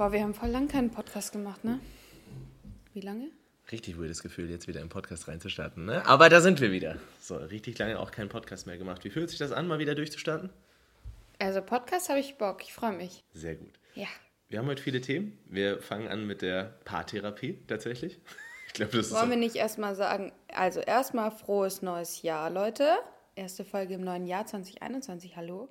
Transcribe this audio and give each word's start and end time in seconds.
Boah, 0.00 0.12
wir 0.12 0.22
haben 0.22 0.32
voll 0.32 0.48
lang 0.48 0.66
keinen 0.66 0.90
Podcast 0.90 1.30
gemacht, 1.30 1.62
ne? 1.62 1.78
Wie 2.94 3.02
lange? 3.02 3.28
Richtig 3.70 4.00
weirdes 4.00 4.22
Gefühl, 4.22 4.48
jetzt 4.48 4.66
wieder 4.66 4.80
im 4.80 4.88
Podcast 4.88 5.28
reinzustarten, 5.28 5.84
ne? 5.84 6.06
Aber 6.06 6.30
da 6.30 6.40
sind 6.40 6.62
wir 6.62 6.72
wieder. 6.72 6.96
So, 7.20 7.36
richtig 7.36 7.78
lange 7.78 8.00
auch 8.00 8.10
keinen 8.10 8.30
Podcast 8.30 8.66
mehr 8.66 8.78
gemacht. 8.78 9.04
Wie 9.04 9.10
fühlt 9.10 9.28
sich 9.28 9.38
das 9.38 9.52
an, 9.52 9.68
mal 9.68 9.78
wieder 9.78 9.94
durchzustarten? 9.94 10.48
Also 11.38 11.60
Podcast 11.60 12.08
habe 12.08 12.18
ich 12.18 12.36
Bock, 12.36 12.62
ich 12.62 12.72
freue 12.72 12.92
mich. 12.92 13.22
Sehr 13.34 13.56
gut. 13.56 13.74
Ja. 13.94 14.06
Wir 14.48 14.60
haben 14.60 14.68
heute 14.68 14.82
viele 14.82 15.02
Themen. 15.02 15.38
Wir 15.44 15.82
fangen 15.82 16.08
an 16.08 16.26
mit 16.26 16.40
der 16.40 16.78
Paartherapie 16.86 17.58
tatsächlich. 17.66 18.18
Ich 18.68 18.74
glaube, 18.74 18.96
das 18.96 19.10
Wollen 19.10 19.24
ist 19.24 19.30
wir 19.30 19.36
nicht 19.36 19.56
erstmal 19.56 19.96
sagen, 19.96 20.32
also 20.54 20.78
erstmal 20.78 21.32
frohes 21.32 21.82
neues 21.82 22.22
Jahr, 22.22 22.48
Leute. 22.50 22.98
Erste 23.34 23.64
Folge 23.64 23.94
im 23.94 24.02
neuen 24.02 24.26
Jahr 24.26 24.46
2021, 24.46 25.34
hallo. 25.34 25.68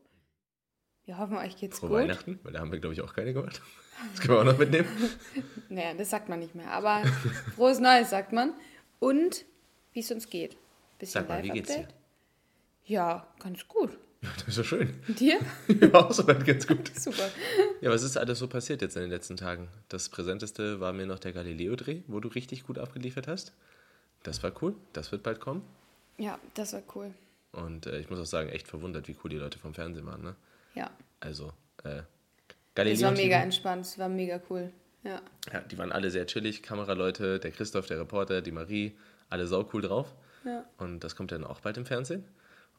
Wir 1.09 1.17
hoffen, 1.17 1.37
euch 1.37 1.57
geht's 1.57 1.79
frohe 1.79 1.89
gut. 1.89 1.97
Weihnachten, 2.01 2.39
weil 2.43 2.53
da 2.53 2.59
haben 2.59 2.71
wir, 2.71 2.77
glaube 2.77 2.93
ich, 2.93 3.01
auch 3.01 3.15
keine 3.15 3.33
gemacht. 3.33 3.63
Das 4.11 4.21
können 4.21 4.35
wir 4.35 4.41
auch 4.41 4.45
noch 4.45 4.59
mitnehmen. 4.59 4.87
Naja, 5.69 5.95
das 5.95 6.11
sagt 6.11 6.29
man 6.29 6.37
nicht 6.37 6.54
mehr, 6.54 6.69
aber 6.71 7.04
frohes 7.55 7.79
Neues 7.79 8.11
sagt 8.11 8.31
man. 8.31 8.54
Und 9.00 9.43
wie 9.91 10.01
es 10.01 10.11
uns 10.11 10.29
geht. 10.29 10.55
Bisschen 11.00 11.21
Sag 11.21 11.27
mal, 11.27 11.43
wie 11.43 11.50
geht's 11.50 11.73
dir? 11.73 11.87
Ja, 12.86 13.27
ganz 13.39 13.67
gut. 13.67 13.97
Ja, 14.21 14.29
das 14.37 14.50
ist 14.50 14.57
ja 14.57 14.64
schön. 14.65 14.93
Und 15.07 15.19
dir? 15.19 15.39
Ja, 15.67 15.93
auch 15.95 16.11
soweit 16.11 16.45
ganz 16.45 16.67
gut. 16.67 16.91
Super. 16.93 17.29
Ja, 17.81 17.89
was 17.89 18.03
ist 18.03 18.17
alles 18.17 18.37
so 18.37 18.47
passiert 18.47 18.81
jetzt 18.81 18.95
in 18.97 19.01
den 19.01 19.09
letzten 19.09 19.37
Tagen? 19.37 19.69
Das 19.87 20.09
Präsenteste 20.09 20.79
war 20.81 20.93
mir 20.93 21.07
noch 21.07 21.19
der 21.19 21.31
Galileo-Dreh, 21.31 22.01
wo 22.07 22.19
du 22.19 22.28
richtig 22.28 22.67
gut 22.67 22.78
abgeliefert 22.78 23.28
hast. 23.28 23.53
Das 24.23 24.43
war 24.43 24.51
cool. 24.61 24.75
Das 24.93 25.11
wird 25.11 25.23
bald 25.23 25.39
kommen. 25.39 25.64
Ja, 26.17 26.37
das 26.53 26.73
war 26.73 26.83
cool. 26.95 27.14
Und 27.53 27.87
äh, 27.87 27.97
ich 28.00 28.09
muss 28.09 28.19
auch 28.19 28.25
sagen, 28.25 28.50
echt 28.50 28.67
verwundert, 28.67 29.07
wie 29.07 29.15
cool 29.23 29.29
die 29.29 29.37
Leute 29.37 29.57
vom 29.57 29.73
Fernsehen 29.73 30.05
waren. 30.05 30.21
Ne? 30.21 30.36
Ja. 30.75 30.89
Also, 31.19 31.47
äh, 31.83 32.02
Das 32.02 32.05
Galileo. 32.75 33.02
war 33.08 33.11
mega 33.11 33.38
entspannt, 33.38 33.86
es 33.86 33.97
war 34.00 34.09
mega 34.09 34.39
cool. 34.50 34.72
Ja. 35.03 35.22
Ja, 35.53 35.61
die 35.61 35.78
waren 35.78 35.92
alle 35.92 36.11
sehr 36.11 36.25
chillig. 36.28 36.61
Kameraleute, 36.64 37.39
der 37.39 37.52
Christoph, 37.52 37.88
der 37.88 38.00
Reporter, 38.00 38.42
die 38.42 38.52
Marie, 38.52 38.97
alle 39.30 39.47
saucool 39.47 39.81
drauf. 39.81 40.14
Ja. 40.45 40.66
Und 40.78 41.03
das 41.03 41.16
kommt 41.16 41.31
dann 41.31 41.44
auch 41.44 41.62
bald 41.62 41.78
im 41.78 41.86
Fernsehen. 41.86 42.25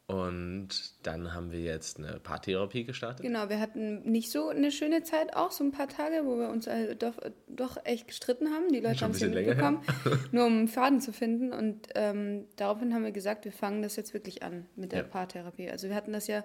Und 0.07 0.69
dann 1.05 1.35
haben 1.35 1.53
wir 1.53 1.61
jetzt 1.61 1.99
eine 1.99 2.19
Paartherapie 2.19 2.83
gestartet. 2.85 3.23
Genau, 3.25 3.49
wir 3.49 3.61
hatten 3.61 4.03
nicht 4.11 4.33
so 4.33 4.49
eine 4.49 4.73
schöne 4.73 5.05
Zeit, 5.05 5.37
auch 5.37 5.53
so 5.53 5.63
ein 5.63 5.71
paar 5.71 5.89
Tage, 5.89 6.23
wo 6.25 6.37
wir 6.37 6.49
uns 6.49 6.67
äh, 6.67 6.97
doch, 6.97 7.15
doch 7.47 7.77
echt 7.85 8.09
gestritten 8.09 8.49
haben. 8.49 8.73
Die 8.73 8.81
Leute 8.81 9.03
haben 9.05 9.13
es 9.13 9.21
mitbekommen, 9.21 9.83
nur 10.33 10.47
um 10.47 10.53
einen 10.59 10.69
Faden 10.69 11.01
zu 11.01 11.13
finden. 11.13 11.53
Und 11.53 11.87
ähm, 11.95 12.47
daraufhin 12.57 12.93
haben 12.93 13.05
wir 13.05 13.13
gesagt, 13.13 13.45
wir 13.45 13.53
fangen 13.53 13.83
das 13.83 13.95
jetzt 13.95 14.13
wirklich 14.13 14.43
an 14.43 14.67
mit 14.75 14.91
der 14.91 15.03
Ja. 15.03 15.05
Paartherapie. 15.07 15.71
Also 15.71 15.89
wir 15.89 15.95
hatten 15.95 16.13
das 16.13 16.27
ja, 16.27 16.43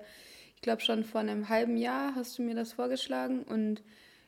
glaube 0.66 0.82
schon 0.82 1.04
vor 1.04 1.22
einem 1.22 1.48
halben 1.48 1.78
Jahr 1.78 2.16
hast 2.16 2.38
du 2.38 2.42
mir 2.42 2.56
das 2.56 2.74
vorgeschlagen 2.74 3.44
und 3.44 3.84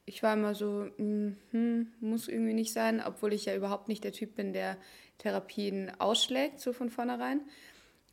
ich 0.05 0.21
war 0.21 0.33
immer 0.35 0.53
so, 0.53 0.87
mm, 0.97 1.35
hm, 1.51 1.87
muss 1.99 2.27
irgendwie 2.27 2.53
nicht 2.53 2.71
sein, 2.71 3.01
obwohl 3.05 3.33
ich 3.33 3.45
ja 3.45 3.55
überhaupt 3.55 3.87
nicht 3.87 4.03
der 4.03 4.13
Typ 4.13 4.35
bin, 4.35 4.53
der 4.53 4.77
Therapien 5.17 5.91
ausschlägt, 5.99 6.59
so 6.59 6.73
von 6.73 6.91
vornherein. 6.91 7.41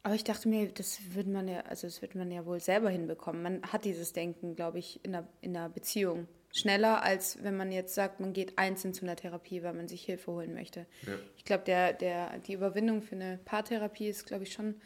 Aber 0.02 0.14
ich 0.14 0.24
dachte 0.24 0.48
mir, 0.48 0.68
das 0.68 0.98
würde 1.14 1.30
man 1.30 1.48
ja, 1.48 1.60
also 1.60 1.86
das 1.86 2.00
wird 2.00 2.14
man 2.14 2.30
ja 2.30 2.46
wohl 2.46 2.60
selber 2.60 2.88
hinbekommen. 2.88 3.42
Man 3.42 3.62
hat 3.70 3.84
dieses 3.84 4.14
Denken, 4.14 4.56
glaube 4.56 4.78
ich, 4.78 5.04
in 5.04 5.14
einer, 5.14 5.28
in 5.42 5.56
einer 5.56 5.68
Beziehung. 5.68 6.26
Schneller, 6.50 7.02
als 7.02 7.42
wenn 7.42 7.58
man 7.58 7.72
jetzt 7.72 7.94
sagt, 7.94 8.20
man 8.20 8.32
geht 8.32 8.58
einzeln 8.58 8.94
zu 8.94 9.04
einer 9.04 9.16
Therapie, 9.16 9.62
weil 9.62 9.74
man 9.74 9.86
sich 9.86 10.02
Hilfe 10.02 10.32
holen 10.32 10.54
möchte. 10.54 10.86
Ja. 11.06 11.12
Ich 11.36 11.44
glaube, 11.44 11.64
der, 11.64 11.92
der, 11.92 12.38
die 12.38 12.54
Überwindung 12.54 13.02
für 13.02 13.16
eine 13.16 13.38
Paartherapie 13.44 14.08
ist, 14.08 14.24
glaube 14.24 14.44
ich, 14.44 14.52
schon 14.52 14.76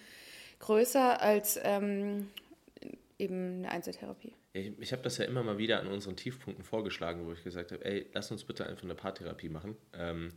größer 0.58 1.22
als 1.22 1.58
ähm, 1.62 2.28
eben 3.18 3.58
eine 3.58 3.70
Einzeltherapie. 3.70 4.34
Ich, 4.52 4.72
ich 4.78 4.92
habe 4.92 5.02
das 5.02 5.18
ja 5.18 5.24
immer 5.24 5.42
mal 5.42 5.58
wieder 5.58 5.80
an 5.80 5.88
unseren 5.88 6.16
Tiefpunkten 6.16 6.64
vorgeschlagen, 6.64 7.26
wo 7.26 7.32
ich 7.32 7.44
gesagt 7.44 7.72
habe, 7.72 7.84
ey, 7.84 8.06
lass 8.12 8.30
uns 8.30 8.44
bitte 8.44 8.66
einfach 8.66 8.84
eine 8.84 8.94
Paartherapie 8.94 9.48
machen. 9.48 9.76
Ähm, 9.92 10.32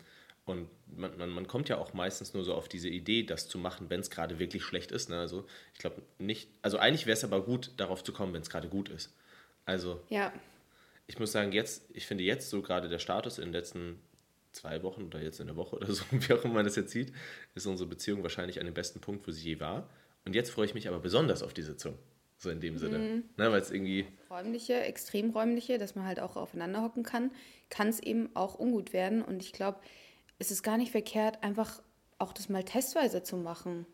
und 0.46 0.68
man, 0.88 1.16
man, 1.18 1.30
man 1.30 1.48
kommt 1.48 1.70
ja 1.70 1.78
auch 1.78 1.94
meistens 1.94 2.34
nur 2.34 2.44
so 2.44 2.56
auf 2.56 2.68
diese 2.68 2.90
Idee, 2.90 3.24
das 3.24 3.48
zu 3.48 3.60
machen, 3.60 3.90
wenn 3.90 4.00
es 4.00 4.10
gerade 4.10 4.40
wirklich 4.40 4.64
schlecht 4.64 4.92
ist. 4.92 5.10
Ne? 5.10 5.20
Also 5.20 5.46
ich 5.74 5.80
glaube 5.80 6.02
nicht, 6.18 6.50
also 6.64 6.78
eigentlich 6.78 7.06
wäre 7.06 7.14
es 7.14 7.24
aber 7.24 7.44
gut, 7.44 7.72
darauf 7.78 8.04
zu 8.04 8.12
kommen, 8.12 8.34
wenn 8.34 8.42
es 8.42 8.50
gerade 8.50 8.68
gut 8.68 8.90
ist. 8.90 9.16
Also 9.66 10.02
Ja, 10.10 10.34
ich 11.12 11.20
muss 11.20 11.32
sagen, 11.32 11.52
jetzt, 11.52 11.90
ich 11.94 12.08
finde 12.08 12.24
jetzt 12.24 12.50
so 12.50 12.62
gerade 12.62 12.88
der 12.88 13.00
Status 13.00 13.38
in 13.38 13.46
den 13.46 13.54
letzten 13.54 14.00
zwei 14.52 14.82
Wochen 14.82 15.04
oder 15.04 15.22
jetzt 15.22 15.40
in 15.40 15.48
der 15.48 15.56
Woche 15.56 15.76
oder 15.78 15.92
so, 15.92 16.04
wie 16.10 16.34
auch 16.34 16.44
immer 16.44 16.56
man 16.56 16.66
das 16.66 16.76
jetzt 16.76 16.92
sieht, 16.92 17.14
ist 17.54 17.68
unsere 17.68 17.90
Beziehung 17.90 18.24
wahrscheinlich 18.24 18.60
an 18.60 18.66
dem 18.66 18.74
besten 18.74 19.00
Punkt, 19.00 19.28
wo 19.28 19.32
sie 19.32 19.44
je 19.44 19.60
war. 19.60 19.90
Und 20.26 20.36
jetzt 20.36 20.52
freue 20.52 20.66
ich 20.66 20.74
mich 20.74 20.88
aber 20.88 21.00
besonders 21.00 21.44
auf 21.44 21.54
die 21.54 21.64
Sitzung. 21.64 21.98
So 22.42 22.50
in 22.50 22.60
dem 22.60 22.80
Sinne. 22.80 22.98
Ne, 23.38 23.52
Weil 23.52 23.62
es 23.62 23.70
irgendwie, 23.70 24.08
räumliche, 24.32 24.82
extremräumliche, 24.82 25.78
dass 25.78 25.94
man 25.94 26.08
halt 26.08 26.20
auch 26.20 26.36
aufeinander 26.36 26.82
hocken 26.82 27.04
kann, 27.04 27.30
kann 27.70 27.88
es 27.88 28.00
eben 28.00 28.36
auch 28.36 28.58
ungut 28.58 28.94
werden. 28.94 29.22
Und 29.22 29.44
ich 29.44 29.54
glaube, 29.54 29.80
es 30.40 30.50
ist 30.50 30.64
gar 30.64 30.78
nicht 30.78 30.92
verkehrt, 30.92 31.44
einfach 31.44 31.84
auch 32.18 32.34
das 32.34 32.50
mal 32.50 32.64
testweise 32.64 33.22
zu 33.22 33.38
machen. 33.38 33.86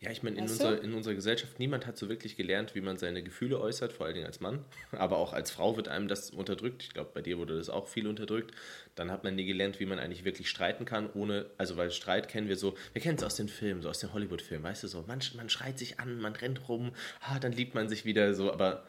Ja, 0.00 0.12
ich 0.12 0.22
meine, 0.22 0.36
in, 0.36 0.42
unserer, 0.42 0.80
in 0.80 0.94
unserer 0.94 1.14
Gesellschaft, 1.14 1.58
niemand 1.58 1.84
hat 1.84 1.96
so 1.96 2.08
wirklich 2.08 2.36
gelernt, 2.36 2.76
wie 2.76 2.80
man 2.80 2.98
seine 2.98 3.20
Gefühle 3.20 3.60
äußert, 3.60 3.92
vor 3.92 4.06
allen 4.06 4.14
Dingen 4.14 4.26
als 4.26 4.38
Mann. 4.38 4.64
Aber 4.92 5.16
auch 5.16 5.32
als 5.32 5.50
Frau 5.50 5.76
wird 5.76 5.88
einem 5.88 6.06
das 6.06 6.30
unterdrückt. 6.30 6.84
Ich 6.84 6.90
glaube, 6.90 7.10
bei 7.12 7.20
dir 7.20 7.36
wurde 7.38 7.56
das 7.56 7.68
auch 7.68 7.88
viel 7.88 8.06
unterdrückt. 8.06 8.54
Dann 8.94 9.10
hat 9.10 9.24
man 9.24 9.34
nie 9.34 9.44
gelernt, 9.44 9.80
wie 9.80 9.86
man 9.86 9.98
eigentlich 9.98 10.24
wirklich 10.24 10.48
streiten 10.48 10.84
kann, 10.84 11.10
ohne, 11.14 11.50
also 11.58 11.76
weil 11.76 11.90
Streit 11.90 12.28
kennen 12.28 12.48
wir 12.48 12.56
so, 12.56 12.76
wir 12.92 13.02
kennen 13.02 13.18
es 13.18 13.24
aus 13.24 13.34
den 13.34 13.48
Filmen, 13.48 13.82
so 13.82 13.88
aus 13.88 13.98
den 13.98 14.12
Hollywood-Filmen, 14.12 14.64
weißt 14.64 14.84
du, 14.84 14.88
so, 14.88 15.04
man, 15.08 15.18
man 15.36 15.48
schreit 15.48 15.80
sich 15.80 15.98
an, 15.98 16.20
man 16.20 16.36
rennt 16.36 16.68
rum, 16.68 16.92
ah, 17.20 17.40
dann 17.40 17.50
liebt 17.50 17.74
man 17.74 17.88
sich 17.88 18.04
wieder 18.04 18.34
so, 18.34 18.52
aber 18.52 18.84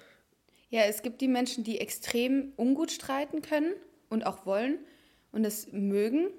Ja, 0.70 0.84
es 0.84 1.02
gibt 1.02 1.22
die 1.22 1.28
Menschen, 1.28 1.64
die 1.64 1.80
extrem 1.80 2.54
ungut 2.56 2.92
streiten 2.92 3.42
können 3.42 3.74
und 4.10 4.28
auch 4.28 4.46
wollen 4.46 4.78
und 5.32 5.44
es 5.44 5.72
mögen. 5.72 6.30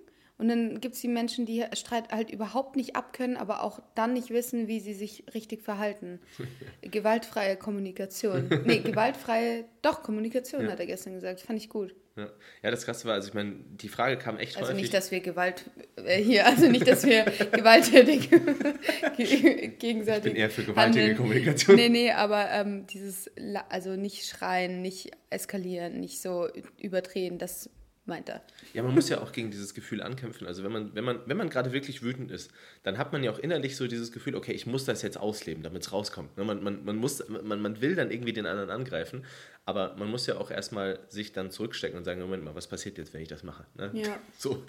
Und 0.41 0.49
dann 0.49 0.81
gibt 0.81 0.95
es 0.95 1.03
die 1.03 1.09
Menschen, 1.09 1.45
die 1.45 1.65
Streit 1.75 2.11
halt 2.11 2.31
überhaupt 2.31 2.75
nicht 2.75 2.97
abkönnen, 2.97 3.37
aber 3.37 3.63
auch 3.63 3.81
dann 3.95 4.15
nicht 4.15 4.31
wissen, 4.31 4.69
wie 4.69 4.81
sie 4.81 4.95
sich 4.95 5.25
richtig 5.35 5.63
verhalten. 5.63 6.19
Gewaltfreie 6.83 7.57
Kommunikation. 7.57 8.49
Nee, 8.65 8.79
gewaltfreie, 8.79 9.67
doch, 9.83 10.03
Kommunikation, 10.03 10.71
hat 10.71 10.81
er 10.81 10.87
gestern 10.87 11.13
gesagt. 11.13 11.41
Fand 11.43 11.59
ich 11.59 11.69
gut. 11.69 11.95
Ja, 12.17 12.29
ja 12.63 12.71
das 12.71 12.85
Krasse 12.87 13.07
war, 13.07 13.15
also 13.15 13.29
ich 13.29 13.35
meine, 13.35 13.55
die 13.71 13.89
Frage 13.89 14.17
kam 14.17 14.39
echt 14.39 14.57
Also 14.57 14.71
häufig. 14.71 14.83
nicht, 14.83 14.95
dass 14.95 15.11
wir 15.11 15.21
Gewalt 15.21 15.65
äh, 15.97 16.23
hier, 16.23 16.47
also 16.47 16.67
nicht, 16.69 16.87
dass 16.89 17.05
wir 17.05 17.25
gewalttätig 17.53 18.31
ge- 19.17 19.69
gegenseitig. 19.79 20.27
Ich 20.27 20.33
bin 20.33 20.37
eher 20.37 20.51
für 20.51 20.65
gewaltige 20.65 21.01
handeln. 21.05 21.17
Kommunikation. 21.17 21.77
Nee, 21.77 21.89
nee, 21.91 22.11
aber 22.13 22.51
ähm, 22.51 22.87
dieses, 22.87 23.31
also 23.69 23.91
nicht 23.97 24.27
schreien, 24.27 24.83
nicht 24.83 25.11
eskalieren, 25.31 26.01
nicht 26.01 26.21
so 26.21 26.49
überdrehen, 26.79 27.39
das 27.39 27.71
meint 28.11 28.29
er. 28.29 28.43
ja, 28.75 28.83
man 28.83 28.95
muss 28.95 29.09
ja 29.09 29.23
auch 29.23 29.33
gegen 29.33 29.51
dieses 29.51 29.73
Gefühl 29.73 30.03
ankämpfen. 30.03 30.47
Also 30.47 30.63
wenn 30.63 30.73
man, 30.73 30.95
wenn 30.95 31.05
man, 31.05 31.21
wenn 31.25 31.39
man 31.39 31.49
gerade 31.49 31.73
wirklich 31.73 32.03
wütend 32.03 32.31
ist, 32.31 32.51
dann 32.83 32.99
hat 32.99 33.13
man 33.13 33.23
ja 33.23 33.31
auch 33.31 33.39
innerlich 33.39 33.77
so 33.77 33.87
dieses 33.87 34.13
Gefühl, 34.13 34.35
okay, 34.35 34.53
ich 34.53 34.67
muss 34.67 34.85
das 34.85 35.01
jetzt 35.01 35.17
ausleben, 35.17 35.63
damit 35.63 35.83
es 35.83 35.93
rauskommt. 35.93 36.37
Ne, 36.37 36.45
Man, 36.45 36.63
man, 36.63 36.85
man, 36.85 36.97
muss, 36.97 37.27
man, 37.29 37.63
man 37.63 37.81
will 37.81 37.95
dann 37.95 38.11
irgendwie 38.11 38.35
den 38.35 38.45
anderen 38.45 38.69
angreifen, 38.69 39.25
aber 39.65 39.97
man 39.97 40.11
muss 40.11 40.27
ja 40.27 40.37
auch 40.37 40.51
erstmal 40.51 40.99
sich 41.09 41.33
dann 41.33 41.51
zurückstecken 41.51 41.97
und 41.97 42.05
sagen, 42.05 42.21
Moment 42.21 42.45
mal, 42.45 42.55
was 42.55 42.67
passiert 42.67 42.99
jetzt, 42.99 43.15
wenn 43.15 43.23
ich 43.23 43.29
das 43.29 43.43
mache? 43.43 43.65
Ne? 43.77 43.91
Ja. 43.95 44.19
So, 44.39 44.65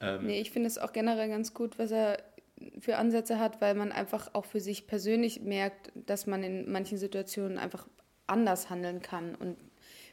ähm, 0.00 0.26
Nee, 0.26 0.40
ich 0.40 0.50
finde 0.50 0.66
es 0.66 0.78
auch 0.78 0.92
generell 0.92 1.28
ganz 1.28 1.54
gut, 1.54 1.78
was 1.78 1.90
er 1.92 2.18
für 2.80 2.96
Ansätze 2.96 3.38
hat, 3.38 3.60
weil 3.60 3.74
man 3.74 3.92
einfach 3.92 4.30
auch 4.34 4.46
für 4.46 4.60
sich 4.60 4.86
persönlich 4.86 5.42
merkt, 5.42 5.92
dass 5.94 6.26
man 6.26 6.42
in 6.42 6.70
manchen 6.72 6.96
Situationen 6.96 7.58
einfach 7.58 7.86
anders 8.26 8.70
handeln 8.70 9.02
kann 9.02 9.34
und 9.34 9.56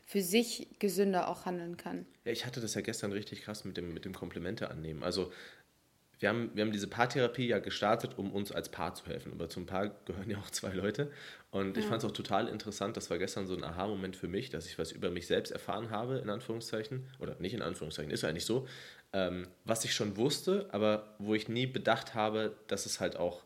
für 0.05 0.21
sich 0.21 0.67
gesünder 0.79 1.27
auch 1.27 1.45
handeln 1.45 1.77
kann. 1.77 2.05
Ja, 2.25 2.31
ich 2.31 2.45
hatte 2.45 2.61
das 2.61 2.73
ja 2.73 2.81
gestern 2.81 3.11
richtig 3.11 3.41
krass 3.43 3.65
mit 3.65 3.77
dem, 3.77 3.93
mit 3.93 4.05
dem 4.05 4.13
Komplimente 4.13 4.69
annehmen. 4.69 5.03
Also 5.03 5.31
wir 6.23 6.29
haben, 6.29 6.51
wir 6.53 6.63
haben 6.63 6.71
diese 6.71 6.87
Paartherapie 6.87 7.47
ja 7.47 7.59
gestartet, 7.59 8.17
um 8.17 8.31
uns 8.31 8.51
als 8.51 8.69
Paar 8.69 8.95
zu 8.95 9.05
helfen. 9.07 9.33
Aber 9.33 9.49
zum 9.49 9.65
Paar 9.65 9.89
gehören 10.05 10.29
ja 10.29 10.37
auch 10.37 10.49
zwei 10.49 10.71
Leute. 10.71 11.11
Und 11.51 11.77
ich 11.77 11.85
fand 11.85 12.01
es 12.01 12.09
auch 12.09 12.13
total 12.13 12.47
interessant, 12.47 12.95
das 12.95 13.09
war 13.09 13.17
gestern 13.17 13.45
so 13.45 13.55
ein 13.55 13.63
Aha-Moment 13.63 14.15
für 14.15 14.29
mich, 14.29 14.49
dass 14.49 14.65
ich 14.65 14.79
was 14.79 14.93
über 14.93 15.11
mich 15.11 15.27
selbst 15.27 15.51
erfahren 15.51 15.89
habe, 15.89 16.19
in 16.19 16.29
Anführungszeichen. 16.29 17.05
Oder 17.19 17.35
nicht 17.39 17.53
in 17.53 17.61
Anführungszeichen, 17.61 18.09
ist 18.09 18.23
eigentlich 18.23 18.45
so. 18.45 18.67
Ähm, 19.11 19.47
was 19.65 19.83
ich 19.83 19.93
schon 19.93 20.15
wusste, 20.15 20.69
aber 20.71 21.13
wo 21.19 21.35
ich 21.35 21.49
nie 21.49 21.67
bedacht 21.67 22.15
habe, 22.15 22.55
dass 22.67 22.85
es 22.85 23.01
halt 23.01 23.17
auch 23.17 23.43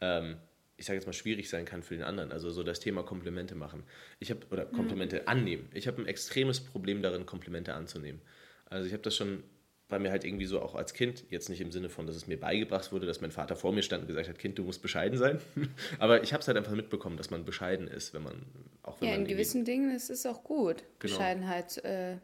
ähm, 0.00 0.38
ich 0.76 0.86
sage 0.86 0.98
jetzt 0.98 1.06
mal, 1.06 1.12
schwierig 1.12 1.48
sein 1.48 1.64
kann 1.64 1.82
für 1.82 1.94
den 1.94 2.04
anderen. 2.04 2.32
Also 2.32 2.50
so 2.50 2.62
das 2.62 2.80
Thema 2.80 3.02
Komplimente 3.02 3.54
machen. 3.54 3.82
Ich 4.18 4.30
habe, 4.30 4.40
oder 4.50 4.66
Komplimente 4.66 5.26
annehmen. 5.28 5.68
Ich 5.72 5.86
habe 5.86 6.02
ein 6.02 6.06
extremes 6.06 6.60
Problem 6.60 7.02
darin, 7.02 7.24
Komplimente 7.24 7.74
anzunehmen. 7.74 8.20
Also 8.66 8.86
ich 8.86 8.92
habe 8.92 9.02
das 9.02 9.16
schon 9.16 9.42
bei 9.88 9.98
mir 9.98 10.10
halt 10.10 10.24
irgendwie 10.24 10.46
so 10.46 10.60
auch 10.60 10.74
als 10.74 10.94
Kind, 10.94 11.24
jetzt 11.30 11.48
nicht 11.48 11.60
im 11.60 11.70
Sinne 11.70 11.88
von, 11.88 12.06
dass 12.06 12.16
es 12.16 12.26
mir 12.26 12.38
beigebracht 12.38 12.90
wurde, 12.90 13.06
dass 13.06 13.20
mein 13.20 13.30
Vater 13.30 13.54
vor 13.54 13.72
mir 13.72 13.82
stand 13.82 14.02
und 14.02 14.08
gesagt 14.08 14.28
hat, 14.28 14.38
Kind, 14.38 14.58
du 14.58 14.64
musst 14.64 14.82
bescheiden 14.82 15.16
sein. 15.16 15.40
Aber 15.98 16.22
ich 16.24 16.32
habe 16.32 16.40
es 16.40 16.48
halt 16.48 16.56
einfach 16.56 16.74
mitbekommen, 16.74 17.16
dass 17.16 17.30
man 17.30 17.44
bescheiden 17.44 17.86
ist, 17.86 18.12
wenn 18.12 18.24
man, 18.24 18.42
auch 18.82 19.00
wenn 19.00 19.08
Ja, 19.08 19.14
in 19.14 19.26
gewissen 19.26 19.64
Dingen 19.64 19.94
ist 19.94 20.10
es 20.10 20.26
auch 20.26 20.42
gut, 20.42 20.82
Genau. 20.98 21.14
Bescheidenheit 21.14 21.78
äh, 21.84 22.16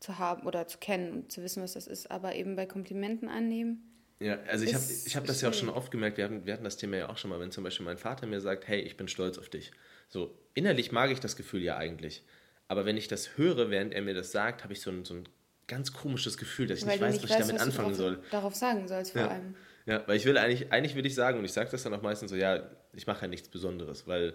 zu 0.00 0.18
haben 0.18 0.46
oder 0.46 0.66
zu 0.66 0.78
kennen 0.78 1.12
und 1.12 1.32
zu 1.32 1.42
wissen, 1.42 1.62
was 1.62 1.74
das 1.74 1.86
ist. 1.86 2.10
Aber 2.10 2.34
eben 2.34 2.56
bei 2.56 2.64
Komplimenten 2.64 3.28
annehmen, 3.28 3.82
Ja, 4.20 4.38
also 4.48 4.64
ich 4.64 4.74
habe 4.74 4.84
ich 5.06 5.16
hab 5.16 5.26
das 5.26 5.40
ja 5.40 5.48
auch 5.48 5.54
schon 5.54 5.68
oft 5.68 5.90
gemerkt, 5.90 6.16
wir 6.16 6.24
hatten, 6.24 6.46
wir 6.46 6.52
hatten 6.52 6.64
das 6.64 6.76
Thema 6.76 6.96
ja 6.96 7.08
auch 7.08 7.18
schon 7.18 7.30
mal, 7.30 7.40
wenn 7.40 7.50
zum 7.50 7.64
Beispiel 7.64 7.84
mein 7.84 7.98
Vater 7.98 8.26
mir 8.26 8.40
sagt, 8.40 8.68
hey, 8.68 8.80
ich 8.80 8.96
bin 8.96 9.08
stolz 9.08 9.38
auf 9.38 9.48
dich. 9.48 9.72
So, 10.08 10.38
innerlich 10.54 10.92
mag 10.92 11.10
ich 11.10 11.20
das 11.20 11.36
Gefühl 11.36 11.62
ja 11.62 11.76
eigentlich. 11.76 12.22
Aber 12.68 12.84
wenn 12.86 12.96
ich 12.96 13.08
das 13.08 13.36
höre, 13.36 13.70
während 13.70 13.92
er 13.92 14.02
mir 14.02 14.14
das 14.14 14.32
sagt, 14.32 14.62
habe 14.62 14.72
ich 14.72 14.80
so 14.80 14.90
ein, 14.90 15.04
so 15.04 15.14
ein 15.14 15.28
ganz 15.66 15.92
komisches 15.92 16.38
Gefühl, 16.38 16.66
dass 16.66 16.78
ich 16.78 16.86
weil 16.86 16.92
nicht 16.92 17.02
weiß, 17.02 17.12
nicht 17.14 17.24
was 17.24 17.30
ich 17.30 17.36
damit 17.36 17.54
was 17.56 17.62
anfangen 17.62 17.88
darauf, 17.88 17.96
soll. 17.96 18.22
Darauf 18.30 18.54
sagen 18.54 18.88
sollst 18.88 19.12
vor 19.12 19.22
ja. 19.22 19.28
allem. 19.28 19.54
Ja, 19.86 20.02
weil 20.06 20.16
ich 20.16 20.24
will 20.24 20.38
eigentlich, 20.38 20.72
eigentlich 20.72 20.94
würde 20.94 21.08
ich 21.08 21.14
sagen, 21.14 21.38
und 21.38 21.44
ich 21.44 21.52
sage 21.52 21.70
das 21.70 21.82
dann 21.82 21.92
auch 21.92 22.02
meistens 22.02 22.30
so, 22.30 22.36
ja, 22.36 22.70
ich 22.94 23.06
mache 23.06 23.22
ja 23.22 23.28
nichts 23.28 23.48
Besonderes, 23.48 24.06
weil 24.06 24.34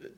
äh, 0.00 0.08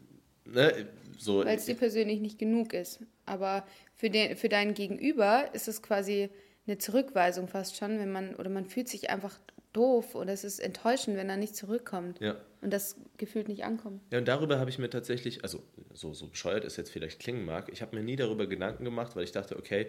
ne, 0.44 0.88
so. 1.18 1.44
Weil 1.44 1.56
es 1.56 1.66
dir 1.66 1.76
persönlich 1.76 2.20
nicht 2.20 2.38
genug 2.38 2.72
ist. 2.72 3.00
Aber 3.26 3.64
für, 3.94 4.10
den, 4.10 4.36
für 4.36 4.48
deinen 4.48 4.74
Gegenüber 4.74 5.50
ist 5.52 5.68
es 5.68 5.82
quasi 5.82 6.30
eine 6.66 6.78
Zurückweisung 6.78 7.48
fast 7.48 7.76
schon, 7.76 7.98
wenn 7.98 8.12
man, 8.12 8.34
oder 8.36 8.50
man 8.50 8.66
fühlt 8.66 8.88
sich 8.88 9.10
einfach 9.10 9.38
doof 9.72 10.14
oder 10.14 10.32
es 10.32 10.44
ist 10.44 10.58
enttäuschend, 10.58 11.16
wenn 11.16 11.30
er 11.30 11.36
nicht 11.36 11.54
zurückkommt. 11.54 12.20
Ja. 12.20 12.36
Und 12.60 12.72
das 12.72 12.96
gefühlt 13.16 13.48
nicht 13.48 13.64
ankommt. 13.64 14.02
Ja, 14.10 14.18
und 14.18 14.28
darüber 14.28 14.58
habe 14.58 14.70
ich 14.70 14.78
mir 14.78 14.90
tatsächlich, 14.90 15.42
also 15.42 15.62
so, 15.92 16.12
so 16.12 16.26
bescheuert 16.26 16.64
es 16.64 16.76
jetzt 16.76 16.90
vielleicht 16.90 17.20
klingen 17.20 17.44
mag, 17.44 17.70
ich 17.72 17.80
habe 17.82 17.96
mir 17.96 18.02
nie 18.02 18.16
darüber 18.16 18.46
Gedanken 18.46 18.84
gemacht, 18.84 19.16
weil 19.16 19.24
ich 19.24 19.32
dachte, 19.32 19.56
okay, 19.56 19.88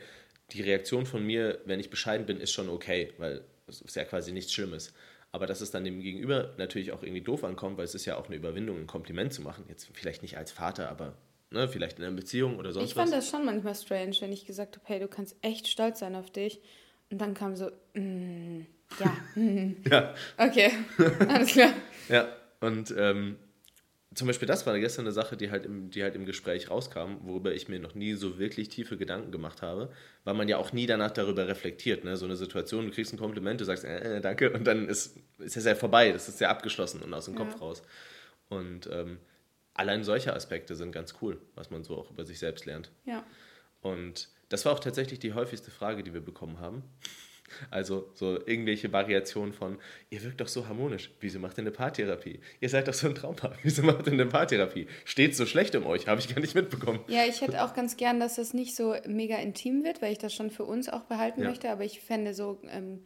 die 0.51 0.61
Reaktion 0.61 1.05
von 1.05 1.25
mir, 1.25 1.59
wenn 1.65 1.79
ich 1.79 1.89
bescheiden 1.89 2.25
bin, 2.25 2.39
ist 2.39 2.51
schon 2.51 2.69
okay, 2.69 3.13
weil 3.17 3.41
es 3.67 3.81
ist 3.81 3.95
ja 3.95 4.03
quasi 4.03 4.31
nichts 4.31 4.53
Schlimmes. 4.53 4.93
Aber 5.31 5.47
dass 5.47 5.61
es 5.61 5.71
dann 5.71 5.85
dem 5.85 6.01
Gegenüber 6.01 6.53
natürlich 6.57 6.91
auch 6.91 7.03
irgendwie 7.03 7.21
doof 7.21 7.43
ankommt, 7.43 7.77
weil 7.77 7.85
es 7.85 7.95
ist 7.95 8.05
ja 8.05 8.17
auch 8.17 8.27
eine 8.27 8.35
Überwindung, 8.35 8.77
ein 8.77 8.87
Kompliment 8.87 9.33
zu 9.33 9.41
machen. 9.41 9.63
Jetzt 9.69 9.89
vielleicht 9.93 10.21
nicht 10.21 10.37
als 10.37 10.51
Vater, 10.51 10.89
aber 10.89 11.15
ne, 11.51 11.67
vielleicht 11.67 11.99
in 11.99 12.05
einer 12.05 12.15
Beziehung 12.15 12.57
oder 12.57 12.71
sonst 12.71 12.83
was. 12.83 12.89
Ich 12.89 12.95
fand 12.95 13.11
was. 13.11 13.19
das 13.19 13.29
schon 13.29 13.45
manchmal 13.45 13.75
strange, 13.75 14.15
wenn 14.19 14.31
ich 14.31 14.45
gesagt 14.45 14.77
habe, 14.77 14.85
hey, 14.87 14.99
du 14.99 15.07
kannst 15.07 15.35
echt 15.41 15.67
stolz 15.67 15.99
sein 15.99 16.15
auf 16.15 16.31
dich. 16.31 16.61
Und 17.11 17.19
dann 17.19 17.33
kam 17.33 17.55
so, 17.55 17.69
mm, 17.93 18.61
ja. 18.99 19.17
Mm. 19.35 19.75
ja. 19.89 20.13
Okay, 20.37 20.71
alles 21.27 21.51
klar. 21.51 21.73
ja, 22.09 22.27
und 22.61 22.93
ähm, 22.97 23.37
zum 24.13 24.27
Beispiel 24.27 24.47
das 24.47 24.65
war 24.67 24.77
gestern 24.77 25.05
eine 25.05 25.13
Sache, 25.13 25.37
die 25.37 25.51
halt, 25.51 25.65
im, 25.65 25.89
die 25.89 26.03
halt 26.03 26.15
im 26.15 26.25
Gespräch 26.25 26.69
rauskam, 26.69 27.17
worüber 27.21 27.53
ich 27.53 27.69
mir 27.69 27.79
noch 27.79 27.95
nie 27.95 28.13
so 28.13 28.39
wirklich 28.39 28.67
tiefe 28.67 28.97
Gedanken 28.97 29.31
gemacht 29.31 29.61
habe, 29.61 29.91
weil 30.25 30.33
man 30.33 30.49
ja 30.49 30.57
auch 30.57 30.73
nie 30.73 30.85
danach 30.85 31.11
darüber 31.11 31.47
reflektiert. 31.47 32.03
Ne? 32.03 32.17
So 32.17 32.25
eine 32.25 32.35
Situation, 32.35 32.87
du 32.87 32.91
kriegst 32.91 33.13
ein 33.13 33.19
Kompliment, 33.19 33.61
du 33.61 33.65
sagst, 33.65 33.85
äh, 33.85 34.17
äh 34.17 34.21
danke, 34.21 34.51
und 34.51 34.65
dann 34.65 34.89
ist, 34.89 35.17
ist 35.39 35.55
es 35.55 35.63
ja 35.63 35.75
vorbei, 35.75 36.11
das 36.11 36.27
ist 36.27 36.41
ja 36.41 36.49
abgeschlossen 36.49 37.01
und 37.01 37.13
aus 37.13 37.25
dem 37.25 37.35
ja. 37.35 37.39
Kopf 37.39 37.61
raus. 37.61 37.83
Und 38.49 38.89
ähm, 38.91 39.19
allein 39.73 40.03
solche 40.03 40.33
Aspekte 40.33 40.75
sind 40.75 40.91
ganz 40.91 41.15
cool, 41.21 41.41
was 41.55 41.69
man 41.69 41.83
so 41.83 41.97
auch 41.97 42.11
über 42.11 42.25
sich 42.25 42.39
selbst 42.39 42.65
lernt. 42.65 42.91
Ja. 43.05 43.23
Und 43.81 44.29
das 44.49 44.65
war 44.65 44.73
auch 44.73 44.79
tatsächlich 44.79 45.19
die 45.19 45.33
häufigste 45.33 45.71
Frage, 45.71 46.03
die 46.03 46.13
wir 46.13 46.21
bekommen 46.21 46.59
haben. 46.59 46.83
Also 47.69 48.09
so 48.13 48.35
irgendwelche 48.45 48.91
Variationen 48.93 49.53
von, 49.53 49.77
ihr 50.09 50.23
wirkt 50.23 50.39
doch 50.41 50.47
so 50.47 50.67
harmonisch, 50.67 51.11
wieso 51.19 51.39
macht 51.39 51.57
ihr 51.57 51.63
eine 51.63 51.71
Paartherapie? 51.71 52.39
Ihr 52.59 52.69
seid 52.69 52.87
doch 52.87 52.93
so 52.93 53.07
ein 53.07 53.15
Traumpaar, 53.15 53.55
wieso 53.63 53.83
macht 53.83 54.07
ihr 54.07 54.13
eine 54.13 54.25
Paartherapie? 54.25 54.87
Steht 55.05 55.35
so 55.35 55.45
schlecht 55.45 55.75
um 55.75 55.85
euch, 55.85 56.07
habe 56.07 56.21
ich 56.21 56.33
gar 56.33 56.39
nicht 56.39 56.55
mitbekommen. 56.55 57.01
Ja, 57.07 57.25
ich 57.25 57.41
hätte 57.41 57.63
auch 57.63 57.73
ganz 57.73 57.97
gern, 57.97 58.19
dass 58.19 58.35
das 58.35 58.53
nicht 58.53 58.75
so 58.75 58.95
mega 59.05 59.37
intim 59.37 59.83
wird, 59.83 60.01
weil 60.01 60.13
ich 60.13 60.17
das 60.17 60.33
schon 60.33 60.49
für 60.49 60.63
uns 60.63 60.89
auch 60.89 61.03
behalten 61.03 61.41
ja. 61.41 61.49
möchte, 61.49 61.69
aber 61.69 61.83
ich 61.83 61.99
fände 61.99 62.33
so 62.33 62.61
ähm, 62.69 63.03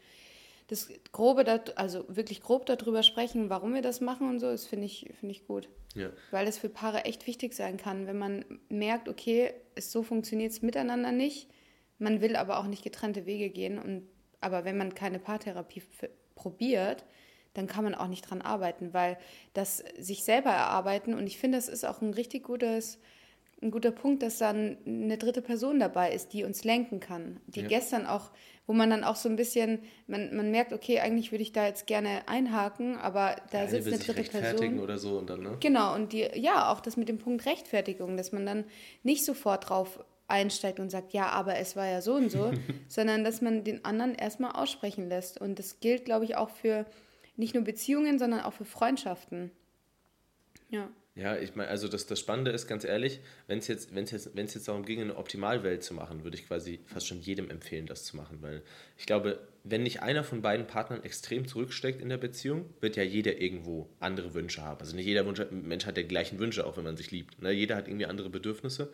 das 0.67 0.89
Grobe, 1.12 1.62
also 1.75 2.06
wirklich 2.07 2.41
grob 2.41 2.65
darüber 2.65 3.03
sprechen, 3.03 3.50
warum 3.50 3.73
wir 3.73 3.81
das 3.81 4.01
machen 4.01 4.29
und 4.29 4.39
so, 4.39 4.47
das 4.47 4.65
finde 4.65 4.85
ich, 4.85 5.12
find 5.19 5.31
ich 5.31 5.45
gut. 5.45 5.69
Ja. 5.94 6.09
Weil 6.31 6.45
das 6.45 6.57
für 6.57 6.69
Paare 6.69 7.06
echt 7.06 7.27
wichtig 7.27 7.53
sein 7.53 7.77
kann, 7.77 8.07
wenn 8.07 8.17
man 8.17 8.45
merkt, 8.69 9.07
okay, 9.07 9.53
es, 9.75 9.91
so 9.91 10.01
funktioniert 10.01 10.51
es 10.51 10.62
miteinander 10.62 11.12
nicht, 11.12 11.50
man 12.00 12.19
will 12.19 12.35
aber 12.35 12.59
auch 12.59 12.65
nicht 12.65 12.83
getrennte 12.83 13.25
Wege 13.25 13.50
gehen 13.50 13.77
und 13.77 14.07
aber 14.41 14.65
wenn 14.65 14.77
man 14.77 14.94
keine 14.94 15.17
Paartherapie 15.17 15.81
probiert, 16.35 17.06
dann 17.53 17.67
kann 17.67 17.83
man 17.83 17.95
auch 17.95 18.07
nicht 18.07 18.29
dran 18.29 18.41
arbeiten, 18.41 18.94
weil 18.94 19.17
das 19.53 19.83
sich 19.97 20.23
selber 20.23 20.50
erarbeiten 20.50 21.13
und 21.13 21.25
ich 21.25 21.38
finde, 21.39 21.57
das 21.57 21.69
ist 21.69 21.85
auch 21.85 22.01
ein 22.01 22.13
richtig 22.13 22.44
gutes, 22.44 23.00
ein 23.61 23.71
guter 23.71 23.91
Punkt, 23.91 24.21
dass 24.21 24.37
dann 24.37 24.77
eine 24.85 25.17
dritte 25.17 25.41
Person 25.41 25.79
dabei 25.79 26.11
ist, 26.11 26.33
die 26.33 26.43
uns 26.43 26.63
lenken 26.63 26.99
kann. 26.99 27.39
Die 27.47 27.61
ja. 27.61 27.67
gestern 27.67 28.05
auch, 28.05 28.31
wo 28.67 28.73
man 28.73 28.89
dann 28.89 29.03
auch 29.03 29.15
so 29.15 29.29
ein 29.29 29.35
bisschen, 29.35 29.79
man, 30.07 30.35
man 30.35 30.51
merkt, 30.51 30.73
okay, 30.73 30.99
eigentlich 30.99 31.31
würde 31.31 31.41
ich 31.41 31.53
da 31.53 31.65
jetzt 31.65 31.87
gerne 31.87 32.27
einhaken, 32.27 32.97
aber 32.97 33.37
da 33.51 33.63
ja, 33.63 33.67
sitzt 33.67 33.87
eine 33.87 33.97
dritte 33.97 34.29
Person. 34.29 34.79
oder 34.79 34.97
so 34.97 35.17
und 35.17 35.29
dann, 35.29 35.41
ne? 35.41 35.57
Genau, 35.59 35.95
und 35.95 36.13
die, 36.13 36.27
ja, 36.35 36.71
auch 36.71 36.81
das 36.81 36.97
mit 36.97 37.09
dem 37.09 37.17
Punkt 37.17 37.45
Rechtfertigung, 37.45 38.17
dass 38.17 38.31
man 38.31 38.45
dann 38.45 38.65
nicht 39.03 39.23
sofort 39.23 39.69
drauf 39.69 40.03
einsteigt 40.27 40.79
und 40.79 40.89
sagt, 40.89 41.13
ja, 41.13 41.29
aber 41.29 41.57
es 41.57 41.75
war 41.75 41.87
ja 41.87 42.01
so 42.01 42.15
und 42.15 42.31
so, 42.31 42.51
sondern 42.87 43.23
dass 43.23 43.41
man 43.41 43.63
den 43.63 43.85
anderen 43.85 44.15
erstmal 44.15 44.51
aussprechen 44.51 45.07
lässt. 45.07 45.39
Und 45.39 45.59
das 45.59 45.79
gilt, 45.79 46.05
glaube 46.05 46.25
ich, 46.25 46.35
auch 46.35 46.49
für 46.49 46.85
nicht 47.37 47.53
nur 47.53 47.63
Beziehungen, 47.63 48.19
sondern 48.19 48.41
auch 48.41 48.53
für 48.53 48.65
Freundschaften. 48.65 49.51
Ja. 50.69 50.89
Ja, 51.17 51.38
ich 51.38 51.56
meine, 51.56 51.69
also 51.69 51.88
das, 51.88 52.07
das 52.07 52.19
Spannende 52.19 52.51
ist, 52.51 52.67
ganz 52.67 52.83
ehrlich, 52.83 53.21
wenn 53.47 53.59
es 53.59 53.69
jetzt, 53.69 53.91
jetzt, 53.95 54.35
jetzt 54.35 54.67
darum 54.67 54.83
ging, 54.83 55.00
eine 55.00 55.15
Optimalwelt 55.15 55.81
zu 55.81 55.94
machen, 55.94 56.25
würde 56.25 56.35
ich 56.35 56.45
quasi 56.45 56.81
fast 56.88 57.07
schon 57.07 57.21
jedem 57.21 57.50
empfehlen, 57.50 57.85
das 57.85 58.03
zu 58.03 58.17
machen. 58.17 58.39
Weil 58.41 58.62
ich 58.97 59.06
glaube, 59.06 59.39
wenn 59.63 59.83
nicht 59.83 60.01
einer 60.01 60.25
von 60.25 60.41
beiden 60.41 60.67
Partnern 60.67 61.03
extrem 61.06 61.47
zurücksteckt 61.47 62.01
in 62.01 62.09
der 62.09 62.17
Beziehung, 62.17 62.69
wird 62.81 62.97
ja 62.97 63.03
jeder 63.03 63.39
irgendwo 63.39 63.89
andere 64.01 64.33
Wünsche 64.33 64.62
haben. 64.62 64.81
Also 64.81 64.94
nicht 64.94 65.06
jeder 65.06 65.25
Wunsch, 65.25 65.41
Mensch 65.51 65.85
hat 65.85 65.95
die 65.95 66.03
gleichen 66.03 66.38
Wünsche, 66.38 66.67
auch 66.67 66.75
wenn 66.75 66.83
man 66.83 66.97
sich 66.97 67.12
liebt. 67.12 67.41
Ne? 67.41 67.51
Jeder 67.51 67.77
hat 67.77 67.88
irgendwie 67.88 68.07
andere 68.07 68.29
Bedürfnisse. 68.29 68.91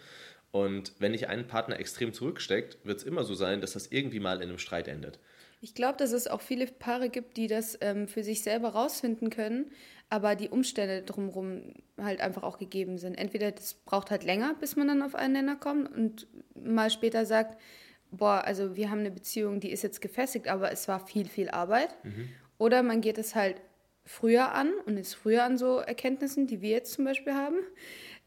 Und 0.52 0.94
wenn 1.00 1.14
nicht 1.14 1.28
ein 1.28 1.48
Partner 1.48 1.80
extrem 1.80 2.14
zurücksteckt, 2.14 2.78
wird 2.84 3.00
es 3.00 3.04
immer 3.04 3.24
so 3.24 3.34
sein, 3.34 3.62
dass 3.62 3.74
das 3.74 3.88
irgendwie 3.88 4.20
mal 4.20 4.38
in 4.38 4.50
einem 4.50 4.60
Streit 4.60 4.88
endet. 4.88 5.18
Ich 5.64 5.76
glaube, 5.76 5.98
dass 5.98 6.12
es 6.12 6.28
auch 6.28 6.42
viele 6.42 6.66
Paare 6.66 7.10
gibt, 7.10 7.38
die 7.38 7.46
das 7.46 7.78
ähm, 7.82 8.08
für 8.08 8.24
sich 8.24 8.42
selber 8.42 8.70
rausfinden 8.70 9.30
können, 9.30 9.72
aber 10.10 10.36
die 10.36 10.50
Umstände 10.50 11.04
drumherum 11.04 11.74
halt 12.00 12.20
einfach 12.20 12.42
auch 12.42 12.58
gegeben 12.58 12.98
sind. 12.98 13.16
Entweder 13.16 13.52
das 13.52 13.76
braucht 13.76 14.10
halt 14.10 14.24
länger, 14.24 14.56
bis 14.60 14.76
man 14.76 14.88
dann 14.88 15.04
auf 15.04 15.14
einen 15.14 15.34
Nenner 15.34 15.56
kommt 15.56 15.96
und 15.96 16.28
mal 16.56 16.90
später 16.90 17.28
sagt, 17.28 17.62
boah, 18.10 18.44
also 18.44 18.76
wir 18.76 18.90
haben 18.90 19.00
eine 19.00 19.12
Beziehung, 19.12 19.60
die 19.60 19.72
ist 19.72 19.84
jetzt 19.84 20.02
gefestigt, 20.02 20.48
aber 20.48 20.72
es 20.72 20.88
war 20.88 21.06
viel, 21.06 21.28
viel 21.28 21.50
Arbeit. 21.50 21.96
Mhm. 22.04 22.30
Oder 22.58 22.82
man 22.82 23.02
geht 23.02 23.20
es 23.20 23.36
halt 23.36 23.62
früher 24.04 24.54
an 24.54 24.74
und 24.86 24.98
ist 24.98 25.14
früher 25.14 25.44
an 25.44 25.58
so 25.60 25.78
Erkenntnissen, 25.78 26.48
die 26.48 26.62
wir 26.62 26.72
jetzt 26.72 26.94
zum 26.94 27.06
Beispiel 27.06 27.34
haben. 27.34 27.58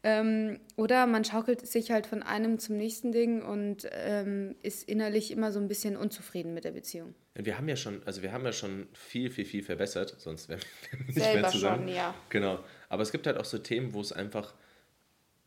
Ähm, 0.07 0.59
oder 0.75 1.07
man 1.07 1.25
schaukelt 1.25 1.65
sich 1.65 1.89
halt 1.89 2.05
von 2.05 2.21
einem 2.21 2.59
zum 2.59 2.77
nächsten 2.77 3.11
Ding 3.11 3.41
und 3.41 3.89
ähm, 3.91 4.55
ist 4.61 4.87
innerlich 4.87 5.31
immer 5.31 5.51
so 5.51 5.59
ein 5.59 5.67
bisschen 5.67 5.97
unzufrieden 5.97 6.53
mit 6.53 6.63
der 6.63 6.73
Beziehung. 6.73 7.15
Wir 7.33 7.57
haben 7.57 7.67
ja 7.67 7.75
schon, 7.75 8.03
also 8.05 8.21
wir 8.21 8.31
haben 8.31 8.45
ja 8.45 8.53
schon 8.53 8.87
viel, 8.93 9.31
viel, 9.31 9.45
viel 9.45 9.63
verbessert, 9.63 10.13
sonst 10.19 10.47
wären 10.47 10.61
wir 10.91 11.05
nicht 11.07 11.15
Selber 11.15 11.41
mehr 11.41 11.49
zusammen. 11.49 11.87
Schon, 11.87 11.95
ja. 11.95 12.13
Genau. 12.29 12.59
Aber 12.87 13.01
es 13.01 13.11
gibt 13.11 13.25
halt 13.25 13.39
auch 13.39 13.45
so 13.45 13.57
Themen, 13.57 13.95
wo 13.95 14.01
es 14.01 14.11
einfach 14.11 14.53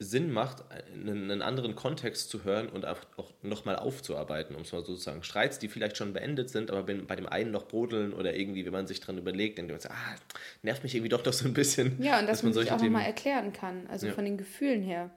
Sinn 0.01 0.31
macht, 0.31 0.65
einen, 0.93 1.25
einen, 1.31 1.43
anderen 1.43 1.75
Kontext 1.75 2.31
zu 2.31 2.45
hören 2.45 2.69
und 2.69 2.87
auch, 2.87 3.01
nochmal 3.43 3.77
aufzuarbeiten, 3.77 4.55
um 4.55 4.63
es 4.63 4.71
mal 4.71 4.85
sozusagen. 4.85 5.25
Streits, 5.25 5.59
die 5.59 5.69
vielleicht 5.69 5.97
schon 5.97 6.13
beendet 6.13 6.51
sind, 6.51 6.71
aber 6.71 6.85
bei 6.85 7.17
dem 7.17 7.27
einen 7.27 7.51
noch 7.51 7.67
brodeln 7.67 8.13
oder 8.13 8.37
irgendwie, 8.37 8.65
wenn 8.65 8.73
man 8.73 8.87
sich 8.87 9.01
dran 9.01 9.19
überlegt, 9.19 9.59
dann 9.59 9.67
denkt 9.67 9.83
man, 9.83 9.93
ah, 9.93 10.15
nervt 10.63 10.85
mich 10.85 10.95
irgendwie 10.95 11.09
doch 11.09 11.23
doch 11.23 11.33
so 11.33 11.47
ein 11.47 11.55
bisschen. 11.55 12.01
Ja, 12.01 12.21
und 12.21 12.27
dass, 12.27 12.39
dass 12.39 12.43
man, 12.45 12.55
man 12.55 12.63
sich 12.63 12.73
auch 12.73 12.81
nochmal 12.81 13.07
erklären 13.07 13.53
kann, 13.53 13.89
also 13.89 14.07
ja. 14.07 14.13
von 14.13 14.25
den 14.25 14.39
Gefühlen 14.39 14.83
her. 14.83 15.11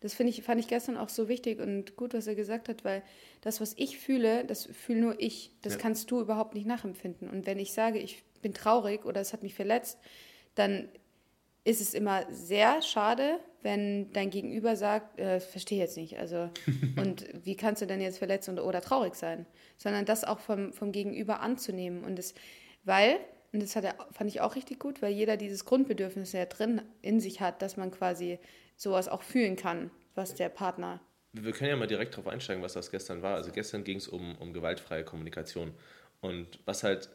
Das 0.00 0.18
ich, 0.20 0.42
fand 0.42 0.60
ich 0.60 0.68
gestern 0.68 0.96
auch 0.96 1.08
so 1.08 1.28
wichtig 1.28 1.58
und 1.58 1.96
gut, 1.96 2.14
was 2.14 2.28
er 2.28 2.36
gesagt 2.36 2.68
hat, 2.68 2.84
weil 2.84 3.02
das, 3.40 3.60
was 3.60 3.74
ich 3.76 3.98
fühle, 3.98 4.44
das 4.44 4.66
fühle 4.66 5.00
nur 5.00 5.20
ich. 5.20 5.52
Das 5.62 5.74
ja. 5.74 5.80
kannst 5.80 6.10
du 6.10 6.20
überhaupt 6.20 6.54
nicht 6.54 6.66
nachempfinden. 6.66 7.28
Und 7.28 7.46
wenn 7.46 7.58
ich 7.58 7.72
sage, 7.72 7.98
ich 7.98 8.22
bin 8.40 8.54
traurig 8.54 9.04
oder 9.04 9.20
es 9.20 9.32
hat 9.32 9.42
mich 9.42 9.54
verletzt, 9.54 9.98
dann 10.54 10.88
ist 11.68 11.80
es 11.82 11.92
immer 11.92 12.24
sehr 12.30 12.80
schade, 12.80 13.40
wenn 13.60 14.12
dein 14.12 14.30
Gegenüber 14.30 14.74
sagt, 14.74 15.18
äh, 15.18 15.40
verstehe 15.40 15.78
jetzt 15.78 15.96
nicht, 15.96 16.18
also 16.18 16.48
und 16.96 17.26
wie 17.44 17.56
kannst 17.56 17.82
du 17.82 17.86
denn 17.86 18.00
jetzt 18.00 18.18
verletzt 18.18 18.48
und, 18.48 18.58
oder 18.58 18.80
traurig 18.80 19.14
sein, 19.14 19.46
sondern 19.76 20.06
das 20.06 20.24
auch 20.24 20.40
vom, 20.40 20.72
vom 20.72 20.92
Gegenüber 20.92 21.40
anzunehmen 21.40 22.04
und 22.04 22.18
es, 22.18 22.34
weil 22.84 23.18
und 23.52 23.62
das 23.62 23.76
hat 23.76 23.84
er, 23.84 23.94
fand 24.12 24.28
ich 24.28 24.42
auch 24.42 24.56
richtig 24.56 24.78
gut, 24.78 25.00
weil 25.00 25.12
jeder 25.12 25.38
dieses 25.38 25.64
Grundbedürfnis 25.64 26.32
ja 26.32 26.44
drin 26.44 26.82
in 27.00 27.18
sich 27.18 27.40
hat, 27.40 27.62
dass 27.62 27.78
man 27.78 27.90
quasi 27.90 28.38
sowas 28.76 29.08
auch 29.08 29.22
fühlen 29.22 29.56
kann, 29.56 29.90
was 30.14 30.34
der 30.34 30.50
Partner. 30.50 31.00
Wir 31.32 31.52
können 31.52 31.70
ja 31.70 31.76
mal 31.76 31.86
direkt 31.86 32.12
darauf 32.12 32.26
einsteigen, 32.26 32.62
was 32.62 32.74
das 32.74 32.90
gestern 32.90 33.22
war. 33.22 33.36
Also 33.36 33.50
gestern 33.50 33.84
ging 33.84 33.96
es 33.96 34.06
um, 34.06 34.36
um 34.36 34.52
gewaltfreie 34.52 35.02
Kommunikation. 35.02 35.72
Und 36.20 36.60
was 36.66 36.82
halt 36.82 37.08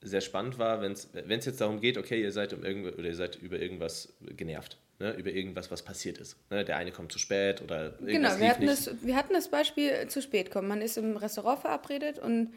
sehr 0.00 0.20
spannend 0.20 0.58
war, 0.58 0.80
wenn 0.80 0.92
es 0.92 1.44
jetzt 1.44 1.60
darum 1.60 1.80
geht, 1.80 1.98
okay, 1.98 2.20
ihr 2.20 2.32
seid 2.32 2.52
um 2.52 2.64
irgend, 2.64 2.96
oder 2.96 3.08
ihr 3.08 3.16
seid 3.16 3.36
über 3.36 3.58
irgendwas 3.58 4.14
genervt. 4.36 4.78
Ne, 5.00 5.12
über 5.12 5.30
irgendwas, 5.30 5.70
was 5.70 5.82
passiert 5.82 6.18
ist. 6.18 6.36
Ne, 6.50 6.64
der 6.64 6.76
eine 6.76 6.90
kommt 6.90 7.12
zu 7.12 7.20
spät 7.20 7.62
oder 7.62 8.00
irgendwas 8.00 8.08
Genau, 8.08 8.38
wir 8.40 8.48
hatten, 8.48 8.66
das, 8.66 8.90
wir 9.00 9.14
hatten 9.14 9.32
das 9.32 9.48
Beispiel 9.48 10.08
zu 10.08 10.20
spät 10.20 10.50
kommen. 10.50 10.66
Man 10.66 10.82
ist 10.82 10.98
im 10.98 11.16
Restaurant 11.16 11.60
verabredet 11.60 12.18
und 12.18 12.52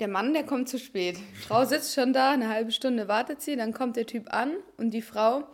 der 0.00 0.08
Mann, 0.08 0.32
der 0.32 0.42
kommt 0.42 0.68
zu 0.68 0.80
spät. 0.80 1.18
Die 1.18 1.42
Frau 1.42 1.64
sitzt 1.64 1.94
schon 1.94 2.12
da, 2.12 2.32
eine 2.32 2.48
halbe 2.48 2.72
Stunde 2.72 3.06
wartet 3.06 3.42
sie, 3.42 3.54
dann 3.54 3.72
kommt 3.72 3.94
der 3.94 4.06
Typ 4.06 4.32
an 4.34 4.56
und 4.76 4.90
die 4.90 5.02
Frau 5.02 5.44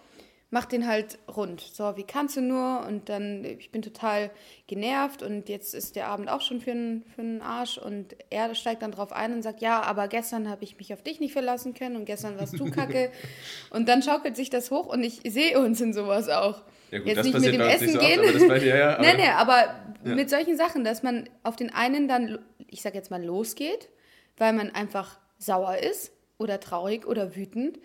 macht 0.50 0.72
den 0.72 0.86
halt 0.86 1.18
rund. 1.28 1.60
So, 1.60 1.96
wie 1.96 2.04
kannst 2.04 2.36
du 2.36 2.40
nur? 2.40 2.84
Und 2.86 3.08
dann, 3.10 3.44
ich 3.44 3.70
bin 3.70 3.82
total 3.82 4.30
genervt 4.66 5.22
und 5.22 5.48
jetzt 5.48 5.74
ist 5.74 5.94
der 5.94 6.08
Abend 6.08 6.30
auch 6.30 6.40
schon 6.40 6.60
für 6.60 6.70
einen 6.70 7.04
für 7.14 7.20
einen 7.20 7.42
Arsch. 7.42 7.76
Und 7.76 8.16
er 8.30 8.54
steigt 8.54 8.82
dann 8.82 8.92
drauf 8.92 9.12
ein 9.12 9.34
und 9.34 9.42
sagt, 9.42 9.60
ja, 9.60 9.82
aber 9.82 10.08
gestern 10.08 10.48
habe 10.48 10.64
ich 10.64 10.78
mich 10.78 10.94
auf 10.94 11.02
dich 11.02 11.20
nicht 11.20 11.32
verlassen 11.32 11.74
können 11.74 11.96
und 11.96 12.06
gestern 12.06 12.38
warst 12.38 12.58
du 12.58 12.70
kacke. 12.70 13.10
und 13.70 13.88
dann 13.88 14.02
schaukelt 14.02 14.36
sich 14.36 14.48
das 14.48 14.70
hoch 14.70 14.86
und 14.86 15.02
ich 15.02 15.20
sehe 15.26 15.58
uns 15.58 15.80
in 15.80 15.92
sowas 15.92 16.28
auch. 16.28 16.62
Ja, 16.90 16.98
gut, 16.98 17.08
jetzt 17.08 17.24
nicht 17.24 17.38
mit 17.38 17.52
dem 17.52 17.60
Essen 17.60 17.90
so 17.90 17.98
gehen. 17.98 18.20
Oft, 18.20 18.42
aber 18.44 18.64
ja, 18.64 18.76
ja, 18.78 18.94
aber, 18.94 19.02
nee, 19.02 19.14
nee, 19.16 19.28
aber 19.28 19.74
ja. 20.04 20.14
mit 20.14 20.30
solchen 20.30 20.56
Sachen, 20.56 20.82
dass 20.82 21.02
man 21.02 21.28
auf 21.42 21.56
den 21.56 21.74
einen 21.74 22.08
dann, 22.08 22.38
ich 22.68 22.80
sag 22.80 22.94
jetzt 22.94 23.10
mal, 23.10 23.22
losgeht, 23.22 23.90
weil 24.38 24.54
man 24.54 24.70
einfach 24.70 25.18
sauer 25.36 25.76
ist 25.76 26.12
oder 26.38 26.58
traurig 26.58 27.06
oder 27.06 27.36
wütend 27.36 27.78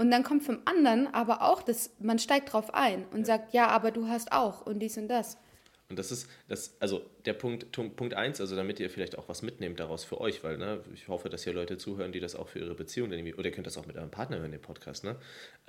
und 0.00 0.10
dann 0.10 0.22
kommt 0.22 0.42
vom 0.42 0.60
anderen 0.64 1.12
aber 1.12 1.42
auch, 1.42 1.62
dass 1.62 1.90
man 1.98 2.18
steigt 2.18 2.54
drauf 2.54 2.72
ein 2.72 3.04
und 3.12 3.20
ja. 3.20 3.24
sagt, 3.26 3.52
ja, 3.52 3.68
aber 3.68 3.90
du 3.90 4.08
hast 4.08 4.32
auch 4.32 4.64
und 4.64 4.78
dies 4.78 4.96
und 4.96 5.08
das. 5.08 5.36
Und 5.90 5.98
das 5.98 6.10
ist, 6.10 6.26
das, 6.48 6.74
also 6.80 7.04
der 7.26 7.34
Punkt, 7.34 7.70
Punkt 7.72 8.14
eins, 8.14 8.40
also 8.40 8.56
damit 8.56 8.80
ihr 8.80 8.88
vielleicht 8.88 9.18
auch 9.18 9.28
was 9.28 9.42
mitnehmt 9.42 9.78
daraus 9.78 10.04
für 10.04 10.18
euch, 10.18 10.42
weil 10.42 10.56
ne, 10.56 10.80
ich 10.94 11.08
hoffe, 11.08 11.28
dass 11.28 11.44
hier 11.44 11.52
Leute 11.52 11.76
zuhören, 11.76 12.12
die 12.12 12.20
das 12.20 12.34
auch 12.34 12.48
für 12.48 12.60
ihre 12.60 12.74
Beziehung, 12.74 13.10
oder 13.10 13.44
ihr 13.44 13.50
könnt 13.50 13.66
das 13.66 13.76
auch 13.76 13.84
mit 13.84 13.96
eurem 13.96 14.10
Partner 14.10 14.38
hören, 14.38 14.52
den 14.52 14.62
Podcast, 14.62 15.04
ne? 15.04 15.16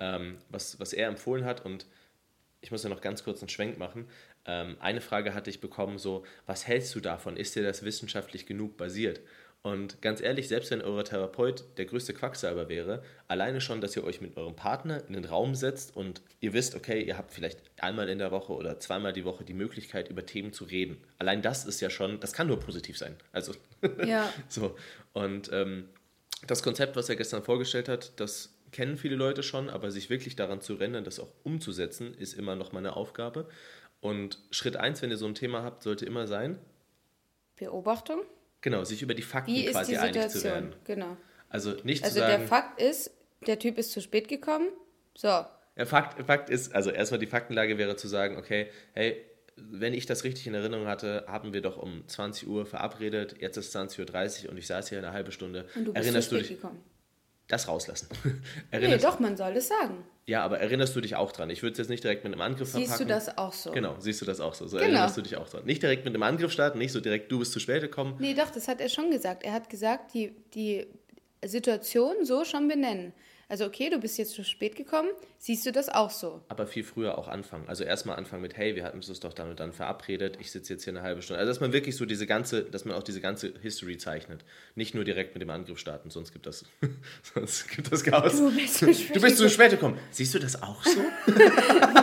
Ähm, 0.00 0.38
was, 0.48 0.80
was 0.80 0.94
er 0.94 1.08
empfohlen 1.08 1.44
hat 1.44 1.66
und 1.66 1.84
ich 2.62 2.70
muss 2.70 2.84
ja 2.84 2.88
noch 2.88 3.02
ganz 3.02 3.24
kurz 3.24 3.42
einen 3.42 3.50
Schwenk 3.50 3.76
machen. 3.76 4.08
Ähm, 4.46 4.76
eine 4.80 5.02
Frage 5.02 5.34
hatte 5.34 5.50
ich 5.50 5.60
bekommen, 5.60 5.98
so, 5.98 6.24
was 6.46 6.66
hältst 6.66 6.94
du 6.94 7.00
davon? 7.00 7.36
Ist 7.36 7.54
dir 7.54 7.64
das 7.64 7.84
wissenschaftlich 7.84 8.46
genug 8.46 8.78
basiert? 8.78 9.20
Und 9.64 10.02
ganz 10.02 10.20
ehrlich, 10.20 10.48
selbst 10.48 10.72
wenn 10.72 10.82
euer 10.82 11.04
Therapeut 11.04 11.64
der 11.76 11.84
größte 11.84 12.12
Quacksalber 12.14 12.68
wäre, 12.68 13.04
alleine 13.28 13.60
schon, 13.60 13.80
dass 13.80 13.94
ihr 13.94 14.02
euch 14.02 14.20
mit 14.20 14.36
eurem 14.36 14.56
Partner 14.56 15.06
in 15.06 15.12
den 15.12 15.24
Raum 15.24 15.54
setzt 15.54 15.96
und 15.96 16.20
ihr 16.40 16.52
wisst, 16.52 16.74
okay, 16.74 17.00
ihr 17.00 17.16
habt 17.16 17.32
vielleicht 17.32 17.60
einmal 17.80 18.08
in 18.08 18.18
der 18.18 18.32
Woche 18.32 18.52
oder 18.54 18.80
zweimal 18.80 19.12
die 19.12 19.24
Woche 19.24 19.44
die 19.44 19.54
Möglichkeit, 19.54 20.10
über 20.10 20.26
Themen 20.26 20.52
zu 20.52 20.64
reden. 20.64 20.96
Allein 21.18 21.42
das 21.42 21.64
ist 21.64 21.80
ja 21.80 21.90
schon, 21.90 22.18
das 22.18 22.32
kann 22.32 22.48
nur 22.48 22.58
positiv 22.58 22.98
sein. 22.98 23.14
Also, 23.30 23.54
ja. 24.04 24.32
so. 24.48 24.76
Und 25.12 25.50
ähm, 25.52 25.88
das 26.48 26.64
Konzept, 26.64 26.96
was 26.96 27.08
er 27.08 27.14
gestern 27.14 27.44
vorgestellt 27.44 27.88
hat, 27.88 28.18
das 28.18 28.58
kennen 28.72 28.96
viele 28.96 29.14
Leute 29.14 29.44
schon, 29.44 29.70
aber 29.70 29.92
sich 29.92 30.10
wirklich 30.10 30.34
daran 30.34 30.60
zu 30.60 30.74
rennen, 30.74 31.04
das 31.04 31.20
auch 31.20 31.32
umzusetzen, 31.44 32.14
ist 32.14 32.32
immer 32.32 32.56
noch 32.56 32.72
meine 32.72 32.96
Aufgabe. 32.96 33.48
Und 34.00 34.40
Schritt 34.50 34.76
eins, 34.76 35.02
wenn 35.02 35.10
ihr 35.10 35.18
so 35.18 35.26
ein 35.26 35.36
Thema 35.36 35.62
habt, 35.62 35.84
sollte 35.84 36.04
immer 36.04 36.26
sein: 36.26 36.58
Beobachtung 37.54 38.22
Genau, 38.62 38.84
sich 38.84 39.02
über 39.02 39.14
die 39.14 39.22
Fakten 39.22 39.52
Wie 39.52 39.66
quasi 39.66 39.96
einig 39.96 40.28
zu 40.28 40.42
werden. 40.42 40.74
Genau. 40.84 41.16
Also 41.48 41.72
nicht 41.82 42.02
also 42.02 42.14
zu 42.14 42.20
sagen. 42.20 42.32
Also 42.32 42.38
der 42.38 42.48
Fakt 42.48 42.80
ist, 42.80 43.10
der 43.46 43.58
Typ 43.58 43.76
ist 43.76 43.92
zu 43.92 44.00
spät 44.00 44.28
gekommen. 44.28 44.68
So. 45.14 45.28
Ja, 45.28 45.84
Fakt, 45.84 46.24
Fakt 46.24 46.48
ist, 46.48 46.74
also 46.74 46.90
erstmal 46.90 47.18
die 47.18 47.26
Faktenlage 47.26 47.76
wäre 47.76 47.96
zu 47.96 48.08
sagen, 48.08 48.36
okay, 48.36 48.68
hey, 48.94 49.22
wenn 49.56 49.92
ich 49.92 50.06
das 50.06 50.24
richtig 50.24 50.46
in 50.46 50.54
Erinnerung 50.54 50.86
hatte, 50.86 51.24
haben 51.28 51.52
wir 51.52 51.60
doch 51.60 51.76
um 51.76 52.06
20 52.06 52.48
Uhr 52.48 52.64
verabredet, 52.64 53.36
jetzt 53.40 53.56
ist 53.58 53.76
20.30 53.76 54.44
Uhr 54.44 54.50
und 54.50 54.56
ich 54.56 54.66
saß 54.66 54.88
hier 54.88 54.98
eine 54.98 55.12
halbe 55.12 55.32
Stunde. 55.32 55.66
Und 55.74 55.84
du 55.84 55.92
bist 55.92 56.06
Erinnerst 56.06 56.28
zu 56.30 56.36
spät 56.36 56.44
du 56.44 56.54
dich, 56.54 56.62
gekommen 56.62 56.91
das 57.48 57.68
rauslassen. 57.68 58.08
nee, 58.72 58.96
doch, 58.98 59.18
man 59.18 59.36
soll 59.36 59.56
es 59.56 59.68
sagen. 59.68 60.04
Ja, 60.26 60.42
aber 60.44 60.60
erinnerst 60.60 60.94
du 60.94 61.00
dich 61.00 61.16
auch 61.16 61.32
dran? 61.32 61.50
Ich 61.50 61.62
würde 61.62 61.72
es 61.72 61.78
jetzt 61.78 61.88
nicht 61.88 62.04
direkt 62.04 62.24
mit 62.24 62.32
einem 62.32 62.40
Angriff 62.40 62.68
siehst 62.68 62.94
verpacken. 62.94 63.08
Siehst 63.08 63.28
du 63.28 63.32
das 63.32 63.38
auch 63.38 63.52
so? 63.52 63.72
Genau, 63.72 63.96
siehst 63.98 64.20
du 64.20 64.24
das 64.24 64.40
auch 64.40 64.54
so. 64.54 64.66
So 64.68 64.76
genau. 64.76 64.88
erinnerst 64.88 65.16
du 65.16 65.22
dich 65.22 65.36
auch 65.36 65.48
dran. 65.48 65.64
Nicht 65.64 65.82
direkt 65.82 66.04
mit 66.04 66.14
einem 66.14 66.22
Angriff 66.22 66.52
starten, 66.52 66.78
nicht 66.78 66.92
so 66.92 67.00
direkt, 67.00 67.30
du 67.30 67.40
bist 67.40 67.52
zu 67.52 67.60
spät 67.60 67.82
gekommen. 67.82 68.14
Nee, 68.18 68.34
doch, 68.34 68.50
das 68.50 68.68
hat 68.68 68.80
er 68.80 68.88
schon 68.88 69.10
gesagt. 69.10 69.42
Er 69.42 69.52
hat 69.52 69.68
gesagt, 69.68 70.14
die, 70.14 70.32
die 70.54 70.86
Situation 71.44 72.24
so 72.24 72.44
schon 72.44 72.68
benennen. 72.68 73.12
Also 73.52 73.66
okay, 73.66 73.90
du 73.90 73.98
bist 73.98 74.16
jetzt 74.16 74.32
zu 74.32 74.44
spät 74.44 74.76
gekommen, 74.76 75.10
siehst 75.36 75.66
du 75.66 75.72
das 75.72 75.90
auch 75.90 76.08
so? 76.08 76.40
Aber 76.48 76.66
viel 76.66 76.84
früher 76.84 77.18
auch 77.18 77.28
anfangen. 77.28 77.68
Also 77.68 77.84
erstmal 77.84 78.16
anfangen 78.16 78.40
mit, 78.40 78.56
hey, 78.56 78.74
wir 78.76 78.82
hatten 78.82 78.96
uns 78.96 79.20
doch 79.20 79.34
dann 79.34 79.50
und 79.50 79.60
dann 79.60 79.74
verabredet, 79.74 80.38
ich 80.40 80.50
sitze 80.50 80.72
jetzt 80.72 80.84
hier 80.84 80.94
eine 80.94 81.02
halbe 81.02 81.20
Stunde. 81.20 81.38
Also 81.38 81.50
dass 81.50 81.60
man 81.60 81.74
wirklich 81.74 81.94
so 81.98 82.06
diese 82.06 82.26
ganze, 82.26 82.64
dass 82.64 82.86
man 82.86 82.96
auch 82.96 83.02
diese 83.02 83.20
ganze 83.20 83.52
History 83.60 83.98
zeichnet. 83.98 84.42
Nicht 84.74 84.94
nur 84.94 85.04
direkt 85.04 85.34
mit 85.34 85.42
dem 85.42 85.50
Angriff 85.50 85.78
starten, 85.78 86.08
sonst 86.08 86.32
gibt 86.32 86.46
das, 86.46 86.64
sonst 87.34 87.68
gibt 87.68 87.92
das 87.92 88.02
Chaos. 88.02 88.38
Du 88.38 88.50
bist 88.56 88.78
zu 88.78 88.94
spät, 88.94 89.16
du 89.16 89.20
bist 89.20 89.36
zu 89.36 89.50
spät 89.50 89.72
gekommen. 89.72 89.98
Siehst 90.12 90.32
du 90.32 90.38
das 90.38 90.62
auch 90.62 90.82
so? 90.82 91.00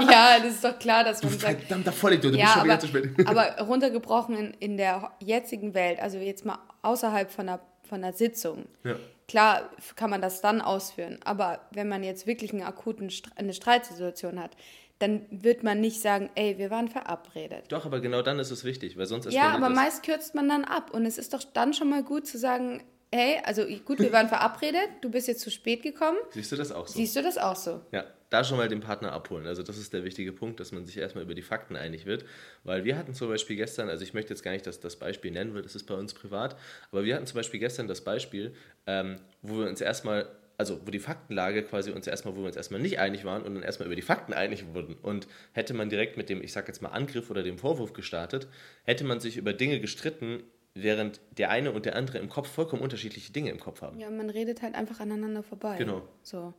ja, 0.08 0.38
das 0.44 0.54
ist 0.54 0.64
doch 0.64 0.78
klar, 0.78 1.04
dass 1.04 1.24
man 1.24 1.34
du 1.34 1.40
sagt... 1.40 1.62
Verdammter 1.62 1.94
Vollidiot, 1.94 2.36
du 2.36 2.38
ja, 2.38 2.44
bist 2.44 2.54
schon 2.54 2.62
aber, 2.62 2.70
wieder 2.70 2.80
zu 2.80 2.88
spät. 2.88 3.10
aber 3.28 3.60
runtergebrochen 3.66 4.36
in, 4.36 4.54
in 4.60 4.78
der 4.78 5.14
jetzigen 5.20 5.74
Welt, 5.74 6.00
also 6.00 6.20
jetzt 6.20 6.46
mal 6.46 6.60
außerhalb 6.84 7.32
von 7.32 7.50
einer, 7.50 7.60
von 7.82 8.04
einer 8.04 8.14
Sitzung, 8.14 8.68
ja 8.84 8.98
Klar 9.30 9.70
kann 9.96 10.10
man 10.10 10.22
das 10.22 10.42
dann 10.42 10.60
ausführen, 10.60 11.20
aber 11.24 11.62
wenn 11.72 11.88
man 11.88 12.04
jetzt 12.04 12.26
wirklich 12.26 12.52
einen 12.52 12.64
akuten 12.64 13.12
eine 13.36 13.54
Streitsituation 13.54 14.40
hat, 14.42 14.58
dann 14.98 15.26
wird 15.30 15.62
man 15.64 15.80
nicht 15.80 16.02
sagen, 16.02 16.32
ey, 16.34 16.58
wir 16.58 16.72
waren 16.72 16.88
verabredet. 16.88 17.66
Doch, 17.70 17.86
aber 17.86 18.02
genau 18.02 18.24
dann 18.24 18.40
ist 18.40 18.50
es 18.50 18.64
wichtig, 18.64 18.98
weil 18.98 19.06
sonst 19.06 19.28
ist 19.28 19.36
Ja, 19.36 19.52
aber 19.52 19.70
meist 19.70 20.02
kürzt 20.04 20.34
man 20.34 20.50
dann 20.50 20.66
ab 20.66 20.92
und 20.92 21.06
es 21.06 21.20
ist 21.20 21.34
doch 21.34 21.44
dann 21.44 21.76
schon 21.76 21.92
mal 21.92 22.04
gut 22.04 22.26
zu 22.26 22.40
sagen, 22.40 22.84
hey, 23.14 23.40
also 23.46 23.66
gut, 23.86 24.00
wir 24.00 24.12
waren 24.12 24.28
verabredet, 24.30 24.90
du 25.02 25.12
bist 25.12 25.28
jetzt 25.28 25.42
zu 25.42 25.52
spät 25.52 25.84
gekommen. 25.84 26.18
Siehst 26.32 26.52
du 26.52 26.56
das 26.56 26.72
auch 26.72 26.88
so? 26.88 26.94
Siehst 26.96 27.16
du 27.16 27.22
das 27.22 27.38
auch 27.38 27.56
so? 27.56 27.82
Ja, 27.92 28.06
da 28.30 28.44
schon 28.44 28.58
mal 28.58 28.68
den 28.68 28.80
Partner 28.80 29.12
abholen. 29.12 29.48
Also 29.48 29.64
das 29.64 29.78
ist 29.78 29.94
der 29.94 30.04
wichtige 30.04 30.32
Punkt, 30.32 30.60
dass 30.60 30.72
man 30.72 30.86
sich 30.86 30.98
erstmal 30.98 31.24
über 31.24 31.34
die 31.34 31.42
Fakten 31.42 31.76
einig 31.76 32.06
wird. 32.06 32.26
Weil 32.64 32.86
wir 32.86 32.98
hatten 32.98 33.14
zum 33.14 33.30
Beispiel 33.30 33.56
gestern, 33.56 33.90
also 33.90 34.04
ich 34.04 34.14
möchte 34.14 34.34
jetzt 34.34 34.44
gar 34.44 34.52
nicht 34.52 34.68
dass 34.68 34.80
das 34.80 34.98
Beispiel 34.98 35.32
nennen, 35.32 35.54
weil 35.56 35.62
das 35.62 35.76
ist 35.76 35.86
bei 35.86 35.96
uns 35.96 36.14
privat, 36.14 36.56
aber 36.92 37.04
wir 37.06 37.16
hatten 37.16 37.26
zum 37.26 37.38
Beispiel 37.38 37.60
gestern 37.60 37.88
das 37.88 38.02
Beispiel, 38.02 38.54
ähm, 38.86 39.20
wo 39.42 39.60
wir 39.60 39.68
uns 39.68 39.82
erstmal 39.82 40.28
also 40.58 40.86
wo 40.86 40.92
die 40.92 41.00
Faktenlage 41.00 41.64
quasi 41.64 41.90
uns 41.92 42.06
erstmal, 42.06 42.36
wo 42.36 42.42
wir 42.42 42.48
uns 42.48 42.58
erstmal 42.58 42.82
nicht 42.82 43.00
einig 43.00 43.24
waren 43.24 43.44
und 43.44 43.56
dann 43.56 43.64
erstmal 43.64 43.86
über 43.86 43.96
die 43.96 44.02
Fakten 44.02 44.34
einig 44.34 44.66
wurden. 44.74 44.96
Und 45.02 45.26
hätte 45.54 45.74
man 45.74 45.90
direkt 45.90 46.18
mit 46.18 46.28
dem, 46.28 46.44
ich 46.44 46.52
sag 46.52 46.68
jetzt 46.68 46.82
mal, 46.82 46.90
Angriff 46.90 47.32
oder 47.32 47.44
dem 47.44 47.58
Vorwurf 47.58 47.94
gestartet, 47.94 48.50
hätte 48.84 49.06
man 49.06 49.22
sich 49.22 49.38
über 49.38 49.54
Dinge 49.54 49.80
gestritten, 49.80 50.44
während 50.74 51.22
der 51.38 51.50
eine 51.50 51.72
und 51.72 51.86
der 51.86 51.96
andere 51.96 52.18
im 52.18 52.28
Kopf 52.28 52.50
vollkommen 52.50 52.82
unterschiedliche 52.82 53.32
Dinge 53.32 53.52
im 53.52 53.60
Kopf 53.60 53.82
haben. 53.82 54.00
Ja, 54.00 54.10
man 54.10 54.30
redet 54.30 54.62
halt 54.62 54.76
einfach 54.76 55.00
aneinander 55.00 55.44
vorbei. 55.44 55.78
Genau. 55.78 56.02
So. 56.24 56.54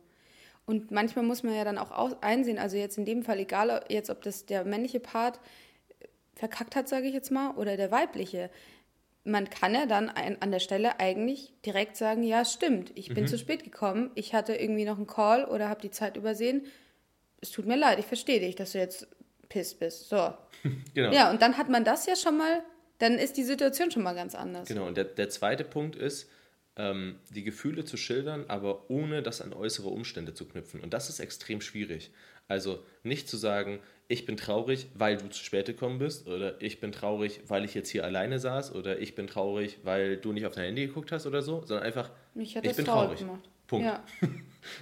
Und 0.71 0.89
manchmal 0.89 1.25
muss 1.25 1.43
man 1.43 1.53
ja 1.53 1.65
dann 1.65 1.77
auch 1.77 2.21
einsehen, 2.21 2.57
also 2.57 2.77
jetzt 2.77 2.97
in 2.97 3.03
dem 3.03 3.23
Fall, 3.23 3.39
egal 3.39 3.83
jetzt, 3.89 4.09
ob 4.09 4.21
das 4.21 4.45
der 4.45 4.63
männliche 4.63 5.01
Part 5.01 5.41
verkackt 6.33 6.77
hat, 6.77 6.87
sage 6.87 7.07
ich 7.07 7.13
jetzt 7.13 7.29
mal, 7.29 7.51
oder 7.55 7.75
der 7.75 7.91
weibliche, 7.91 8.49
man 9.25 9.49
kann 9.49 9.75
ja 9.75 9.85
dann 9.85 10.07
an 10.09 10.51
der 10.51 10.59
Stelle 10.59 10.99
eigentlich 11.01 11.53
direkt 11.65 11.97
sagen, 11.97 12.23
ja, 12.23 12.45
stimmt, 12.45 12.91
ich 12.95 13.13
bin 13.13 13.25
mhm. 13.25 13.27
zu 13.27 13.37
spät 13.37 13.65
gekommen, 13.65 14.11
ich 14.15 14.33
hatte 14.33 14.55
irgendwie 14.55 14.85
noch 14.85 14.95
einen 14.95 15.07
Call 15.07 15.43
oder 15.43 15.67
habe 15.67 15.81
die 15.81 15.91
Zeit 15.91 16.15
übersehen. 16.15 16.65
Es 17.41 17.51
tut 17.51 17.65
mir 17.65 17.75
leid, 17.75 17.99
ich 17.99 18.05
verstehe 18.05 18.39
dich, 18.39 18.55
dass 18.55 18.71
du 18.71 18.77
jetzt 18.77 19.07
piss 19.49 19.75
bist. 19.75 20.07
So. 20.07 20.33
genau. 20.93 21.11
Ja, 21.11 21.29
und 21.29 21.41
dann 21.41 21.57
hat 21.57 21.67
man 21.67 21.83
das 21.83 22.05
ja 22.05 22.15
schon 22.15 22.37
mal 22.37 22.63
dann 23.01 23.17
ist 23.17 23.35
die 23.35 23.43
Situation 23.43 23.89
schon 23.89 24.03
mal 24.03 24.13
ganz 24.13 24.35
anders. 24.35 24.67
Genau, 24.67 24.85
und 24.85 24.95
der, 24.95 25.05
der 25.05 25.29
zweite 25.29 25.63
Punkt 25.63 25.95
ist, 25.95 26.29
ähm, 26.77 27.19
die 27.29 27.43
Gefühle 27.43 27.85
zu 27.85 27.97
schildern, 27.97 28.45
aber 28.47 28.89
ohne 28.89 29.21
das 29.21 29.41
an 29.41 29.53
äußere 29.53 29.89
Umstände 29.89 30.33
zu 30.33 30.45
knüpfen. 30.45 30.81
Und 30.81 30.93
das 30.93 31.09
ist 31.09 31.19
extrem 31.19 31.61
schwierig. 31.61 32.11
Also 32.47 32.83
nicht 33.03 33.29
zu 33.29 33.37
sagen, 33.37 33.79
ich 34.07 34.25
bin 34.25 34.35
traurig, 34.35 34.87
weil 34.93 35.17
du 35.17 35.29
zu 35.29 35.43
spät 35.43 35.67
gekommen 35.67 35.99
bist, 35.99 36.27
oder 36.27 36.61
ich 36.61 36.79
bin 36.79 36.91
traurig, 36.91 37.41
weil 37.47 37.63
ich 37.63 37.73
jetzt 37.73 37.89
hier 37.89 38.03
alleine 38.03 38.39
saß, 38.39 38.75
oder 38.75 38.99
ich 38.99 39.15
bin 39.15 39.27
traurig, 39.27 39.79
weil 39.83 40.17
du 40.17 40.33
nicht 40.33 40.45
auf 40.45 40.53
dein 40.53 40.65
Handy 40.65 40.87
geguckt 40.87 41.11
hast 41.11 41.25
oder 41.25 41.41
so, 41.41 41.63
sondern 41.65 41.85
einfach, 41.85 42.11
ich 42.35 42.53
bin 42.53 42.85
traurig. 42.85 43.19
Gemacht. 43.19 43.49
Punkt. 43.67 43.85
Ja. 43.85 44.03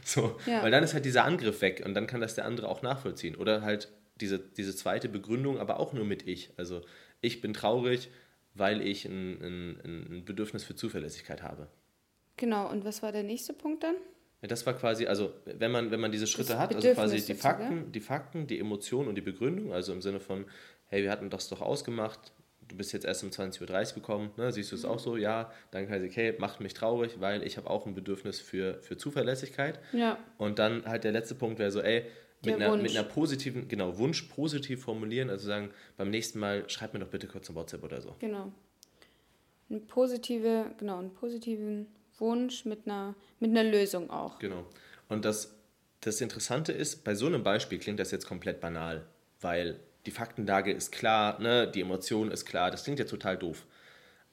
so, 0.04 0.40
ja. 0.48 0.64
weil 0.64 0.72
dann 0.72 0.84
ist 0.84 0.96
halt 0.96 1.06
dieser 1.06 1.26
Angriff 1.26 1.62
weg 1.62 1.84
und 1.86 1.94
dann 1.94 2.08
kann 2.08 2.22
das 2.22 2.34
der 2.34 2.46
andere 2.46 2.68
auch 2.68 2.82
nachvollziehen. 2.82 3.36
Oder 3.36 3.62
halt 3.62 3.90
diese, 4.20 4.40
diese 4.40 4.76
zweite 4.76 5.10
Begründung, 5.10 5.60
aber 5.60 5.80
auch 5.80 5.94
nur 5.94 6.06
mit 6.06 6.28
ich. 6.28 6.50
Also 6.58 6.82
ich 7.22 7.40
bin 7.40 7.54
traurig, 7.54 8.10
weil 8.56 8.82
ich 8.82 9.06
ein, 9.06 9.42
ein, 9.42 9.80
ein 9.86 10.26
Bedürfnis 10.26 10.64
für 10.64 10.76
Zuverlässigkeit 10.76 11.44
habe. 11.44 11.68
Genau, 12.40 12.70
und 12.70 12.86
was 12.86 13.04
war 13.04 13.12
der 13.12 13.24
nächste 13.24 13.52
Punkt 13.54 13.84
dann? 13.84 13.96
Ja, 14.42 14.48
das 14.48 14.66
war 14.66 14.74
quasi, 14.74 15.06
also 15.06 15.34
wenn 15.44 15.72
man, 15.72 15.92
wenn 15.92 16.00
man 16.00 16.12
diese 16.12 16.26
Schritte 16.26 16.54
das 16.54 16.60
hat, 16.60 16.74
also 16.74 16.94
quasi 16.94 17.22
die 17.22 17.34
Fakten, 17.34 17.78
ja? 17.78 17.84
die 17.90 18.00
Fakten, 18.00 18.48
die 18.48 18.58
Emotionen 18.58 19.10
und 19.10 19.16
die 19.16 19.22
Begründung, 19.22 19.74
also 19.74 19.92
im 19.92 20.02
Sinne 20.02 20.22
von, 20.22 20.46
hey, 20.88 21.04
wir 21.04 21.12
hatten 21.12 21.30
das 21.30 21.50
doch 21.50 21.60
ausgemacht, 21.60 22.32
du 22.70 22.78
bist 22.78 22.94
jetzt 22.94 23.06
erst 23.06 23.26
um 23.26 23.30
20.30 23.30 23.90
Uhr 23.90 23.96
gekommen, 23.96 24.32
ne? 24.38 24.54
siehst 24.54 24.72
du 24.72 24.78
es 24.78 24.84
mhm. 24.84 24.90
auch 24.90 25.00
so? 25.00 25.18
Ja, 25.18 25.52
dann 25.72 25.90
kann 25.90 26.02
ich, 26.02 26.12
okay, 26.12 26.36
macht 26.40 26.62
mich 26.62 26.74
traurig, 26.74 27.20
weil 27.20 27.44
ich 27.44 27.58
habe 27.58 27.70
auch 27.70 27.86
ein 27.86 27.94
Bedürfnis 27.94 28.40
für, 28.40 28.82
für 28.82 28.96
Zuverlässigkeit. 28.96 29.82
Ja. 29.92 30.18
Und 30.38 30.60
dann 30.60 30.86
halt 30.86 31.04
der 31.04 31.12
letzte 31.12 31.36
Punkt 31.36 31.60
wäre 31.60 31.72
so, 31.72 31.82
ey, 31.82 32.06
mit 32.46 32.56
einer, 32.56 32.78
mit 32.78 32.92
einer, 32.92 33.04
positiven, 33.04 33.68
genau, 33.68 33.98
Wunsch 33.98 34.22
positiv 34.24 34.84
formulieren, 34.84 35.30
also 35.30 35.46
sagen, 35.46 35.72
beim 35.98 36.10
nächsten 36.10 36.40
Mal 36.40 36.70
schreib 36.70 36.94
mir 36.94 37.02
doch 37.02 37.10
bitte 37.10 37.28
kurz 37.28 37.50
ein 37.50 37.56
WhatsApp 37.56 37.84
oder 37.84 38.02
so. 38.02 38.16
Genau. 38.20 38.54
Eine 39.70 39.82
positive, 39.82 40.72
genau, 40.78 41.00
einen 41.00 41.14
positiven 41.14 41.88
Wunsch 42.22 42.66
mit 42.66 42.86
einer, 42.86 43.16
mit 43.40 43.52
einer 43.52 43.64
Lösung 43.64 44.10
auch. 44.10 44.40
Genau. 44.40 44.66
Und 45.08 45.26
das, 45.26 45.56
das 46.02 46.22
Interessante 46.22 46.72
ist, 46.72 47.04
bei 47.04 47.16
so 47.16 47.26
einem 47.26 47.44
Beispiel 47.44 47.80
klingt 47.80 48.00
das 48.00 48.12
jetzt 48.12 48.28
komplett 48.28 48.62
banal, 48.62 49.06
weil 49.42 49.80
die 50.06 50.12
Faktenlage 50.12 50.72
ist 50.72 50.92
klar, 50.92 51.40
ne, 51.40 51.70
die 51.70 51.82
Emotion 51.82 52.32
ist 52.32 52.46
klar, 52.46 52.72
das 52.72 52.84
klingt 52.84 53.00
jetzt 53.00 53.10
total 53.10 53.38
doof. 53.38 53.66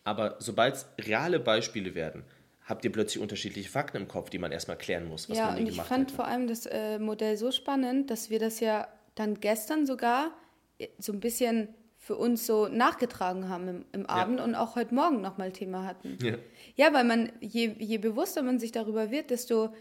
Aber 0.04 0.36
sobald 0.38 0.74
es 0.76 0.86
reale 1.00 1.40
Beispiele 1.40 1.94
werden, 1.94 2.24
habt 2.64 2.84
ihr 2.84 2.92
plötzlich 2.92 3.22
unterschiedliche 3.22 3.68
Fakten 3.68 3.96
im 3.96 4.08
Kopf, 4.08 4.30
die 4.30 4.38
man 4.38 4.52
erstmal 4.52 4.78
klären 4.78 5.06
muss, 5.06 5.28
was 5.28 5.38
ja, 5.38 5.46
man 5.46 5.58
und 5.58 5.66
ich 5.68 5.80
fand 5.80 6.10
vor 6.10 6.26
allem 6.26 6.46
das 6.46 6.66
äh, 6.66 6.98
Modell 6.98 7.36
so 7.36 7.50
spannend, 7.50 8.10
dass 8.10 8.30
wir 8.30 8.38
das 8.38 8.60
ja 8.60 8.88
dann 9.14 9.40
gestern 9.40 9.86
sogar 9.86 10.30
äh, 10.78 10.88
so 10.98 11.12
ein 11.12 11.20
bisschen 11.20 11.68
für 12.06 12.14
uns 12.14 12.46
so 12.46 12.68
nachgetragen 12.68 13.48
haben 13.48 13.66
im, 13.66 13.84
im 13.90 14.06
Abend 14.06 14.38
ja. 14.38 14.44
und 14.44 14.54
auch 14.54 14.76
heute 14.76 14.94
Morgen 14.94 15.22
nochmal 15.22 15.50
Thema 15.50 15.84
hatten. 15.84 16.16
Ja, 16.22 16.36
ja 16.76 16.94
weil 16.94 17.02
man, 17.02 17.32
je, 17.40 17.74
je 17.80 17.98
bewusster 17.98 18.42
man 18.42 18.60
sich 18.60 18.70
darüber 18.70 19.10
wird, 19.10 19.30
desto 19.30 19.74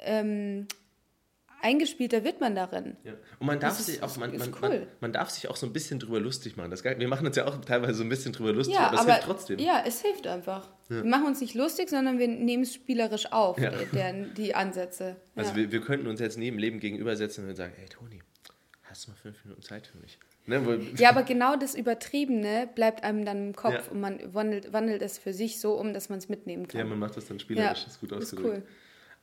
ähm, 0.00 0.66
eingespielter 1.62 2.24
wird 2.24 2.40
man 2.40 2.56
darin. 2.56 2.96
Ja. 3.04 3.12
Und 3.38 3.46
man 3.46 3.60
darf, 3.60 3.78
sich 3.78 4.02
auch, 4.02 4.16
man, 4.16 4.36
man, 4.36 4.52
cool. 4.60 4.68
man, 4.68 4.86
man, 4.98 5.12
darf 5.12 5.30
sich 5.30 5.46
auch 5.46 5.54
so 5.54 5.64
ein 5.66 5.72
bisschen 5.72 6.00
drüber 6.00 6.18
lustig 6.18 6.56
machen. 6.56 6.72
Das, 6.72 6.82
wir 6.82 7.06
machen 7.06 7.24
uns 7.24 7.36
ja 7.36 7.46
auch 7.46 7.56
teilweise 7.64 7.94
so 7.94 8.02
ein 8.02 8.08
bisschen 8.08 8.32
drüber 8.32 8.52
lustig, 8.52 8.74
ja, 8.74 8.88
aber 8.88 8.98
es 8.98 9.04
hilft 9.04 9.22
trotzdem. 9.22 9.58
Ja, 9.60 9.84
es 9.86 10.02
hilft 10.02 10.26
einfach. 10.26 10.68
Ja. 10.88 11.04
Wir 11.04 11.04
machen 11.04 11.26
uns 11.26 11.40
nicht 11.40 11.54
lustig, 11.54 11.88
sondern 11.88 12.18
wir 12.18 12.26
nehmen 12.26 12.64
es 12.64 12.74
spielerisch 12.74 13.30
auf, 13.30 13.60
ja. 13.60 13.70
der, 13.70 14.12
die 14.12 14.56
Ansätze. 14.56 15.14
Also 15.36 15.54
wir, 15.54 15.70
wir 15.70 15.82
könnten 15.82 16.08
uns 16.08 16.18
jetzt 16.18 16.36
neben 16.36 16.58
Leben 16.58 16.80
gegenübersetzen 16.80 17.48
und 17.48 17.54
sagen, 17.54 17.74
hey 17.76 17.86
Toni, 17.88 18.22
hast 18.82 19.06
du 19.06 19.12
mal 19.12 19.16
fünf 19.16 19.44
Minuten 19.44 19.62
Zeit 19.62 19.86
für 19.86 19.98
mich? 19.98 20.18
Ne, 20.48 20.80
ja, 20.96 21.10
aber 21.10 21.24
genau 21.24 21.56
das 21.56 21.74
Übertriebene 21.74 22.70
bleibt 22.74 23.04
einem 23.04 23.26
dann 23.26 23.48
im 23.48 23.54
Kopf 23.54 23.90
und 23.90 24.00
man 24.00 24.18
wandelt, 24.32 24.72
wandelt 24.72 25.02
es 25.02 25.18
für 25.18 25.34
sich 25.34 25.60
so 25.60 25.74
um, 25.74 25.92
dass 25.92 26.08
man 26.08 26.18
es 26.18 26.30
mitnehmen 26.30 26.66
kann. 26.66 26.78
Ja, 26.78 26.86
man 26.86 26.98
macht 26.98 27.18
das 27.18 27.26
dann 27.26 27.38
spielerisch, 27.38 27.84
das 27.84 27.94
ist 27.94 28.00
gut 28.00 28.14
ausgedrückt. 28.14 28.56
Cool. 28.56 28.62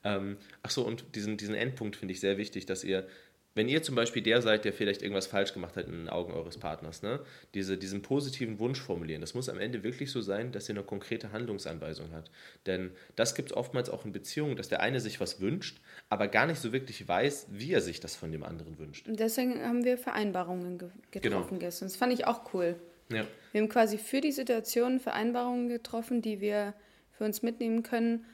Ähm, 0.03 0.37
ach 0.61 0.69
so, 0.69 0.85
und 0.85 1.15
diesen, 1.15 1.35
diesen 1.35 1.55
Endpunkt 1.55 1.95
finde 1.95 2.13
ich 2.13 2.19
sehr 2.19 2.37
wichtig, 2.37 2.67
dass 2.67 2.83
ihr, 2.83 3.07
wenn 3.55 3.67
ihr 3.67 3.81
zum 3.81 3.95
Beispiel 3.95 4.21
der 4.21 4.43
seid, 4.43 4.65
der 4.65 4.73
vielleicht 4.73 5.01
irgendwas 5.01 5.25
falsch 5.25 5.51
gemacht 5.51 5.75
hat 5.75 5.87
in 5.87 5.93
den 5.93 6.09
Augen 6.09 6.31
eures 6.31 6.59
Partners, 6.59 7.01
ne, 7.01 7.21
diese, 7.55 7.75
diesen 7.75 8.03
positiven 8.03 8.59
Wunsch 8.59 8.79
formulieren, 8.79 9.21
das 9.21 9.33
muss 9.33 9.49
am 9.49 9.59
Ende 9.59 9.83
wirklich 9.83 10.11
so 10.11 10.21
sein, 10.21 10.51
dass 10.51 10.69
ihr 10.69 10.75
eine 10.75 10.83
konkrete 10.83 11.31
Handlungsanweisung 11.31 12.13
habt. 12.13 12.29
Denn 12.67 12.91
das 13.15 13.33
gibt 13.33 13.49
es 13.49 13.57
oftmals 13.57 13.89
auch 13.89 14.05
in 14.05 14.11
Beziehungen, 14.11 14.57
dass 14.57 14.69
der 14.69 14.81
eine 14.81 14.99
sich 14.99 15.19
was 15.19 15.41
wünscht, 15.41 15.81
aber 16.09 16.27
gar 16.27 16.45
nicht 16.45 16.59
so 16.59 16.71
wirklich 16.71 17.07
weiß, 17.07 17.47
wie 17.49 17.73
er 17.73 17.81
sich 17.81 17.99
das 17.99 18.15
von 18.15 18.31
dem 18.31 18.43
anderen 18.43 18.77
wünscht. 18.77 19.07
Und 19.07 19.19
deswegen 19.19 19.61
haben 19.63 19.83
wir 19.83 19.97
Vereinbarungen 19.97 20.77
ge 20.77 20.89
getroffen 21.11 21.47
genau. 21.49 21.59
gestern. 21.59 21.87
Das 21.87 21.95
fand 21.95 22.13
ich 22.13 22.27
auch 22.27 22.53
cool. 22.53 22.75
Ja. 23.09 23.25
Wir 23.51 23.61
haben 23.61 23.69
quasi 23.69 23.97
für 23.97 24.21
die 24.21 24.31
Situation 24.31 24.99
Vereinbarungen 24.99 25.67
getroffen, 25.67 26.21
die 26.21 26.41
wir 26.41 26.73
für 27.11 27.23
uns 27.23 27.41
mitnehmen 27.41 27.83
können 27.83 28.25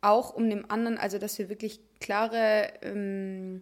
auch 0.00 0.34
um 0.34 0.48
dem 0.48 0.70
anderen, 0.70 0.98
also 0.98 1.18
dass 1.18 1.38
wir 1.38 1.48
wirklich 1.48 1.80
klare 2.00 2.72
ähm, 2.82 3.60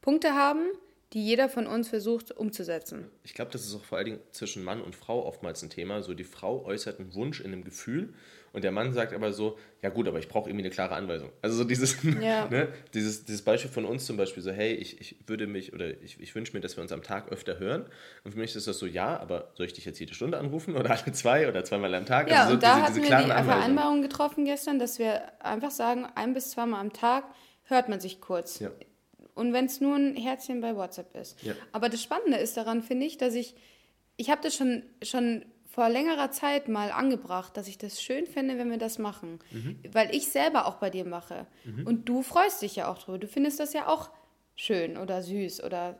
Punkte 0.00 0.34
haben, 0.34 0.68
die 1.14 1.24
jeder 1.24 1.48
von 1.48 1.66
uns 1.66 1.88
versucht 1.88 2.32
umzusetzen. 2.32 3.08
Ich 3.24 3.32
glaube, 3.32 3.50
das 3.50 3.64
ist 3.64 3.74
auch 3.74 3.84
vor 3.84 3.96
allen 3.96 4.04
Dingen 4.04 4.20
zwischen 4.30 4.62
Mann 4.62 4.82
und 4.82 4.94
Frau 4.94 5.24
oftmals 5.24 5.62
ein 5.62 5.70
Thema. 5.70 6.02
So 6.02 6.12
die 6.12 6.24
Frau 6.24 6.64
äußert 6.66 7.00
einen 7.00 7.14
Wunsch 7.14 7.40
in 7.40 7.52
einem 7.52 7.64
Gefühl 7.64 8.12
und 8.52 8.64
der 8.64 8.72
Mann 8.72 8.92
sagt 8.92 9.12
aber 9.12 9.32
so, 9.32 9.58
ja 9.82 9.90
gut, 9.90 10.08
aber 10.08 10.18
ich 10.18 10.28
brauche 10.28 10.48
irgendwie 10.48 10.64
eine 10.64 10.74
klare 10.74 10.94
Anweisung. 10.94 11.30
Also 11.42 11.56
so 11.56 11.64
dieses, 11.64 11.96
ja. 12.20 12.48
ne, 12.48 12.68
dieses, 12.94 13.24
dieses 13.24 13.42
Beispiel 13.42 13.70
von 13.70 13.84
uns 13.84 14.06
zum 14.06 14.16
Beispiel, 14.16 14.42
so 14.42 14.50
hey, 14.50 14.74
ich, 14.74 15.00
ich 15.00 15.16
würde 15.26 15.46
mich 15.46 15.72
oder 15.72 15.90
ich, 16.02 16.20
ich 16.20 16.34
wünsche 16.34 16.52
mir, 16.52 16.60
dass 16.60 16.76
wir 16.76 16.82
uns 16.82 16.92
am 16.92 17.02
Tag 17.02 17.30
öfter 17.30 17.58
hören. 17.58 17.86
Und 18.24 18.32
für 18.32 18.38
mich 18.38 18.54
ist 18.54 18.66
das 18.66 18.78
so, 18.78 18.86
ja, 18.86 19.18
aber 19.18 19.52
soll 19.54 19.66
ich 19.66 19.72
dich 19.72 19.84
jetzt 19.84 19.98
jede 19.98 20.14
Stunde 20.14 20.38
anrufen 20.38 20.76
oder 20.76 20.90
alle 20.90 21.12
zwei 21.12 21.48
oder 21.48 21.64
zweimal 21.64 21.94
am 21.94 22.06
Tag? 22.06 22.30
Ja, 22.30 22.42
also 22.42 22.50
so 22.50 22.54
und 22.54 22.62
da 22.62 22.86
diese, 22.88 23.00
diese 23.00 23.16
hatten 23.16 23.28
wir 23.28 23.36
die 23.36 23.44
Vereinbarung 23.44 24.02
getroffen 24.02 24.44
gestern, 24.44 24.78
dass 24.78 24.98
wir 24.98 25.22
einfach 25.44 25.70
sagen, 25.70 26.06
ein 26.14 26.34
bis 26.34 26.50
zweimal 26.50 26.80
am 26.80 26.92
Tag 26.92 27.24
hört 27.64 27.88
man 27.88 28.00
sich 28.00 28.20
kurz. 28.20 28.60
Ja. 28.60 28.70
Und 29.34 29.52
wenn 29.52 29.66
es 29.66 29.80
nur 29.80 29.94
ein 29.94 30.16
Herzchen 30.16 30.60
bei 30.60 30.74
WhatsApp 30.74 31.14
ist. 31.16 31.40
Ja. 31.44 31.54
Aber 31.70 31.88
das 31.88 32.02
Spannende 32.02 32.38
ist 32.38 32.56
daran, 32.56 32.82
finde 32.82 33.06
ich, 33.06 33.18
dass 33.18 33.34
ich, 33.34 33.54
ich 34.16 34.30
habe 34.30 34.40
das 34.42 34.56
schon, 34.56 34.82
schon 35.02 35.44
vor 35.78 35.88
längerer 35.88 36.32
Zeit 36.32 36.66
mal 36.66 36.90
angebracht, 36.90 37.56
dass 37.56 37.68
ich 37.68 37.78
das 37.78 38.02
schön 38.02 38.26
finde, 38.26 38.58
wenn 38.58 38.68
wir 38.68 38.78
das 38.78 38.98
machen. 38.98 39.38
Mhm. 39.52 39.78
Weil 39.92 40.12
ich 40.12 40.26
selber 40.26 40.66
auch 40.66 40.78
bei 40.78 40.90
dir 40.90 41.04
mache. 41.04 41.46
Mhm. 41.64 41.86
Und 41.86 42.08
du 42.08 42.22
freust 42.22 42.62
dich 42.62 42.74
ja 42.74 42.88
auch 42.88 42.98
drüber. 42.98 43.18
Du 43.18 43.28
findest 43.28 43.60
das 43.60 43.74
ja 43.74 43.86
auch 43.86 44.10
schön 44.56 44.96
oder 44.96 45.22
süß 45.22 45.62
oder 45.62 45.96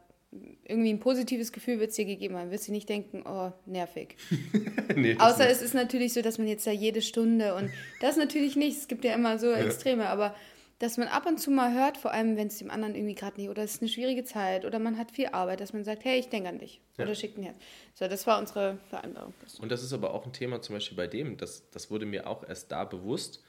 irgendwie 0.65 0.91
ein 0.91 0.99
positives 0.99 1.53
Gefühl 1.53 1.79
wird 1.79 1.91
es 1.91 1.97
dir 1.97 2.07
gegeben 2.07 2.37
haben. 2.37 2.51
Wirst 2.51 2.67
du 2.67 2.73
nicht 2.73 2.89
denken, 2.89 3.23
oh, 3.25 3.53
nervig. 3.67 4.17
nee, 4.97 5.17
Außer 5.17 5.45
nicht. 5.45 5.53
es 5.53 5.63
ist 5.63 5.75
natürlich 5.75 6.13
so, 6.13 6.23
dass 6.23 6.39
man 6.39 6.49
jetzt 6.49 6.67
da 6.67 6.73
jede 6.73 7.01
Stunde 7.01 7.55
und 7.55 7.71
das 8.01 8.17
natürlich 8.17 8.57
nicht. 8.57 8.79
Es 8.79 8.89
gibt 8.89 9.05
ja 9.05 9.15
immer 9.15 9.39
so 9.39 9.47
ja. 9.47 9.59
Extreme, 9.59 10.09
aber 10.09 10.35
dass 10.79 10.97
man 10.97 11.09
ab 11.09 11.27
und 11.27 11.39
zu 11.39 11.51
mal 11.51 11.75
hört, 11.75 11.97
vor 11.97 12.13
allem 12.13 12.37
wenn 12.37 12.47
es 12.47 12.59
dem 12.59 12.71
anderen 12.71 12.95
irgendwie 12.95 13.15
gerade 13.15 13.41
nicht, 13.41 13.51
oder 13.51 13.63
es 13.63 13.75
ist 13.75 13.83
eine 13.83 13.89
schwierige 13.89 14.25
Zeit 14.25 14.65
oder 14.65 14.79
man 14.79 14.97
hat 14.97 15.11
viel 15.11 15.27
Arbeit, 15.29 15.61
dass 15.61 15.73
man 15.73 15.85
sagt, 15.85 16.05
hey, 16.05 16.19
ich 16.19 16.29
denke 16.29 16.49
an 16.49 16.59
dich 16.59 16.81
ja. 16.97 17.05
oder 17.05 17.15
schickt 17.15 17.37
ein 17.37 17.43
Herz. 17.43 17.57
So, 17.95 18.07
das 18.07 18.27
war 18.27 18.39
unsere 18.39 18.79
Vereinbarung. 18.89 19.35
Und 19.61 19.73
das 19.73 19.83
ist 19.83 19.93
aber 19.93 20.15
auch 20.15 20.25
ein 20.25 20.33
Thema 20.33 20.63
zum 20.63 20.77
Beispiel 20.77 20.97
bei 20.97 21.09
dem, 21.09 21.37
das, 21.37 21.69
das 21.71 21.91
wurde 21.91 22.07
mir 22.07 22.29
auch 22.29 22.49
erst 22.49 22.71
da 22.71 22.85
bewusst, 22.85 23.43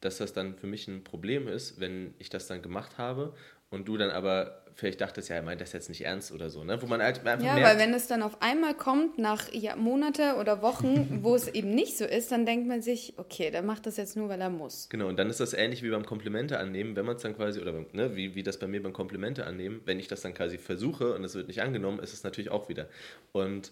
dass 0.00 0.18
das 0.18 0.34
dann 0.34 0.54
für 0.56 0.66
mich 0.66 0.86
ein 0.86 1.02
Problem 1.02 1.48
ist, 1.48 1.80
wenn 1.80 2.14
ich 2.18 2.28
das 2.28 2.46
dann 2.46 2.60
gemacht 2.60 2.98
habe 2.98 3.34
und 3.74 3.86
du 3.86 3.96
dann 3.96 4.10
aber 4.10 4.64
vielleicht 4.74 5.00
dachtest, 5.00 5.28
ja, 5.28 5.36
er 5.36 5.42
meint 5.42 5.60
das 5.60 5.72
jetzt 5.72 5.88
nicht 5.88 6.04
ernst 6.04 6.32
oder 6.32 6.50
so, 6.50 6.64
ne? 6.64 6.80
Wo 6.82 6.86
man 6.86 7.00
halt 7.00 7.24
einfach 7.24 7.44
Ja, 7.44 7.54
merkt, 7.54 7.68
weil 7.68 7.78
wenn 7.78 7.94
es 7.94 8.08
dann 8.08 8.22
auf 8.22 8.42
einmal 8.42 8.74
kommt, 8.74 9.18
nach 9.18 9.52
ja, 9.52 9.76
Monate 9.76 10.34
oder 10.40 10.62
Wochen, 10.62 11.20
wo 11.22 11.34
es 11.34 11.48
eben 11.48 11.70
nicht 11.70 11.96
so 11.96 12.04
ist, 12.04 12.32
dann 12.32 12.44
denkt 12.44 12.66
man 12.66 12.82
sich, 12.82 13.14
okay, 13.16 13.50
der 13.50 13.62
macht 13.62 13.86
das 13.86 13.96
jetzt 13.96 14.16
nur, 14.16 14.28
weil 14.28 14.40
er 14.40 14.50
muss. 14.50 14.88
Genau, 14.88 15.08
und 15.08 15.16
dann 15.16 15.30
ist 15.30 15.40
das 15.40 15.52
ähnlich 15.52 15.82
wie 15.82 15.90
beim 15.90 16.04
Komplimente 16.04 16.58
annehmen, 16.58 16.96
wenn 16.96 17.06
man 17.06 17.16
es 17.16 17.22
dann 17.22 17.36
quasi, 17.36 17.60
oder 17.60 17.72
ne, 17.92 18.16
wie, 18.16 18.34
wie 18.34 18.42
das 18.42 18.58
bei 18.58 18.66
mir 18.66 18.82
beim 18.82 18.92
Komplimente 18.92 19.46
annehmen, 19.46 19.80
wenn 19.84 20.00
ich 20.00 20.08
das 20.08 20.22
dann 20.22 20.34
quasi 20.34 20.58
versuche 20.58 21.14
und 21.14 21.24
es 21.24 21.34
wird 21.34 21.46
nicht 21.48 21.62
angenommen, 21.62 22.00
ist 22.00 22.12
es 22.12 22.24
natürlich 22.24 22.50
auch 22.50 22.68
wieder. 22.68 22.88
Und 23.32 23.70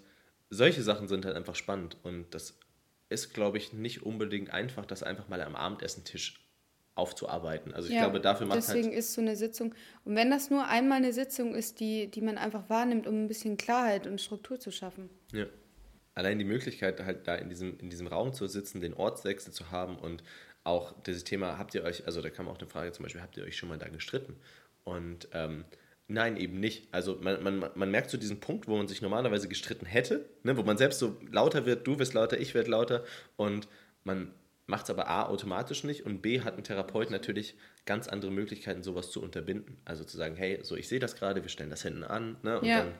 solche 0.51 0.83
Sachen 0.83 1.09
sind 1.09 1.25
halt 1.25 1.35
einfach 1.37 1.57
spannend 1.57 1.97
und 2.05 2.27
das 2.31 2.59
ist, 3.09 3.35
glaube 3.35 3.59
ich, 3.59 3.73
nicht 3.73 4.05
unbedingt 4.05 4.51
einfach, 4.51 4.87
das 4.87 5.03
einfach 5.03 5.29
mal 5.29 5.43
am 5.43 5.55
Abendessentisch 5.55 6.42
aufzuarbeiten. 6.95 7.73
Also 7.73 7.89
ich 7.89 7.95
ja, 7.95 8.03
glaube, 8.03 8.21
dafür 8.21 8.47
macht 8.47 8.59
deswegen 8.59 8.89
halt 8.89 8.99
ist 8.99 9.15
so 9.15 9.21
eine 9.21 9.37
Sitzung. 9.37 9.75
Und 10.05 10.15
wenn 10.15 10.31
das 10.31 10.51
nur 10.51 10.67
einmal 10.67 10.99
eine 10.99 11.13
Sitzung 11.13 11.55
ist, 11.55 11.81
die, 11.81 12.11
die 12.11 12.21
man 12.21 12.37
einfach 12.37 12.69
wahrnimmt, 12.69 13.07
um 13.07 13.25
ein 13.25 13.29
bisschen 13.29 13.57
Klarheit 13.57 14.07
und 14.07 14.21
Struktur 14.21 14.61
zu 14.61 14.71
schaffen. 14.71 15.09
Ja. 15.33 15.47
Allein 16.15 16.39
die 16.39 16.45
Möglichkeit, 16.45 17.01
halt 17.01 17.27
da 17.27 17.37
in 17.37 17.49
diesem, 17.49 17.79
in 17.79 17.89
diesem 17.89 18.07
Raum 18.07 18.35
zu 18.35 18.47
sitzen, 18.47 18.83
den 18.83 18.93
Ortswechsel 18.93 19.53
zu 19.53 19.71
haben 19.71 19.97
und 19.97 20.23
auch 20.65 20.93
dieses 21.03 21.25
Thema, 21.25 21.59
habt 21.59 21.75
ihr 21.75 21.83
euch, 21.83 22.07
also 22.07 22.21
da 22.21 22.29
kam 22.29 22.49
auch 22.49 22.59
eine 22.59 22.69
Frage 22.69 22.93
zum 22.93 23.05
Beispiel, 23.05 23.23
habt 23.23 23.37
ihr 23.37 23.45
euch 23.45 23.57
schon 23.57 23.71
mal 23.71 23.79
da 23.79 23.89
gestritten? 23.89 24.37
Und 24.85 25.29
ähm, 25.33 25.65
nein, 26.09 26.37
eben 26.37 26.61
nicht. 26.61 26.89
Also 26.93 27.17
man, 27.21 27.43
man, 27.43 27.71
man 27.75 27.91
merkt 27.91 28.11
so 28.11 28.19
diesen 28.19 28.41
Punkt, 28.41 28.69
wo 28.69 28.77
man 28.77 28.89
sich 28.89 29.01
normalerweise 29.01 29.49
gestritten 29.49 29.87
hätte, 29.87 30.29
ne, 30.43 30.57
wo 30.57 30.63
man 30.63 30.77
selbst 30.77 30.99
so 30.99 31.19
lauter 31.31 31.65
wird, 31.65 31.87
du 31.87 31.99
wirst 31.99 32.13
lauter, 32.15 32.39
ich 32.39 32.55
werde 32.55 32.71
lauter 32.71 33.05
und 33.37 33.69
man 34.05 34.33
macht 34.67 34.85
es 34.85 34.91
aber 34.91 35.09
A 35.09 35.27
automatisch 35.27 35.85
nicht 35.85 36.07
und 36.07 36.23
B 36.23 36.41
hat 36.41 36.57
ein 36.57 36.65
Therapeut 36.65 37.11
natürlich 37.11 37.57
ganz 37.85 38.09
andere 38.09 38.31
Möglichkeiten, 38.31 38.83
sowas 38.83 39.11
zu 39.11 39.23
unterbinden. 39.23 39.77
Also 39.85 40.05
zu 40.05 40.17
sagen, 40.17 40.37
hey, 40.37 40.61
so 40.63 40.77
ich 40.77 40.89
sehe 40.89 41.01
das 41.01 41.17
gerade, 41.17 41.43
wir 41.43 41.49
stellen 41.49 41.71
das 41.71 41.83
hinten 41.83 42.05
an. 42.05 42.37
Ne, 42.43 42.61
ja. 42.63 42.79
Dann, 42.79 42.95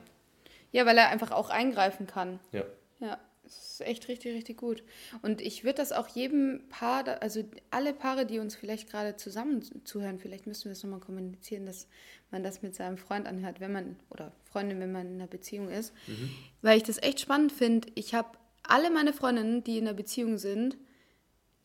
ja, 0.71 0.85
weil 0.85 0.97
er 0.97 1.09
einfach 1.09 1.31
auch 1.31 1.49
eingreifen 1.49 2.07
kann. 2.07 2.39
Ja. 2.51 2.65
Ja, 2.99 3.19
das 3.43 3.73
ist 3.73 3.81
echt 3.81 4.07
richtig, 4.07 4.33
richtig 4.33 4.57
gut. 4.57 4.83
Und 5.21 5.41
ich 5.41 5.63
würde 5.63 5.75
das 5.75 5.91
auch 5.91 6.07
jedem 6.07 6.63
Paar, 6.69 7.21
also 7.21 7.43
alle 7.69 7.93
Paare, 7.93 8.25
die 8.25 8.39
uns 8.39 8.55
vielleicht 8.55 8.89
gerade 8.89 9.15
zusammen 9.17 9.61
zuhören, 9.85 10.19
vielleicht 10.19 10.47
müssen 10.47 10.65
wir 10.65 10.71
es 10.71 10.83
nochmal 10.83 10.99
kommunizieren, 10.99 11.65
dass 11.65 11.87
man 12.31 12.43
das 12.43 12.61
mit 12.61 12.75
seinem 12.75 12.97
Freund 12.97 13.27
anhört, 13.27 13.59
wenn 13.59 13.71
man, 13.71 13.97
oder 14.09 14.31
Freundin, 14.45 14.79
wenn 14.79 14.91
man 14.91 15.07
in 15.07 15.13
einer 15.15 15.27
Beziehung 15.27 15.69
ist. 15.69 15.93
Mhm. 16.07 16.29
Weil 16.61 16.77
ich 16.77 16.83
das 16.83 17.01
echt 17.01 17.19
spannend 17.19 17.51
finde. 17.51 17.89
Ich 17.95 18.13
habe 18.13 18.37
alle 18.63 18.89
meine 18.89 19.13
Freundinnen, 19.13 19.63
die 19.63 19.77
in 19.77 19.87
einer 19.87 19.95
Beziehung 19.95 20.37
sind, 20.37 20.77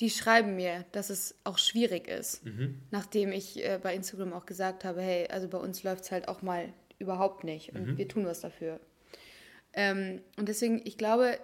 die 0.01 0.11
schreiben 0.11 0.55
mir, 0.55 0.85
dass 0.93 1.11
es 1.11 1.35
auch 1.45 1.59
schwierig 1.59 2.09
ist. 2.09 2.45
Mhm. 2.45 2.81
Nachdem 2.91 3.33
ich 3.33 3.65
äh, 3.65 3.81
bei 3.83 3.95
Instagram 3.95 4.33
auch 4.33 4.47
gesagt 4.47 4.85
habe, 4.85 5.03
hey, 5.03 5.27
also 5.29 5.49
bei 5.49 5.59
uns 5.59 5.83
läuft 5.83 6.05
es 6.05 6.13
halt 6.13 6.29
auch 6.29 6.43
mal 6.43 6.73
überhaupt 6.99 7.45
nicht 7.45 7.75
und 7.75 7.87
mhm. 7.87 7.99
wir 7.99 8.09
tun 8.09 8.27
was 8.27 8.41
dafür. 8.41 8.81
Ähm, 9.73 10.21
und 10.37 10.49
deswegen, 10.49 10.81
ich 10.85 10.99
glaube, 10.99 11.39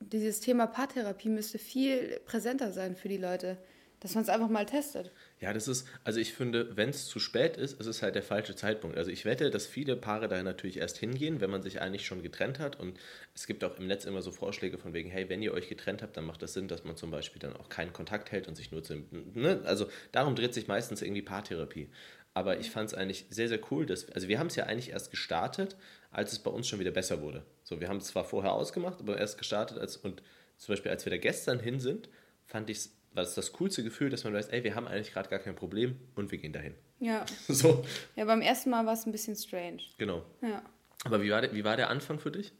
dieses 0.00 0.40
Thema 0.40 0.66
Paartherapie 0.66 1.28
müsste 1.28 1.58
viel 1.58 2.20
präsenter 2.24 2.72
sein 2.72 2.96
für 2.96 3.08
die 3.08 3.18
Leute, 3.18 3.56
dass 4.00 4.14
man 4.14 4.24
es 4.24 4.30
einfach 4.30 4.48
mal 4.48 4.64
testet. 4.64 5.12
Ja, 5.40 5.52
das 5.52 5.68
ist, 5.68 5.86
also 6.04 6.18
ich 6.18 6.32
finde, 6.32 6.76
wenn 6.76 6.88
es 6.88 7.06
zu 7.06 7.20
spät 7.20 7.58
ist, 7.58 7.78
ist 7.78 7.86
es 7.86 8.02
halt 8.02 8.14
der 8.14 8.22
falsche 8.22 8.56
Zeitpunkt. 8.56 8.96
Also 8.96 9.10
ich 9.10 9.26
wette, 9.26 9.50
dass 9.50 9.66
viele 9.66 9.94
Paare 9.94 10.26
da 10.26 10.42
natürlich 10.42 10.78
erst 10.78 10.96
hingehen, 10.96 11.40
wenn 11.40 11.50
man 11.50 11.62
sich 11.62 11.82
eigentlich 11.82 12.06
schon 12.06 12.22
getrennt 12.22 12.58
hat. 12.58 12.80
Und 12.80 12.98
es 13.34 13.46
gibt 13.46 13.62
auch 13.62 13.78
im 13.78 13.86
Netz 13.86 14.06
immer 14.06 14.22
so 14.22 14.32
Vorschläge 14.32 14.78
von 14.78 14.94
wegen, 14.94 15.10
hey, 15.10 15.28
wenn 15.28 15.42
ihr 15.42 15.52
euch 15.52 15.68
getrennt 15.68 16.02
habt, 16.02 16.16
dann 16.16 16.24
macht 16.24 16.42
das 16.42 16.54
Sinn, 16.54 16.66
dass 16.66 16.84
man 16.84 16.96
zum 16.96 17.10
Beispiel 17.10 17.40
dann 17.40 17.54
auch 17.56 17.68
keinen 17.68 17.92
Kontakt 17.92 18.32
hält 18.32 18.48
und 18.48 18.56
sich 18.56 18.72
nur 18.72 18.82
zu. 18.82 19.04
Ne? 19.34 19.60
Also 19.64 19.86
darum 20.12 20.34
dreht 20.34 20.54
sich 20.54 20.66
meistens 20.66 21.02
irgendwie 21.02 21.22
Paartherapie. 21.22 21.90
Aber 22.32 22.58
ich 22.58 22.70
fand 22.70 22.88
es 22.88 22.94
eigentlich 22.94 23.26
sehr, 23.28 23.48
sehr 23.48 23.60
cool, 23.70 23.86
dass, 23.86 24.08
also 24.10 24.28
wir 24.28 24.38
haben 24.38 24.46
es 24.46 24.56
ja 24.56 24.64
eigentlich 24.64 24.90
erst 24.90 25.10
gestartet, 25.10 25.76
als 26.10 26.32
es 26.32 26.38
bei 26.38 26.50
uns 26.50 26.68
schon 26.68 26.78
wieder 26.78 26.92
besser 26.92 27.20
wurde. 27.22 27.44
So, 27.64 27.80
wir 27.80 27.88
haben 27.88 27.98
es 27.98 28.06
zwar 28.06 28.24
vorher 28.24 28.52
ausgemacht, 28.52 29.00
aber 29.00 29.18
erst 29.18 29.36
gestartet, 29.36 29.78
als, 29.78 29.96
und 29.96 30.22
zum 30.56 30.72
Beispiel, 30.72 30.90
als 30.90 31.04
wir 31.04 31.10
da 31.10 31.18
gestern 31.18 31.58
hin 31.58 31.80
sind, 31.80 32.08
fand 32.46 32.70
ich 32.70 32.78
es 32.78 32.99
war 33.12 33.24
das 33.24 33.34
das 33.34 33.52
coolste 33.54 33.82
Gefühl, 33.82 34.10
dass 34.10 34.24
man 34.24 34.34
weiß, 34.34 34.48
ey, 34.48 34.62
wir 34.62 34.74
haben 34.74 34.86
eigentlich 34.86 35.12
gerade 35.12 35.28
gar 35.28 35.40
kein 35.40 35.56
Problem 35.56 35.98
und 36.14 36.30
wir 36.30 36.38
gehen 36.38 36.52
dahin. 36.52 36.74
Ja. 37.00 37.24
So. 37.48 37.84
Ja, 38.14 38.24
beim 38.24 38.40
ersten 38.40 38.70
Mal 38.70 38.86
war 38.86 38.92
es 38.92 39.06
ein 39.06 39.12
bisschen 39.12 39.36
strange. 39.36 39.82
Genau. 39.98 40.22
Ja. 40.42 40.62
Aber 41.04 41.22
wie 41.22 41.30
war 41.30 41.40
der, 41.40 41.52
wie 41.54 41.64
war 41.64 41.76
der 41.76 41.90
Anfang 41.90 42.20
für 42.20 42.30
dich? 42.30 42.52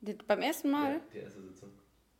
Der, 0.00 0.14
beim 0.26 0.40
ersten 0.40 0.70
Mal? 0.70 0.92
Ja, 0.92 1.00
die 1.12 1.18
erste 1.18 1.42
Sitzung. 1.42 1.70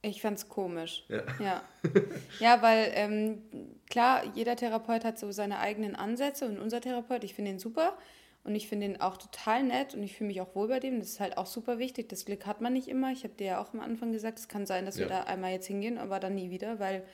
Ich 0.02 0.20
fand's 0.20 0.48
komisch. 0.48 1.04
Ja. 1.08 1.22
Ja, 1.40 1.62
ja 2.40 2.62
weil 2.62 2.90
ähm, 2.94 3.42
klar, 3.88 4.24
jeder 4.34 4.54
Therapeut 4.56 5.04
hat 5.04 5.18
so 5.18 5.32
seine 5.32 5.58
eigenen 5.58 5.96
Ansätze 5.96 6.46
und 6.46 6.58
unser 6.58 6.80
Therapeut, 6.80 7.24
ich 7.24 7.34
finde 7.34 7.52
ihn 7.52 7.58
super 7.58 7.96
und 8.44 8.54
ich 8.54 8.68
finde 8.68 8.86
ihn 8.86 9.00
auch 9.00 9.16
total 9.16 9.64
nett 9.64 9.94
und 9.94 10.02
ich 10.02 10.16
fühle 10.16 10.28
mich 10.28 10.40
auch 10.40 10.54
wohl 10.54 10.68
bei 10.68 10.80
dem. 10.80 11.00
Das 11.00 11.08
ist 11.08 11.20
halt 11.20 11.36
auch 11.36 11.46
super 11.46 11.78
wichtig. 11.78 12.08
Das 12.08 12.24
Glück 12.24 12.46
hat 12.46 12.60
man 12.60 12.72
nicht 12.72 12.88
immer. 12.88 13.10
Ich 13.10 13.24
habe 13.24 13.34
dir 13.34 13.46
ja 13.46 13.60
auch 13.60 13.72
am 13.72 13.80
Anfang 13.80 14.12
gesagt, 14.12 14.38
es 14.38 14.48
kann 14.48 14.66
sein, 14.66 14.86
dass 14.86 14.96
ja. 14.96 15.04
wir 15.04 15.08
da 15.08 15.22
einmal 15.24 15.52
jetzt 15.52 15.66
hingehen, 15.66 15.98
aber 15.98 16.20
dann 16.20 16.34
nie 16.34 16.50
wieder, 16.50 16.78
weil 16.78 17.04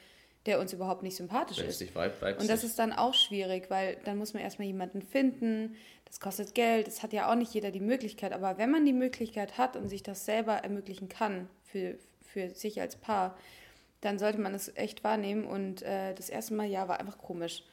der 0.46 0.61
uns 0.61 0.72
überhaupt 0.72 1.02
nicht 1.02 1.16
sympathisch 1.16 1.59
Wenn 1.59 1.66
ist. 1.66 1.80
Nicht 1.80 1.94
vibe, 1.94 2.37
und 2.38 2.48
das 2.48 2.62
nicht. 2.62 2.70
ist 2.70 2.78
dann 2.78 2.92
auch 2.92 3.14
schwierig, 3.14 3.70
weil 3.70 3.96
dann 4.04 4.18
muss 4.18 4.35
man 4.35 4.42
erstmal 4.42 4.66
jemanden 4.66 5.02
finden. 5.02 5.76
Das 6.04 6.20
kostet 6.20 6.54
Geld. 6.54 6.87
Das 6.87 7.02
hat 7.02 7.12
ja 7.12 7.30
auch 7.30 7.35
nicht 7.35 7.54
jeder 7.54 7.70
die 7.70 7.80
Möglichkeit. 7.80 8.33
Aber 8.33 8.59
wenn 8.59 8.70
man 8.70 8.85
die 8.85 8.92
Möglichkeit 8.92 9.57
hat 9.59 9.76
und 9.76 9.88
sich 9.88 10.02
das 10.02 10.24
selber 10.24 10.52
ermöglichen 10.52 11.09
kann 11.09 11.48
für, 11.64 11.98
für 12.22 12.50
sich 12.50 12.80
als 12.80 12.96
Paar, 12.96 13.37
dann 14.00 14.18
sollte 14.18 14.38
man 14.38 14.54
es 14.54 14.76
echt 14.76 15.02
wahrnehmen. 15.02 15.44
Und 15.46 15.83
äh, 15.83 16.14
das 16.14 16.28
erste 16.28 16.54
Mal, 16.54 16.66
ja, 16.66 16.88
war 16.88 17.00
einfach 17.00 17.18
komisch. 17.18 17.64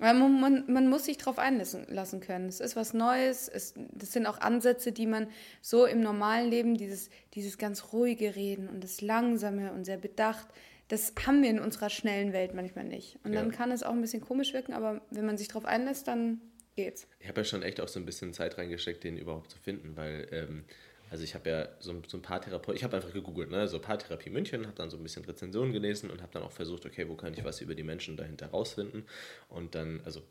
Man, 0.00 0.40
man, 0.40 0.64
man 0.68 0.88
muss 0.88 1.06
sich 1.06 1.18
darauf 1.18 1.38
einlassen 1.38 1.86
lassen 1.88 2.20
können. 2.20 2.48
Es 2.48 2.60
ist 2.60 2.76
was 2.76 2.94
Neues. 2.94 3.48
Es, 3.48 3.74
das 3.92 4.12
sind 4.12 4.26
auch 4.26 4.40
Ansätze, 4.40 4.92
die 4.92 5.06
man 5.06 5.28
so 5.60 5.86
im 5.86 6.00
normalen 6.00 6.50
Leben, 6.50 6.76
dieses, 6.76 7.10
dieses 7.34 7.58
ganz 7.58 7.92
ruhige 7.92 8.36
Reden 8.36 8.68
und 8.68 8.82
das 8.84 9.00
Langsame 9.00 9.72
und 9.72 9.84
sehr 9.84 9.96
bedacht, 9.96 10.46
das 10.88 11.12
haben 11.26 11.42
wir 11.42 11.50
in 11.50 11.60
unserer 11.60 11.90
schnellen 11.90 12.32
Welt 12.32 12.54
manchmal 12.54 12.84
nicht. 12.84 13.18
Und 13.22 13.32
ja. 13.32 13.40
dann 13.40 13.52
kann 13.52 13.70
es 13.70 13.82
auch 13.82 13.92
ein 13.92 14.00
bisschen 14.00 14.22
komisch 14.22 14.52
wirken, 14.52 14.72
aber 14.72 15.02
wenn 15.10 15.26
man 15.26 15.36
sich 15.36 15.48
darauf 15.48 15.64
einlässt, 15.64 16.08
dann 16.08 16.40
geht's. 16.76 17.06
Ich 17.20 17.28
habe 17.28 17.40
ja 17.40 17.44
schon 17.44 17.62
echt 17.62 17.80
auch 17.80 17.88
so 17.88 18.00
ein 18.00 18.06
bisschen 18.06 18.32
Zeit 18.32 18.56
reingesteckt, 18.58 19.04
den 19.04 19.18
überhaupt 19.18 19.50
zu 19.50 19.58
finden, 19.58 19.96
weil 19.96 20.28
ähm, 20.32 20.64
also 21.10 21.24
ich 21.24 21.34
habe 21.34 21.48
ja 21.48 21.68
so, 21.80 22.02
so 22.06 22.18
ein 22.18 22.22
paar 22.22 22.40
Therapeuten, 22.40 22.76
ich 22.76 22.84
habe 22.84 22.96
einfach 22.96 23.12
gegoogelt, 23.12 23.50
ne, 23.50 23.66
so 23.68 23.78
Paartherapie 23.78 24.30
München, 24.30 24.66
habe 24.66 24.76
dann 24.76 24.90
so 24.90 24.96
ein 24.96 25.02
bisschen 25.02 25.24
Rezensionen 25.24 25.72
gelesen 25.72 26.10
und 26.10 26.20
habe 26.22 26.32
dann 26.32 26.42
auch 26.42 26.52
versucht, 26.52 26.84
okay, 26.86 27.08
wo 27.08 27.14
kann 27.14 27.32
ich 27.34 27.44
was 27.44 27.60
über 27.60 27.74
die 27.74 27.82
Menschen 27.82 28.16
dahinter 28.16 28.48
rausfinden 28.48 29.04
und 29.48 29.74
dann, 29.74 30.00
also 30.04 30.22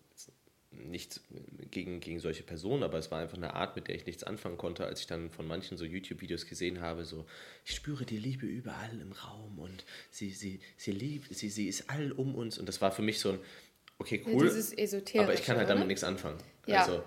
nichts 0.72 1.22
gegen, 1.72 2.00
gegen 2.00 2.20
solche 2.20 2.44
Personen, 2.44 2.84
aber 2.84 2.98
es 2.98 3.12
war 3.12 3.20
einfach 3.20 3.38
eine 3.38 3.54
Art, 3.54 3.76
mit 3.76 3.88
der 3.88 3.96
ich 3.96 4.06
nichts 4.06 4.24
anfangen 4.24 4.58
konnte, 4.58 4.86
als 4.86 5.02
ich 5.02 5.08
dann 5.08 5.30
von 5.30 5.48
manchen 5.48 5.78
so 5.78 5.86
YouTube-Videos 5.86 6.46
gesehen 6.46 6.82
habe, 6.82 7.06
so, 7.06 7.26
ich 7.66 7.76
spüre 7.76 8.06
die 8.06 8.18
Liebe 8.18 8.46
überall 8.46 9.00
im 9.00 9.12
Raum 9.12 9.60
und 9.60 9.86
sie, 10.10 10.30
sie, 10.32 10.60
sie 10.76 10.92
liebt, 10.92 11.34
sie, 11.34 11.50
sie 11.50 11.68
ist 11.68 11.90
all 11.90 12.12
um 12.12 12.36
uns 12.36 12.58
und 12.58 12.68
das 12.68 12.82
war 12.82 12.92
für 12.92 13.02
mich 13.02 13.20
so 13.20 13.32
ein, 13.32 13.40
okay, 14.00 14.24
cool, 14.28 14.46
ja, 14.46 15.22
aber 15.22 15.34
ich 15.34 15.44
kann 15.44 15.58
halt 15.58 15.70
damit 15.70 15.82
oder? 15.82 15.88
nichts 15.88 16.04
anfangen. 16.04 16.38
Ja. 16.66 16.82
Also, 16.82 17.04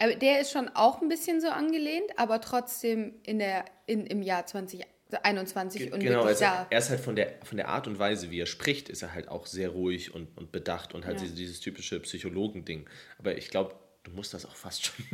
aber 0.00 0.14
der 0.14 0.40
ist 0.40 0.52
schon 0.52 0.68
auch 0.68 1.02
ein 1.02 1.08
bisschen 1.08 1.40
so 1.40 1.48
angelehnt, 1.48 2.10
aber 2.16 2.40
trotzdem 2.40 3.14
in 3.24 3.38
der, 3.38 3.64
in, 3.86 4.06
im 4.06 4.22
Jahr 4.22 4.46
2021 4.46 4.97
und 5.92 6.00
genau, 6.00 6.22
also 6.22 6.44
da. 6.44 6.66
er 6.68 6.78
ist 6.78 6.90
halt 6.90 7.00
von 7.00 7.16
der, 7.16 7.34
von 7.42 7.56
der 7.56 7.68
Art 7.68 7.86
und 7.86 7.98
Weise, 7.98 8.30
wie 8.30 8.40
er 8.40 8.46
spricht, 8.46 8.88
ist 8.88 9.02
er 9.02 9.14
halt 9.14 9.28
auch 9.28 9.46
sehr 9.46 9.70
ruhig 9.70 10.14
und, 10.14 10.36
und 10.36 10.52
bedacht 10.52 10.94
und 10.94 11.06
halt 11.06 11.16
ja. 11.16 11.22
dieses, 11.22 11.36
dieses 11.36 11.60
typische 11.60 11.98
Psychologen-Ding. 12.00 12.88
Aber 13.18 13.36
ich 13.36 13.48
glaube, 13.48 13.74
du 14.04 14.10
musst 14.12 14.34
das 14.34 14.44
auch 14.44 14.54
fast 14.54 14.84
schon 14.86 15.06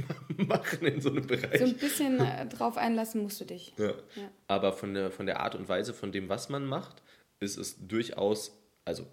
machen 0.48 0.84
in 0.86 1.00
so 1.00 1.10
einem 1.10 1.26
Bereich. 1.26 1.60
So 1.60 1.66
ein 1.66 1.76
bisschen 1.76 2.20
äh, 2.20 2.46
drauf 2.46 2.76
einlassen 2.76 3.22
musst 3.22 3.40
du 3.40 3.44
dich. 3.44 3.72
Ja. 3.76 3.90
ja. 3.90 4.30
Aber 4.48 4.72
von 4.72 4.94
der, 4.94 5.10
von 5.10 5.26
der 5.26 5.40
Art 5.40 5.54
und 5.54 5.68
Weise, 5.68 5.94
von 5.94 6.12
dem, 6.12 6.28
was 6.28 6.48
man 6.48 6.64
macht, 6.64 7.02
ist 7.40 7.56
es 7.56 7.76
durchaus, 7.86 8.58
also 8.84 9.06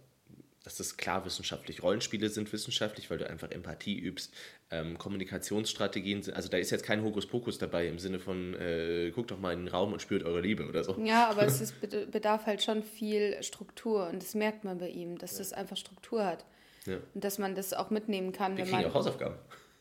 das 0.63 0.79
ist 0.79 0.97
klar 0.97 1.25
wissenschaftlich. 1.25 1.81
Rollenspiele 1.81 2.29
sind 2.29 2.51
wissenschaftlich, 2.53 3.09
weil 3.09 3.17
du 3.17 3.27
einfach 3.27 3.49
Empathie 3.49 3.97
übst. 3.97 4.31
Ähm, 4.69 4.97
Kommunikationsstrategien 4.97 6.21
sind, 6.21 6.35
also 6.35 6.49
da 6.49 6.57
ist 6.57 6.69
jetzt 6.69 6.85
kein 6.85 7.03
Hokuspokus 7.03 7.57
dabei 7.57 7.87
im 7.87 7.97
Sinne 7.97 8.19
von, 8.19 8.53
äh, 8.53 9.11
guckt 9.11 9.31
doch 9.31 9.39
mal 9.39 9.53
in 9.53 9.65
den 9.65 9.67
Raum 9.69 9.91
und 9.91 10.01
spürt 10.01 10.23
eure 10.23 10.41
Liebe 10.41 10.67
oder 10.67 10.83
so. 10.83 10.95
Ja, 11.03 11.29
aber 11.29 11.43
es 11.45 11.61
ist, 11.61 11.75
bedarf 12.11 12.45
halt 12.45 12.61
schon 12.61 12.83
viel 12.83 13.41
Struktur 13.41 14.07
und 14.07 14.21
das 14.21 14.35
merkt 14.35 14.63
man 14.63 14.77
bei 14.77 14.89
ihm, 14.89 15.17
dass 15.17 15.33
ja. 15.33 15.37
das 15.39 15.53
einfach 15.53 15.77
Struktur 15.77 16.25
hat. 16.25 16.45
Ja. 16.85 16.97
Und 17.13 17.23
dass 17.23 17.39
man 17.39 17.55
das 17.55 17.73
auch 17.73 17.89
mitnehmen 17.89 18.31
kann. 18.31 18.55
Wir 18.55 18.65
kriegen 18.65 18.77
man, 18.77 18.85
auch 18.85 18.93
Hausaufgaben. 18.93 19.35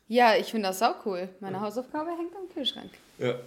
Ja, 0.08 0.34
ich 0.36 0.50
finde 0.50 0.68
das 0.68 0.82
auch 0.82 1.06
cool. 1.06 1.28
Meine 1.40 1.56
ja. 1.56 1.62
Hausaufgabe 1.62 2.10
hängt 2.10 2.34
am 2.34 2.48
Kühlschrank. 2.52 2.90
Ja. 3.18 3.38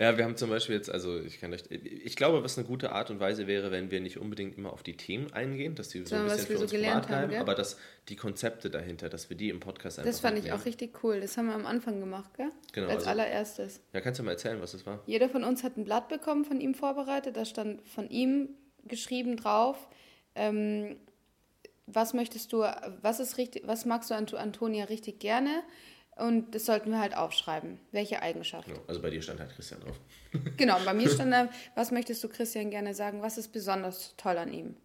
Ja, 0.00 0.16
wir 0.16 0.24
haben 0.24 0.36
zum 0.36 0.48
Beispiel 0.48 0.76
jetzt, 0.76 0.90
also 0.90 1.18
ich 1.18 1.40
kann 1.40 1.52
euch, 1.52 1.64
ich 1.70 2.14
glaube, 2.14 2.44
was 2.44 2.56
eine 2.56 2.66
gute 2.68 2.92
Art 2.92 3.10
und 3.10 3.18
Weise 3.18 3.48
wäre, 3.48 3.72
wenn 3.72 3.90
wir 3.90 4.00
nicht 4.00 4.18
unbedingt 4.18 4.56
immer 4.56 4.72
auf 4.72 4.84
die 4.84 4.96
Themen 4.96 5.32
eingehen, 5.32 5.74
dass 5.74 5.88
die 5.88 6.04
so 6.04 6.14
ein 6.14 6.24
bisschen 6.24 6.46
für 6.46 6.58
uns 6.60 6.70
so 6.70 6.76
privat 6.76 7.08
bleiben, 7.08 7.34
aber 7.34 7.56
dass 7.56 7.78
die 8.08 8.14
Konzepte 8.14 8.70
dahinter, 8.70 9.08
dass 9.08 9.28
wir 9.28 9.36
die 9.36 9.48
im 9.48 9.58
Podcast 9.58 9.98
einfach 9.98 10.08
Das 10.08 10.20
fand 10.20 10.38
ich 10.38 10.52
auch 10.52 10.64
richtig 10.64 11.02
cool. 11.02 11.20
Das 11.20 11.36
haben 11.36 11.46
wir 11.46 11.54
am 11.54 11.66
Anfang 11.66 11.98
gemacht, 11.98 12.32
gell? 12.36 12.50
Genau. 12.72 12.86
Als 12.86 12.98
also, 12.98 13.10
allererstes. 13.10 13.80
Ja, 13.92 14.00
kannst 14.00 14.20
du 14.20 14.22
mal 14.22 14.32
erzählen, 14.32 14.60
was 14.60 14.70
das 14.70 14.86
war? 14.86 15.02
Jeder 15.06 15.28
von 15.28 15.42
uns 15.42 15.64
hat 15.64 15.76
ein 15.76 15.84
Blatt 15.84 16.08
bekommen, 16.08 16.44
von 16.44 16.60
ihm 16.60 16.74
vorbereitet. 16.74 17.36
Da 17.36 17.44
stand 17.44 17.84
von 17.88 18.08
ihm 18.08 18.50
geschrieben 18.86 19.36
drauf, 19.36 19.88
ähm, 20.36 20.96
was 21.86 22.14
möchtest 22.14 22.52
du, 22.52 22.58
was 23.02 23.18
ist 23.18 23.36
richtig, 23.36 23.66
was 23.66 23.84
magst 23.84 24.10
du 24.10 24.14
an 24.14 24.26
Antonia 24.28 24.84
richtig 24.84 25.18
gerne? 25.18 25.62
Und 26.18 26.54
das 26.54 26.66
sollten 26.66 26.90
wir 26.90 26.98
halt 26.98 27.16
aufschreiben. 27.16 27.78
Welche 27.92 28.20
Eigenschaft? 28.22 28.68
Genau, 28.68 28.80
also 28.88 29.00
bei 29.00 29.10
dir 29.10 29.22
stand 29.22 29.38
halt 29.38 29.50
Christian 29.54 29.80
drauf. 29.80 30.00
genau, 30.56 30.78
bei 30.84 30.92
mir 30.92 31.08
stand 31.08 31.32
da, 31.32 31.48
was 31.76 31.92
möchtest 31.92 32.22
du 32.24 32.28
Christian 32.28 32.70
gerne 32.70 32.92
sagen? 32.94 33.22
Was 33.22 33.38
ist 33.38 33.48
besonders 33.48 34.14
toll 34.16 34.36
an 34.36 34.52
ihm? 34.52 34.76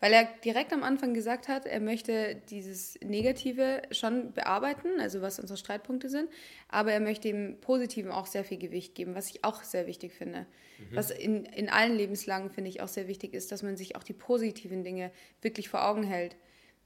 Weil 0.00 0.12
er 0.12 0.28
direkt 0.44 0.72
am 0.72 0.84
Anfang 0.84 1.12
gesagt 1.12 1.48
hat, 1.48 1.66
er 1.66 1.80
möchte 1.80 2.36
dieses 2.50 2.96
Negative 3.02 3.82
schon 3.90 4.32
bearbeiten, 4.32 5.00
also 5.00 5.22
was 5.22 5.40
unsere 5.40 5.56
Streitpunkte 5.56 6.08
sind, 6.08 6.30
aber 6.68 6.92
er 6.92 7.00
möchte 7.00 7.26
dem 7.26 7.60
Positiven 7.60 8.12
auch 8.12 8.26
sehr 8.26 8.44
viel 8.44 8.58
Gewicht 8.58 8.94
geben, 8.94 9.16
was 9.16 9.28
ich 9.30 9.42
auch 9.42 9.64
sehr 9.64 9.88
wichtig 9.88 10.12
finde. 10.12 10.46
Mhm. 10.78 10.96
Was 10.96 11.10
in, 11.10 11.44
in 11.46 11.68
allen 11.68 11.96
Lebenslagen, 11.96 12.50
finde 12.50 12.70
ich, 12.70 12.80
auch 12.80 12.88
sehr 12.88 13.08
wichtig 13.08 13.34
ist, 13.34 13.50
dass 13.50 13.64
man 13.64 13.76
sich 13.76 13.96
auch 13.96 14.04
die 14.04 14.12
positiven 14.12 14.84
Dinge 14.84 15.10
wirklich 15.42 15.68
vor 15.68 15.84
Augen 15.84 16.04
hält. 16.04 16.36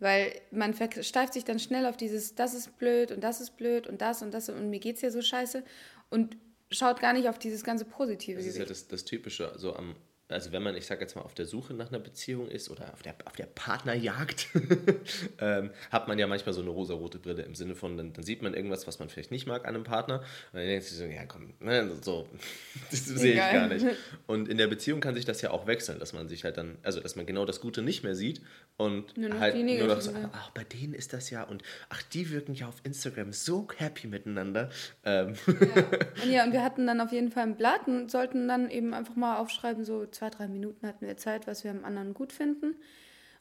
Weil 0.03 0.33
man 0.51 0.75
versteift 0.75 1.33
sich 1.33 1.45
dann 1.45 1.61
schnell 1.61 1.87
auf 1.87 1.97
dieses, 1.97 2.35
das 2.35 2.55
ist 2.55 2.77
blöd 2.77 3.13
und 3.13 3.23
das 3.23 3.41
ist 3.41 3.57
blöd 3.57 3.87
und 3.87 4.01
das 4.01 4.21
und 4.21 4.35
das 4.35 4.49
und 4.49 4.69
mir 4.69 4.81
geht 4.81 4.97
es 4.97 5.03
ja 5.03 5.13
so 5.13 5.23
scheiße 5.23 5.63
und 6.11 6.37
schaut 6.73 6.99
gar 6.99 7.13
nicht 7.13 7.29
auf 7.29 7.39
dieses 7.39 7.63
ganze 7.63 7.85
Positive. 7.85 8.39
Das 8.39 8.47
ist 8.47 8.59
ja 8.59 8.65
das, 8.65 8.89
das 8.89 9.05
Typische, 9.05 9.53
so 9.57 9.77
am 9.77 9.95
also 10.33 10.53
wenn 10.53 10.63
man, 10.63 10.77
ich 10.77 10.87
sage 10.87 11.01
jetzt 11.01 11.15
mal, 11.17 11.23
auf 11.23 11.35
der 11.35 11.47
Suche 11.47 11.75
nach 11.75 11.89
einer 11.89 11.99
Beziehung 11.99 12.49
ist 12.49 12.71
oder 12.71 12.93
auf 12.93 13.03
der, 13.03 13.15
auf 13.25 13.37
der 13.37 13.47
Partnerjagd, 13.47 14.49
ähm, 15.41 15.71
hat 15.91 16.09
man 16.09 16.19
ja 16.19 16.27
manchmal 16.27 16.55
so 16.55 16.61
eine 16.61 16.71
rosa-rote 16.71 17.19
Brille 17.19 17.43
im 17.43 17.55
Sinne 17.55 17.75
von, 17.75 17.97
dann, 17.97 18.13
dann, 18.13 18.25
sieht 18.25 18.43
man 18.43 18.55
irgendwas, 18.55 18.87
was 18.87 18.99
man 18.99 19.09
vielleicht 19.09 19.31
nicht 19.31 19.47
mag 19.47 19.67
an 19.67 19.75
einem 19.75 19.85
Partner 19.85 20.21
und 20.53 20.59
dann 20.59 20.67
denkt 20.67 20.85
sich 20.85 20.97
so, 20.97 21.05
ja 21.05 21.25
komm, 21.27 21.55
ne, 21.61 21.91
so, 22.01 22.29
das 22.91 23.05
sehe 23.05 23.33
ich 23.33 23.39
gar 23.39 23.69
nicht. 23.69 23.87
Und 24.27 24.49
in 24.49 24.59
der 24.59 24.69
Beziehung 24.69 25.01
kann 25.01 25.15
sich 25.15 25.25
das 25.25 25.43
ja 25.43 25.51
auch 25.51 25.67
wechseln, 25.67 25.99
dass 25.99 26.13
man 26.13 26.29
sich 26.29 26.45
halt 26.45 26.57
dann, 26.57 26.79
also 26.83 27.01
dass 27.01 27.17
man 27.17 27.27
genau 27.27 27.45
das 27.45 27.61
Gute 27.61 27.83
nicht 27.83 28.03
mehr 28.03 28.15
sieht 28.15 28.41
und 28.77 29.17
nur 29.17 29.39
halt 29.39 29.57
nur 29.57 29.87
noch 29.87 30.01
so, 30.01 30.13
ach, 30.33 30.51
bei 30.51 30.65
denen 30.65 30.95
ist 30.95 31.13
das 31.13 31.31
ja 31.31 31.43
und 31.43 31.63
ach, 31.89 32.03
die 32.03 32.31
wirken 32.31 32.55
ja 32.55 32.69
auf 32.69 32.77
Instagram 32.85 33.33
so 33.33 33.67
happy 33.77 34.07
miteinander. 34.07 34.71
Ähm. 35.05 35.35
Ja. 35.47 35.83
Und 36.23 36.31
ja, 36.31 36.45
und 36.45 36.53
wir 36.53 36.63
hatten 36.63 36.87
dann 36.87 37.01
auf 37.01 37.13
jeden 37.13 37.31
Fall 37.31 37.45
ein 37.45 37.57
Blatt 37.57 37.87
und 37.87 38.11
sollten 38.11 38.47
dann 38.49 38.71
eben 38.71 38.95
einfach 38.95 39.17
mal 39.17 39.39
aufschreiben, 39.39 39.85
so 39.85 40.07
zwei, 40.23 40.31
drei 40.31 40.49
Minuten 40.49 40.87
hatten 40.87 41.05
wir 41.05 41.17
Zeit, 41.17 41.49
was 41.49 41.65
wir 41.65 41.73
am 41.73 41.85
anderen 41.85 42.15
gut 42.15 42.33
finden 42.33 42.77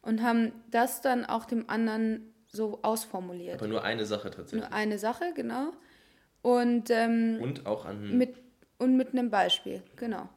und 0.02 0.24
haben 0.24 0.52
das 0.72 1.02
dann 1.02 1.26
auch 1.26 1.46
dem 1.46 1.70
anderen 1.70 2.34
so 2.48 2.80
ausformuliert. 2.82 3.60
Aber 3.60 3.67
nur 3.67 3.84
eine 3.84 4.06
Sache 4.06 4.32
tatsächlich. 4.32 4.62
Nur 4.62 4.74
eine 4.74 4.98
Sache, 4.98 5.26
genau. 5.36 5.74
Und, 6.41 6.89
ähm, 6.89 7.38
und 7.39 7.67
auch 7.67 7.86
an. 7.86 8.17
Mit, 8.17 8.36
und 8.80 8.98
mit 8.98 9.10
einem 9.10 9.30
Beispiel, 9.30 9.84
genau. 9.96 10.28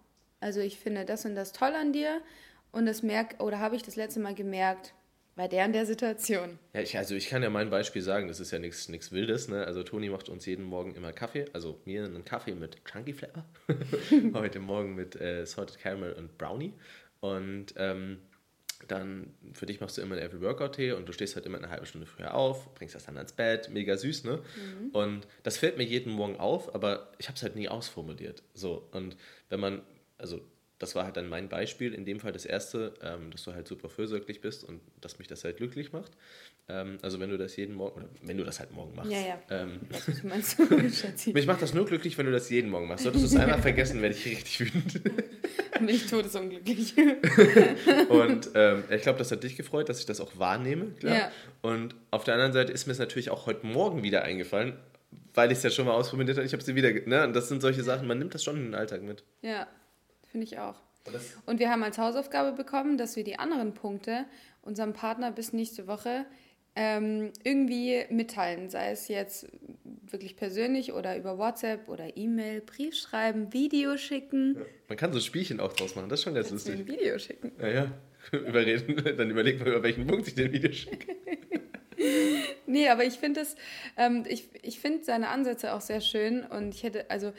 Also 0.41 0.61
ich 0.61 0.79
finde 0.79 1.07
das 1.07 1.25
und 1.25 1.35
das 1.35 1.53
toll 1.53 1.73
an 1.75 1.95
dir 1.95 2.21
und 2.73 2.85
das 2.85 3.03
merk 3.03 3.43
oder 3.43 3.59
habe 3.59 3.77
ich 3.77 3.83
das 3.83 3.97
letzte 3.97 4.21
Mal 4.21 4.35
gemerkt 4.35 4.93
bei 5.37 5.49
der 5.49 5.67
und 5.67 5.73
der 5.73 5.87
Situation. 5.87 6.59
Ja, 6.73 6.81
ich, 6.81 6.97
also 6.97 7.15
ich 7.15 7.29
kann 7.29 7.43
ja 7.43 7.51
mein 7.51 7.71
Beispiel 7.71 8.03
sagen, 8.03 8.29
das 8.29 8.41
ist 8.41 8.51
ja 8.51 8.59
nichts 8.59 9.13
Wildes. 9.13 9.49
Ne? 9.49 9.65
Also 9.67 9.83
Toni 9.83 10.09
macht 10.09 10.29
uns 10.29 10.47
jeden 10.47 10.65
Morgen 10.65 10.95
immer 10.95 11.13
Kaffee, 11.13 11.47
also 11.53 11.81
mir 11.85 12.05
einen 12.05 12.25
Kaffee 12.25 12.55
mit 12.55 12.85
Chunky 12.85 13.13
Flavor. 13.13 13.45
Heute 14.35 14.61
Morgen 14.61 14.95
mit 14.95 15.21
äh, 15.21 15.45
Salted 15.45 15.79
Caramel 15.79 16.13
und 16.13 16.39
Brownie. 16.39 16.73
Und 17.21 17.75
ähm, 17.77 18.19
dann 18.87 19.35
für 19.55 19.67
dich 19.67 19.81
machst 19.81 19.97
du 19.97 20.03
immer 20.03 20.17
einen 20.17 20.27
Every 20.27 20.41
Workout 20.41 20.77
Tee 20.77 20.93
und 20.93 21.09
du 21.09 21.13
stehst 21.13 21.37
halt 21.37 21.47
immer 21.47 21.59
eine 21.59 21.71
halbe 21.71 21.87
Stunde 21.87 22.07
früher 22.07 22.35
auf, 22.35 22.75
bringst 22.75 22.95
das 22.95 23.07
dann 23.07 23.17
ans 23.17 23.33
Bett, 23.33 23.71
mega 23.71 23.97
süß, 23.97 24.25
ne? 24.25 24.37
Mhm. 24.37 24.91
Und 24.91 25.27
das 25.43 25.57
fällt 25.57 25.79
mir 25.79 25.85
jeden 25.85 26.13
Morgen 26.13 26.37
auf, 26.37 26.75
aber 26.75 27.13
ich 27.19 27.29
habe 27.29 27.37
es 27.37 27.43
halt 27.43 27.57
nie 27.57 27.69
ausformuliert. 27.69 28.43
So 28.53 28.87
und 28.93 29.17
wenn 29.49 29.61
man 29.61 29.83
also 30.19 30.41
das 30.79 30.95
war 30.95 31.05
halt 31.05 31.17
dann 31.17 31.29
mein 31.29 31.49
Beispiel, 31.49 31.95
in 31.95 32.05
dem 32.05 32.19
Fall 32.19 32.33
das 32.33 32.45
erste, 32.45 32.95
ähm, 33.01 33.31
dass 33.31 33.45
du 33.45 33.55
halt 33.55 33.69
super 33.69 33.89
fürsorglich 33.89 34.41
bist 34.41 34.65
und 34.65 34.81
dass 35.01 35.19
mich 35.19 35.29
das 35.29 35.45
halt 35.45 35.59
glücklich 35.59 35.93
macht. 35.93 36.13
Ähm, 36.69 36.99
also 37.01 37.21
wenn 37.21 37.31
du 37.31 37.39
das 37.39 37.55
jeden 37.57 37.75
Morgen, 37.75 38.01
oder 38.01 38.09
wenn 38.23 38.37
du 38.37 38.45
das 38.45 38.59
halt 38.59 38.73
morgen 38.73 38.95
machst. 38.95 39.13
Ja, 39.13 39.21
ja. 39.21 39.39
Ähm, 39.51 39.81
Was 39.91 40.23
meinst 40.25 40.59
du, 41.27 41.33
mich 41.33 41.47
macht 41.47 41.63
das 41.63 41.75
nur 41.75 41.87
glücklich, 41.87 42.19
wenn 42.19 42.27
du 42.27 42.33
das 42.33 42.51
jeden 42.51 42.71
Morgen 42.71 42.89
machst. 42.89 43.05
Solltest 43.05 43.25
du 43.25 43.29
es 43.29 43.37
einmal 43.37 43.63
vergessen, 43.63 44.03
werde 44.03 44.17
ich 44.17 44.27
richtig 44.27 44.61
wütend. 44.61 45.05
Bin 45.79 45.89
ich 45.89 46.07
todesunglücklich. 46.07 46.95
und 48.09 48.51
ähm, 48.55 48.85
ich 48.91 49.03
glaube, 49.03 49.19
das 49.19 49.31
hat 49.31 49.45
dich 49.45 49.57
gefreut, 49.57 49.89
dass 49.89 50.01
ich 50.01 50.07
das 50.07 50.21
auch 50.21 50.39
wahrnehme, 50.39 50.87
klar. 50.99 51.15
Ja. 51.15 51.33
Und 51.63 51.95
auf 52.11 52.25
der 52.25 52.35
anderen 52.35 52.53
Seite 52.53 52.73
ist 52.73 52.87
mir 52.87 52.93
es 52.93 52.99
natürlich 52.99 53.31
auch 53.31 53.47
heute 53.47 53.67
Morgen 53.67 54.03
wieder 54.03 54.23
eingefallen, 54.23 54.77
weil 55.35 55.53
ich 55.53 55.59
es 55.59 55.65
ja 55.65 55.71
schon 55.71 55.87
mal 55.87 55.93
ausprobiert 55.93 56.37
habe. 56.37 56.47
Ich 56.47 56.53
habe 56.53 56.63
sie 56.63 56.75
wieder, 56.75 56.91
ne? 56.93 57.25
Und 57.25 57.35
das 57.35 57.49
sind 57.49 57.61
solche 57.61 57.83
Sachen, 57.83 58.09
man 58.09 58.19
nimmt 58.19 58.35
das 58.35 58.43
schon 58.43 58.57
in 58.57 58.65
den 58.65 58.75
Alltag 58.75 59.03
mit. 59.03 59.25
Ja, 59.43 59.69
Finde 60.35 60.49
ich 60.49 60.59
auch. 60.59 60.75
Und 61.47 61.61
wir 61.61 61.71
haben 61.71 61.85
als 61.85 61.97
Hausaufgabe 61.97 62.57
bekommen, 62.57 62.99
dass 62.99 63.15
wir 63.15 63.23
die 63.23 63.39
anderen 63.39 63.73
Punkte 63.73 64.25
unserem 64.63 64.93
Partner 64.93 65.31
bis 65.31 65.53
nächste 65.53 65.87
Woche 65.87 66.27
ähm, 66.75 67.33
irgendwie 67.45 68.05
mitteilen, 68.11 68.69
sei 68.69 68.91
es 68.91 69.07
jetzt 69.07 69.47
wirklich 69.85 70.35
persönlich 70.35 70.93
oder 70.93 71.17
über 71.17 71.39
WhatsApp 71.39 71.89
oder 71.89 72.17
E-Mail, 72.17 72.63
Brief 72.63 72.97
schreiben, 72.97 73.53
Video 73.53 73.97
schicken. 73.97 74.57
Ja. 74.59 74.67
Man 74.89 74.99
kann 74.99 75.13
so 75.13 75.21
Spielchen 75.21 75.61
auch 75.61 75.73
draus 75.73 75.95
machen, 75.95 76.09
das 76.09 76.19
ist 76.19 76.25
schon 76.25 76.35
ganz 76.35 76.51
lustig. 76.51 76.81
Ein 76.81 76.89
Video 76.89 77.17
schicken. 77.17 77.53
Ja, 77.61 77.69
ja. 77.69 77.93
Überreden, 78.33 79.17
dann 79.17 79.31
überlegt 79.31 79.61
man, 79.61 79.69
über 79.69 79.85
welchen 79.85 80.05
Punkt 80.09 80.27
ich 80.27 80.35
den 80.35 80.53
Video 80.53 80.73
schicke. 80.73 81.15
nee, 82.67 82.89
aber 82.89 83.05
ich 83.05 83.21
finde 83.21 83.47
ähm, 83.97 84.25
ich, 84.27 84.49
ich 84.63 84.81
finde 84.81 85.05
seine 85.05 85.29
Ansätze 85.29 85.75
auch 85.75 85.81
sehr 85.81 86.01
schön 86.01 86.43
und 86.43 86.75
ich 86.75 86.83
hätte, 86.83 87.09
also 87.09 87.33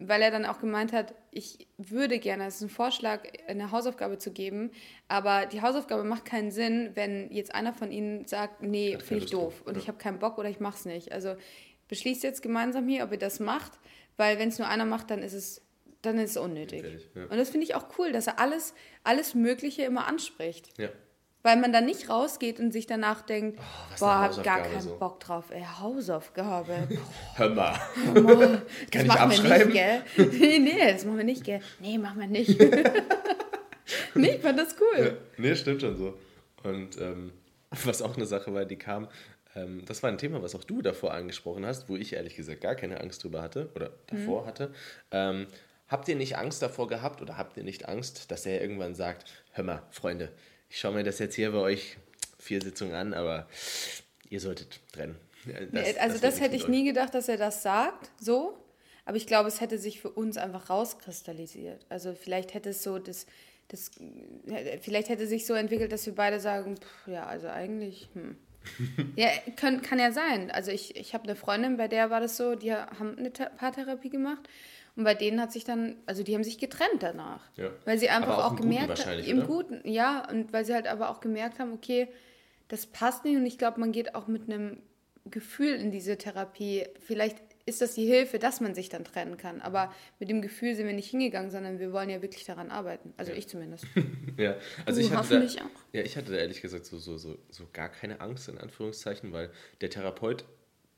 weil 0.00 0.22
er 0.22 0.30
dann 0.30 0.46
auch 0.46 0.58
gemeint 0.58 0.92
hat, 0.92 1.14
ich 1.32 1.68
würde 1.78 2.18
gerne, 2.18 2.46
es 2.46 2.56
ist 2.56 2.62
ein 2.62 2.68
Vorschlag, 2.68 3.22
eine 3.46 3.70
Hausaufgabe 3.70 4.18
zu 4.18 4.32
geben, 4.32 4.70
aber 5.08 5.46
die 5.46 5.62
Hausaufgabe 5.62 6.04
macht 6.04 6.24
keinen 6.24 6.50
Sinn, 6.50 6.90
wenn 6.94 7.30
jetzt 7.30 7.54
einer 7.54 7.72
von 7.72 7.92
ihnen 7.92 8.26
sagt, 8.26 8.62
nee, 8.62 8.98
finde 8.98 9.24
ich 9.24 9.30
doof 9.30 9.62
und 9.64 9.74
ja. 9.74 9.82
ich 9.82 9.88
habe 9.88 9.98
keinen 9.98 10.18
Bock 10.18 10.38
oder 10.38 10.48
ich 10.48 10.60
mache 10.60 10.76
es 10.76 10.84
nicht. 10.84 11.12
Also 11.12 11.36
beschließt 11.88 12.22
jetzt 12.22 12.42
gemeinsam 12.42 12.88
hier, 12.88 13.04
ob 13.04 13.12
ihr 13.12 13.18
das 13.18 13.40
macht, 13.40 13.72
weil 14.16 14.38
wenn 14.38 14.48
es 14.48 14.58
nur 14.58 14.68
einer 14.68 14.84
macht, 14.84 15.10
dann 15.10 15.22
ist 15.22 15.34
es 15.34 15.62
dann 16.02 16.18
ist 16.18 16.30
es 16.30 16.36
unnötig. 16.38 16.82
Ja. 17.14 17.24
Und 17.24 17.36
das 17.36 17.50
finde 17.50 17.64
ich 17.66 17.74
auch 17.74 17.98
cool, 17.98 18.10
dass 18.10 18.26
er 18.26 18.38
alles, 18.38 18.74
alles 19.04 19.34
Mögliche 19.34 19.82
immer 19.82 20.06
anspricht. 20.06 20.78
Ja. 20.78 20.88
Weil 21.42 21.56
man 21.56 21.72
dann 21.72 21.86
nicht 21.86 22.10
rausgeht 22.10 22.60
und 22.60 22.70
sich 22.70 22.86
danach 22.86 23.22
denkt, 23.22 23.58
oh, 23.58 23.94
boah, 24.00 24.20
hab 24.20 24.44
gar 24.44 24.60
keinen 24.60 24.80
so. 24.80 24.96
Bock 24.96 25.20
drauf. 25.20 25.46
Ey, 25.50 25.64
Hausaufgabe. 25.80 26.86
Hör 27.36 27.48
mal. 27.50 27.80
Hör 28.12 28.22
mal. 28.22 28.62
Kann 28.90 29.06
ich 29.06 29.12
abschreiben? 29.12 29.72
Wir 29.72 29.96
nicht, 29.96 30.14
gell? 30.16 30.30
nee, 30.38 30.58
nee, 30.58 30.92
das 30.92 31.04
machen 31.04 31.16
wir 31.16 31.24
nicht, 31.24 31.44
gell? 31.44 31.60
Nee, 31.78 31.96
machen 31.96 32.20
wir 32.20 32.26
nicht. 32.26 32.60
nee, 34.14 34.34
ich 34.36 34.42
fand 34.42 34.58
das 34.58 34.76
cool. 34.80 35.04
Ja, 35.04 35.12
nee, 35.38 35.56
stimmt 35.56 35.80
schon 35.80 35.96
so. 35.96 36.18
Und 36.62 37.00
ähm, 37.00 37.32
was 37.84 38.02
auch 38.02 38.16
eine 38.16 38.26
Sache 38.26 38.52
war, 38.52 38.66
die 38.66 38.76
kam, 38.76 39.08
ähm, 39.54 39.84
das 39.86 40.02
war 40.02 40.10
ein 40.10 40.18
Thema, 40.18 40.42
was 40.42 40.54
auch 40.54 40.64
du 40.64 40.82
davor 40.82 41.14
angesprochen 41.14 41.66
hast, 41.66 41.88
wo 41.88 41.96
ich 41.96 42.12
ehrlich 42.12 42.36
gesagt 42.36 42.60
gar 42.60 42.74
keine 42.74 43.00
Angst 43.00 43.24
drüber 43.24 43.42
hatte 43.42 43.70
oder 43.74 43.92
davor 44.06 44.42
mhm. 44.42 44.46
hatte. 44.46 44.74
Ähm, 45.10 45.46
habt 45.88 46.08
ihr 46.08 46.16
nicht 46.16 46.36
Angst 46.36 46.62
davor 46.62 46.86
gehabt 46.86 47.22
oder 47.22 47.36
habt 47.36 47.56
ihr 47.56 47.64
nicht 47.64 47.88
Angst, 47.88 48.30
dass 48.30 48.46
er 48.46 48.60
irgendwann 48.60 48.94
sagt, 48.94 49.24
hör 49.52 49.64
mal, 49.64 49.82
Freunde, 49.90 50.30
ich 50.70 50.78
schaue 50.78 50.92
mir 50.92 51.02
das 51.02 51.18
jetzt 51.18 51.34
hier 51.34 51.50
bei 51.50 51.58
euch 51.58 51.96
vier 52.38 52.62
Sitzungen 52.62 52.94
an, 52.94 53.12
aber 53.12 53.48
ihr 54.30 54.40
solltet 54.40 54.80
trennen. 54.92 55.16
Das, 55.72 55.96
also 55.96 56.12
das, 56.14 56.20
das 56.20 56.40
hätte 56.40 56.56
ich 56.56 56.68
nie 56.68 56.84
gedacht, 56.84 57.14
dass 57.14 57.28
er 57.28 57.36
das 57.36 57.62
sagt, 57.62 58.10
so. 58.20 58.56
Aber 59.04 59.16
ich 59.16 59.26
glaube, 59.26 59.48
es 59.48 59.60
hätte 59.60 59.78
sich 59.78 60.00
für 60.00 60.10
uns 60.10 60.36
einfach 60.36 60.70
rauskristallisiert. 60.70 61.84
Also 61.88 62.14
vielleicht 62.14 62.54
hätte 62.54 62.70
es 62.70 62.82
so 62.82 62.98
das, 62.98 63.26
das 63.68 63.90
vielleicht 64.82 65.08
hätte 65.08 65.26
sich 65.26 65.46
so 65.46 65.54
entwickelt, 65.54 65.90
dass 65.90 66.06
wir 66.06 66.14
beide 66.14 66.38
sagen, 66.38 66.76
pff, 66.76 67.08
ja, 67.08 67.26
also 67.26 67.48
eigentlich, 67.48 68.08
hm. 68.14 68.36
ja, 69.16 69.28
kann, 69.56 69.82
kann 69.82 69.98
ja 69.98 70.12
sein. 70.12 70.50
Also 70.50 70.70
ich, 70.70 70.94
ich 70.94 71.14
habe 71.14 71.24
eine 71.24 71.34
Freundin, 71.34 71.78
bei 71.78 71.88
der 71.88 72.10
war 72.10 72.20
das 72.20 72.36
so, 72.36 72.54
die 72.54 72.72
haben 72.72 73.16
eine 73.18 73.30
Paartherapie 73.30 74.10
gemacht 74.10 74.48
und 74.96 75.04
bei 75.04 75.14
denen 75.14 75.40
hat 75.40 75.52
sich 75.52 75.64
dann, 75.64 75.96
also 76.06 76.22
die 76.22 76.34
haben 76.34 76.44
sich 76.44 76.58
getrennt 76.58 77.02
danach. 77.02 77.42
Ja. 77.56 77.70
Weil 77.84 77.98
sie 77.98 78.08
einfach 78.08 78.34
aber 78.34 78.46
auch, 78.46 78.52
auch 78.52 78.56
gemerkt 78.56 79.06
haben, 79.06 79.20
im 79.20 79.38
oder? 79.38 79.46
Guten, 79.46 79.88
ja, 79.88 80.28
und 80.30 80.52
weil 80.52 80.64
sie 80.64 80.74
halt 80.74 80.86
aber 80.86 81.10
auch 81.10 81.20
gemerkt 81.20 81.58
haben, 81.58 81.72
okay, 81.72 82.08
das 82.68 82.86
passt 82.86 83.24
nicht 83.24 83.36
und 83.36 83.46
ich 83.46 83.58
glaube, 83.58 83.80
man 83.80 83.92
geht 83.92 84.14
auch 84.14 84.26
mit 84.26 84.44
einem 84.44 84.78
Gefühl 85.26 85.74
in 85.74 85.90
diese 85.90 86.16
Therapie. 86.16 86.84
Vielleicht 87.00 87.38
ist 87.66 87.80
das 87.80 87.94
die 87.94 88.06
Hilfe, 88.06 88.38
dass 88.38 88.60
man 88.60 88.74
sich 88.74 88.88
dann 88.88 89.04
trennen 89.04 89.36
kann. 89.36 89.60
Aber 89.60 89.92
mit 90.18 90.28
dem 90.28 90.42
Gefühl 90.42 90.74
sind 90.74 90.86
wir 90.86 90.94
nicht 90.94 91.10
hingegangen, 91.10 91.50
sondern 91.50 91.78
wir 91.78 91.92
wollen 91.92 92.10
ja 92.10 92.22
wirklich 92.22 92.44
daran 92.44 92.70
arbeiten. 92.70 93.12
Also 93.16 93.32
ja. 93.32 93.38
ich 93.38 93.48
zumindest. 93.48 93.86
ja, 94.36 94.56
also 94.86 95.00
du 95.00 95.06
ich 95.06 95.12
hatte 95.12 95.40
da, 95.40 95.46
auch. 95.46 95.70
Ja, 95.92 96.02
ich 96.02 96.16
hatte 96.16 96.32
da 96.32 96.38
ehrlich 96.38 96.62
gesagt 96.62 96.86
so, 96.86 96.98
so, 96.98 97.16
so, 97.16 97.38
so 97.50 97.66
gar 97.72 97.88
keine 97.88 98.20
Angst, 98.20 98.48
in 98.48 98.58
Anführungszeichen, 98.58 99.32
weil 99.32 99.50
der 99.80 99.90
Therapeut 99.90 100.44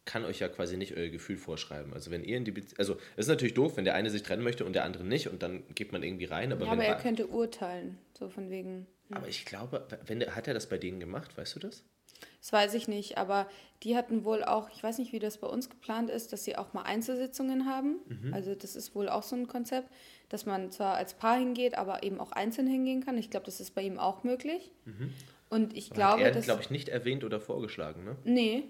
kann 0.04 0.24
euch 0.24 0.40
ja 0.40 0.48
quasi 0.48 0.76
nicht 0.76 0.96
euer 0.96 1.08
Gefühl 1.08 1.36
vorschreiben. 1.36 1.92
Also 1.94 2.10
wenn 2.10 2.24
ihr 2.24 2.36
in 2.36 2.44
die 2.44 2.50
Beziehung, 2.50 2.78
also 2.78 2.94
es 3.16 3.26
ist 3.26 3.28
natürlich 3.28 3.54
doof, 3.54 3.76
wenn 3.76 3.84
der 3.84 3.94
eine 3.94 4.10
sich 4.10 4.22
trennen 4.22 4.42
möchte 4.42 4.64
und 4.64 4.74
der 4.74 4.84
andere 4.84 5.04
nicht 5.04 5.28
und 5.28 5.42
dann 5.42 5.62
geht 5.74 5.92
man 5.92 6.02
irgendwie 6.02 6.24
rein. 6.24 6.52
Aber, 6.52 6.66
ja, 6.66 6.72
aber 6.72 6.84
er 6.84 6.96
könnte 6.96 7.28
urteilen, 7.28 7.98
so 8.18 8.28
von 8.28 8.50
wegen. 8.50 8.86
Hm. 9.08 9.16
Aber 9.16 9.28
ich 9.28 9.44
glaube, 9.44 9.86
wenn 10.06 10.20
der, 10.20 10.34
hat 10.34 10.48
er 10.48 10.54
das 10.54 10.68
bei 10.68 10.78
denen 10.78 10.98
gemacht, 10.98 11.36
weißt 11.36 11.54
du 11.56 11.60
das? 11.60 11.84
Das 12.40 12.52
weiß 12.52 12.74
ich 12.74 12.88
nicht, 12.88 13.18
aber 13.18 13.48
die 13.82 13.96
hatten 13.96 14.24
wohl 14.24 14.44
auch, 14.44 14.70
ich 14.70 14.82
weiß 14.82 14.98
nicht, 14.98 15.12
wie 15.12 15.18
das 15.18 15.38
bei 15.38 15.46
uns 15.46 15.70
geplant 15.70 16.10
ist, 16.10 16.32
dass 16.32 16.44
sie 16.44 16.56
auch 16.56 16.72
mal 16.72 16.82
Einzelsitzungen 16.82 17.66
haben. 17.66 18.00
Mhm. 18.06 18.34
Also 18.34 18.54
das 18.54 18.76
ist 18.76 18.94
wohl 18.94 19.08
auch 19.08 19.22
so 19.22 19.36
ein 19.36 19.46
Konzept, 19.46 19.88
dass 20.28 20.46
man 20.46 20.70
zwar 20.70 20.94
als 20.94 21.14
Paar 21.14 21.38
hingeht, 21.38 21.76
aber 21.76 22.02
eben 22.02 22.20
auch 22.20 22.32
einzeln 22.32 22.66
hingehen 22.66 23.04
kann. 23.04 23.18
Ich 23.18 23.30
glaube, 23.30 23.46
das 23.46 23.60
ist 23.60 23.72
bei 23.72 23.82
ihm 23.82 23.98
auch 23.98 24.24
möglich. 24.24 24.72
Mhm. 24.84 25.12
Und 25.50 25.76
ich 25.76 25.90
aber 25.90 25.96
glaube, 25.96 26.24
hat 26.24 26.34
er, 26.34 26.42
glaube 26.42 26.62
ich, 26.62 26.70
nicht 26.70 26.88
erwähnt 26.88 27.24
oder 27.24 27.40
vorgeschlagen, 27.40 28.04
ne? 28.04 28.16
Nee, 28.24 28.64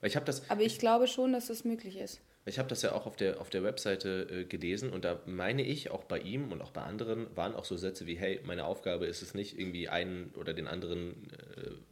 weil 0.00 0.10
ich 0.10 0.16
habe 0.16 0.26
das. 0.26 0.48
Aber 0.50 0.60
ich, 0.60 0.74
ich, 0.74 0.78
glaube 0.78 1.06
schon, 1.06 1.32
dass 1.32 1.48
das 1.48 1.64
möglich 1.64 1.98
ist. 1.98 2.20
Ich 2.44 2.58
habe 2.58 2.68
das 2.68 2.82
ja 2.82 2.92
auch 2.92 3.06
auf 3.06 3.16
der, 3.16 3.40
auf 3.40 3.50
der 3.50 3.62
Webseite 3.62 4.26
äh, 4.30 4.44
gelesen 4.44 4.90
und 4.90 5.04
da 5.04 5.20
meine 5.26 5.62
ich, 5.62 5.90
auch 5.90 6.04
bei 6.04 6.18
ihm 6.18 6.50
und 6.50 6.62
auch 6.62 6.70
bei 6.70 6.82
anderen 6.82 7.26
waren 7.36 7.54
auch 7.54 7.64
so 7.64 7.76
Sätze 7.76 8.06
wie, 8.06 8.16
hey, 8.16 8.40
meine 8.44 8.64
Aufgabe 8.64 9.06
ist 9.06 9.20
es 9.20 9.34
nicht, 9.34 9.58
irgendwie 9.58 9.88
einen 9.88 10.32
oder 10.34 10.54
den 10.54 10.66
anderen 10.66 11.30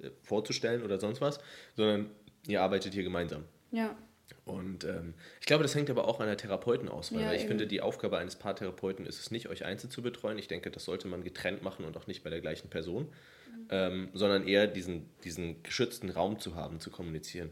äh, 0.03 0.11
vorzustellen 0.23 0.83
oder 0.83 0.99
sonst 0.99 1.21
was, 1.21 1.41
sondern 1.75 2.11
ihr 2.47 2.63
arbeitet 2.63 2.95
hier 2.95 3.03
gemeinsam. 3.03 3.45
Ja. 3.71 3.97
Und 4.45 4.85
ähm, 4.85 5.15
ich 5.41 5.47
glaube, 5.47 5.65
das 5.65 5.75
hängt 5.75 5.91
aber 5.91 6.07
auch 6.07 6.21
an 6.21 6.27
der 6.27 6.37
Therapeutenauswahl. 6.37 7.21
Ja, 7.21 7.33
ich 7.33 7.41
eben. 7.41 7.49
finde, 7.49 7.67
die 7.67 7.81
Aufgabe 7.81 8.19
eines 8.19 8.37
Paartherapeuten 8.37 9.05
ist 9.05 9.21
es 9.21 9.31
nicht, 9.31 9.49
euch 9.49 9.65
einzeln 9.65 9.91
zu 9.91 10.03
betreuen. 10.03 10.39
Ich 10.39 10.49
denke, 10.49 10.71
das 10.71 10.85
sollte 10.85 11.09
man 11.09 11.25
getrennt 11.25 11.63
machen 11.63 11.85
und 11.85 11.97
auch 11.97 12.07
nicht 12.07 12.23
bei 12.23 12.31
der 12.31 12.41
gleichen 12.41 12.71
Person, 12.71 13.05
mhm. 13.05 13.67
ähm, 13.71 14.09
sondern 14.15 14.47
eher 14.47 14.69
diesen, 14.69 15.11
diesen 15.25 15.63
geschützten 15.65 16.11
Raum 16.11 16.39
zu 16.39 16.55
haben, 16.55 16.79
zu 16.79 16.91
kommunizieren. 16.91 17.51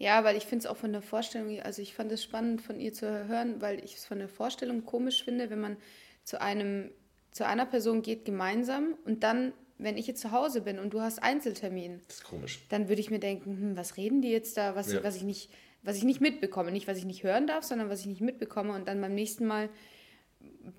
Ja, 0.00 0.24
weil 0.24 0.34
ich 0.38 0.44
finde 0.44 0.64
es 0.64 0.66
auch 0.66 0.78
von 0.78 0.92
der 0.92 1.02
Vorstellung, 1.02 1.60
also 1.60 1.82
ich 1.82 1.92
fand 1.92 2.10
es 2.10 2.24
spannend 2.24 2.62
von 2.62 2.80
ihr 2.80 2.94
zu 2.94 3.28
hören, 3.28 3.60
weil 3.60 3.84
ich 3.84 3.96
es 3.96 4.06
von 4.06 4.18
der 4.18 4.30
Vorstellung 4.30 4.86
komisch 4.86 5.22
finde, 5.22 5.50
wenn 5.50 5.60
man 5.60 5.76
zu 6.24 6.40
einem, 6.40 6.90
zu 7.32 7.46
einer 7.46 7.66
Person 7.66 8.00
geht 8.00 8.24
gemeinsam 8.24 8.94
und 9.04 9.22
dann, 9.22 9.52
wenn 9.76 9.98
ich 9.98 10.06
jetzt 10.06 10.22
zu 10.22 10.30
Hause 10.30 10.62
bin 10.62 10.78
und 10.78 10.94
du 10.94 11.02
hast 11.02 11.22
Einzeltermin, 11.22 12.00
das 12.06 12.16
ist 12.16 12.24
komisch. 12.24 12.60
dann 12.70 12.88
würde 12.88 13.02
ich 13.02 13.10
mir 13.10 13.18
denken, 13.18 13.50
hm, 13.50 13.76
was 13.76 13.98
reden 13.98 14.22
die 14.22 14.30
jetzt 14.30 14.56
da, 14.56 14.74
was, 14.74 14.90
ja. 14.90 15.04
was 15.04 15.16
ich 15.16 15.22
nicht, 15.22 15.50
was 15.82 15.98
ich 15.98 16.04
nicht 16.04 16.22
mitbekomme, 16.22 16.72
nicht 16.72 16.88
was 16.88 16.96
ich 16.96 17.04
nicht 17.04 17.22
hören 17.22 17.46
darf, 17.46 17.64
sondern 17.64 17.90
was 17.90 18.00
ich 18.00 18.06
nicht 18.06 18.22
mitbekomme 18.22 18.72
und 18.72 18.88
dann 18.88 19.02
beim 19.02 19.14
nächsten 19.14 19.46
Mal 19.46 19.68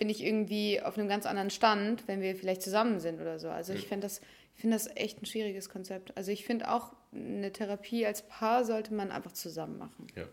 bin 0.00 0.08
ich 0.10 0.24
irgendwie 0.24 0.82
auf 0.82 0.98
einem 0.98 1.06
ganz 1.06 1.26
anderen 1.26 1.50
Stand, 1.50 2.08
wenn 2.08 2.20
wir 2.22 2.34
vielleicht 2.34 2.62
zusammen 2.62 2.98
sind 2.98 3.20
oder 3.20 3.38
so. 3.38 3.50
Also 3.50 3.72
ich 3.72 3.86
finde 3.86 4.06
das, 4.06 4.20
find 4.54 4.72
das 4.72 4.88
echt 4.96 5.22
ein 5.22 5.26
schwieriges 5.26 5.68
Konzept. 5.68 6.16
Also 6.16 6.30
ich 6.30 6.44
finde 6.44 6.70
auch, 6.70 6.94
eine 7.14 7.52
Therapie 7.52 8.06
als 8.06 8.26
Paar 8.26 8.64
sollte 8.64 8.94
man 8.94 9.10
einfach 9.10 9.32
zusammen 9.32 9.78
machen. 9.78 10.06
Ja. 10.16 10.24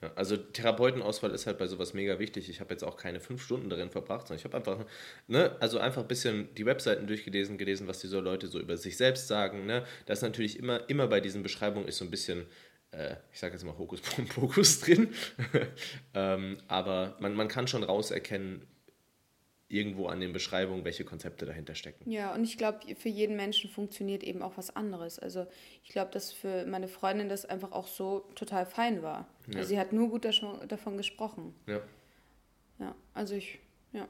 ja. 0.00 0.12
also 0.14 0.36
Therapeutenauswahl 0.36 1.30
ist 1.30 1.46
halt 1.46 1.58
bei 1.58 1.66
sowas 1.66 1.92
mega 1.92 2.18
wichtig. 2.18 2.48
Ich 2.48 2.60
habe 2.60 2.72
jetzt 2.72 2.84
auch 2.84 2.96
keine 2.96 3.20
fünf 3.20 3.42
Stunden 3.42 3.68
darin 3.68 3.90
verbracht, 3.90 4.26
sondern 4.26 4.38
ich 4.38 4.44
habe 4.44 4.56
einfach, 4.56 4.86
ne, 5.26 5.56
also 5.60 5.78
einfach 5.78 6.02
ein 6.02 6.08
bisschen 6.08 6.54
die 6.54 6.64
Webseiten 6.64 7.06
durchgelesen, 7.06 7.58
gelesen, 7.58 7.86
was 7.86 7.98
diese 7.98 8.18
Leute 8.20 8.46
so 8.46 8.58
über 8.58 8.76
sich 8.76 8.96
selbst 8.96 9.28
sagen. 9.28 9.66
Ne? 9.66 9.84
Da 10.06 10.14
ist 10.14 10.22
natürlich 10.22 10.58
immer, 10.58 10.88
immer 10.88 11.06
bei 11.06 11.20
diesen 11.20 11.42
Beschreibungen 11.42 11.86
ist 11.86 11.98
so 11.98 12.04
ein 12.04 12.10
bisschen 12.10 12.46
äh, 12.92 13.16
ich 13.32 13.38
sage 13.38 13.54
jetzt 13.54 13.64
mal 13.64 13.76
Hokus 13.76 14.00
Pokus 14.00 14.80
drin, 14.82 15.12
ähm, 16.14 16.58
aber 16.68 17.16
man, 17.20 17.34
man 17.34 17.48
kann 17.48 17.68
schon 17.68 17.82
rauserkennen, 17.82 18.62
irgendwo 19.68 20.06
an 20.06 20.20
den 20.20 20.32
Beschreibungen, 20.32 20.84
welche 20.84 21.04
Konzepte 21.04 21.44
dahinter 21.44 21.74
stecken. 21.74 22.08
Ja, 22.10 22.34
und 22.34 22.44
ich 22.44 22.56
glaube, 22.56 22.94
für 22.94 23.08
jeden 23.08 23.36
Menschen 23.36 23.68
funktioniert 23.68 24.22
eben 24.22 24.42
auch 24.42 24.56
was 24.56 24.74
anderes. 24.74 25.18
Also 25.18 25.46
ich 25.82 25.90
glaube, 25.90 26.12
dass 26.12 26.32
für 26.32 26.64
meine 26.66 26.86
Freundin 26.86 27.28
das 27.28 27.44
einfach 27.44 27.72
auch 27.72 27.88
so 27.88 28.20
total 28.36 28.64
fein 28.64 29.02
war. 29.02 29.26
Ja. 29.48 29.58
Also 29.58 29.70
sie 29.70 29.78
hat 29.78 29.92
nur 29.92 30.08
gut 30.08 30.24
davon 30.24 30.96
gesprochen. 30.96 31.54
Ja. 31.66 31.80
Ja, 32.78 32.94
also 33.14 33.34
ich, 33.34 33.58
ja. 33.92 34.06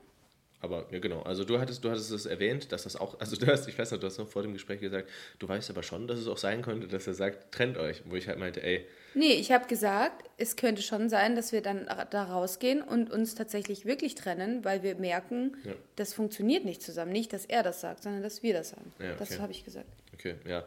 Aber 0.60 0.86
ja, 0.90 0.98
genau. 0.98 1.22
Also 1.22 1.44
du 1.44 1.60
hattest, 1.60 1.84
du 1.84 1.90
hattest 1.90 2.10
es 2.10 2.26
erwähnt, 2.26 2.72
dass 2.72 2.84
das 2.84 2.96
auch, 2.96 3.20
also 3.20 3.36
du 3.40 3.46
hast, 3.46 3.68
ich 3.68 3.78
weiß 3.78 3.90
noch, 3.92 4.00
du 4.00 4.06
hast 4.06 4.18
noch 4.18 4.28
vor 4.28 4.42
dem 4.42 4.52
Gespräch 4.52 4.80
gesagt, 4.80 5.08
du 5.38 5.48
weißt 5.48 5.70
aber 5.70 5.82
schon, 5.82 6.06
dass 6.08 6.18
es 6.18 6.28
auch 6.28 6.38
sein 6.38 6.62
könnte, 6.62 6.88
dass 6.88 7.06
er 7.06 7.14
sagt, 7.14 7.52
trennt 7.52 7.76
euch. 7.76 8.02
Wo 8.06 8.16
ich 8.16 8.28
halt 8.28 8.38
meinte, 8.38 8.62
ey. 8.62 8.86
Nee, 9.14 9.34
ich 9.34 9.52
habe 9.52 9.66
gesagt, 9.66 10.28
es 10.36 10.56
könnte 10.56 10.82
schon 10.82 11.08
sein, 11.08 11.36
dass 11.36 11.52
wir 11.52 11.62
dann 11.62 11.86
da 12.10 12.24
rausgehen 12.24 12.82
und 12.82 13.10
uns 13.10 13.34
tatsächlich 13.34 13.84
wirklich 13.84 14.14
trennen, 14.14 14.64
weil 14.64 14.82
wir 14.82 14.96
merken, 14.96 15.56
ja. 15.64 15.72
das 15.96 16.12
funktioniert 16.12 16.64
nicht 16.64 16.82
zusammen. 16.82 17.12
Nicht, 17.12 17.32
dass 17.32 17.46
er 17.46 17.62
das 17.62 17.80
sagt, 17.80 18.02
sondern 18.02 18.22
dass 18.22 18.42
wir 18.42 18.54
das 18.54 18.70
sagen. 18.70 18.92
Ja, 18.98 19.10
okay. 19.10 19.16
Das 19.18 19.38
habe 19.38 19.52
ich 19.52 19.64
gesagt. 19.64 19.88
Okay, 20.14 20.36
ja. 20.46 20.64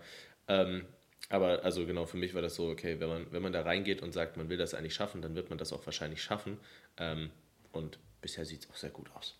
Ähm, 0.47 0.85
aber 1.29 1.63
also 1.63 1.85
genau, 1.85 2.05
für 2.05 2.17
mich 2.17 2.33
war 2.33 2.41
das 2.41 2.55
so, 2.55 2.69
okay, 2.69 2.99
wenn 2.99 3.07
man, 3.07 3.31
wenn 3.31 3.41
man 3.41 3.53
da 3.53 3.61
reingeht 3.61 4.01
und 4.01 4.13
sagt, 4.13 4.35
man 4.37 4.49
will 4.49 4.57
das 4.57 4.73
eigentlich 4.73 4.95
schaffen, 4.95 5.21
dann 5.21 5.35
wird 5.35 5.49
man 5.49 5.59
das 5.59 5.71
auch 5.71 5.85
wahrscheinlich 5.85 6.23
schaffen. 6.23 6.57
Ähm, 6.97 7.29
und 7.71 7.99
Bisher 8.21 8.43
sieht 8.43 8.63
es 8.63 8.69
auch 8.69 8.75
sehr 8.75 8.89
gut 8.89 9.09
aus. 9.15 9.37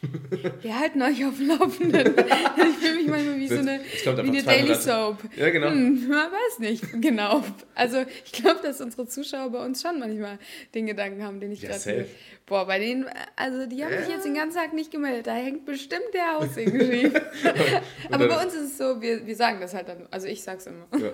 Wir 0.62 0.78
halten 0.78 1.00
euch 1.00 1.24
auf 1.24 1.36
dem 1.36 1.48
Laufenden. 1.48 2.14
Ich 2.18 2.76
fühle 2.76 2.96
mich 2.96 3.06
manchmal 3.06 3.36
wie 3.38 3.48
so 3.48 3.58
eine, 3.58 3.80
wie 3.80 4.28
eine 4.28 4.42
Daily 4.42 4.74
Soap. 4.74 5.18
Ja, 5.36 5.50
genau. 5.50 5.70
Hm, 5.70 6.08
man 6.08 6.30
weiß 6.32 6.58
nicht 6.58 7.00
genau. 7.00 7.44
Also 7.74 8.04
ich 8.24 8.32
glaube, 8.32 8.60
dass 8.62 8.80
unsere 8.80 9.06
Zuschauer 9.06 9.50
bei 9.50 9.64
uns 9.64 9.80
schon 9.82 9.98
manchmal 10.00 10.38
den 10.74 10.86
Gedanken 10.86 11.22
haben, 11.22 11.40
den 11.40 11.52
ich 11.52 11.62
ja, 11.62 11.70
gerade 11.70 12.06
Boah, 12.46 12.66
bei 12.66 12.78
denen, 12.78 13.06
also 13.34 13.66
die 13.66 13.84
haben 13.84 13.92
ja. 13.92 14.00
sich 14.02 14.10
jetzt 14.10 14.24
den 14.24 14.34
ganzen 14.34 14.58
Tag 14.58 14.72
nicht 14.72 14.90
gemeldet. 14.90 15.26
Da 15.26 15.34
hängt 15.34 15.64
bestimmt 15.64 16.12
der 16.12 16.34
Haus 16.34 16.56
irgendwie. 16.56 17.06
Aber 18.10 18.28
bei 18.28 18.44
uns 18.44 18.54
ist 18.54 18.72
es 18.72 18.78
so, 18.78 19.00
wir, 19.00 19.26
wir 19.26 19.36
sagen 19.36 19.60
das 19.60 19.74
halt 19.74 19.88
dann. 19.88 20.08
Also 20.10 20.26
ich 20.26 20.42
sag's 20.42 20.66
immer. 20.66 20.86
Ja. 20.98 21.10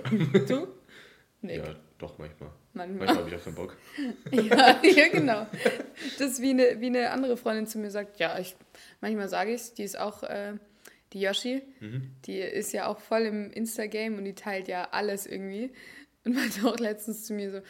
Du? 0.46 0.68
Nee. 1.40 1.58
Ja, 1.58 1.74
doch, 1.98 2.18
manchmal. 2.18 2.50
Manchmal, 2.74 3.06
manchmal 3.06 3.16
habe 3.24 3.28
ich 3.28 3.36
auch 3.36 3.44
keinen 3.44 3.54
Bock. 3.54 3.76
ja, 4.32 4.80
ja, 4.82 5.08
genau. 5.08 5.46
Das 6.18 6.32
ist 6.32 6.42
wie 6.42 6.50
eine, 6.50 6.80
wie 6.80 6.86
eine 6.86 7.10
andere 7.10 7.36
Freundin 7.36 7.66
zu 7.66 7.78
mir 7.78 7.90
sagt, 7.90 8.18
ja, 8.18 8.38
ich, 8.38 8.56
manchmal 9.00 9.28
sage 9.28 9.50
ich 9.50 9.60
es, 9.60 9.74
die 9.74 9.82
ist 9.82 9.98
auch, 9.98 10.22
äh, 10.22 10.54
die 11.12 11.20
Yoshi, 11.20 11.62
mhm. 11.80 12.10
die 12.24 12.38
ist 12.38 12.72
ja 12.72 12.86
auch 12.86 12.98
voll 12.98 13.22
im 13.22 13.50
Insta-Game 13.50 14.16
und 14.16 14.24
die 14.24 14.34
teilt 14.34 14.68
ja 14.68 14.88
alles 14.90 15.26
irgendwie. 15.26 15.72
Und 16.24 16.34
meinte 16.34 16.66
auch 16.66 16.78
letztens 16.78 17.24
zu 17.24 17.34
mir 17.34 17.50
so, 17.50 17.60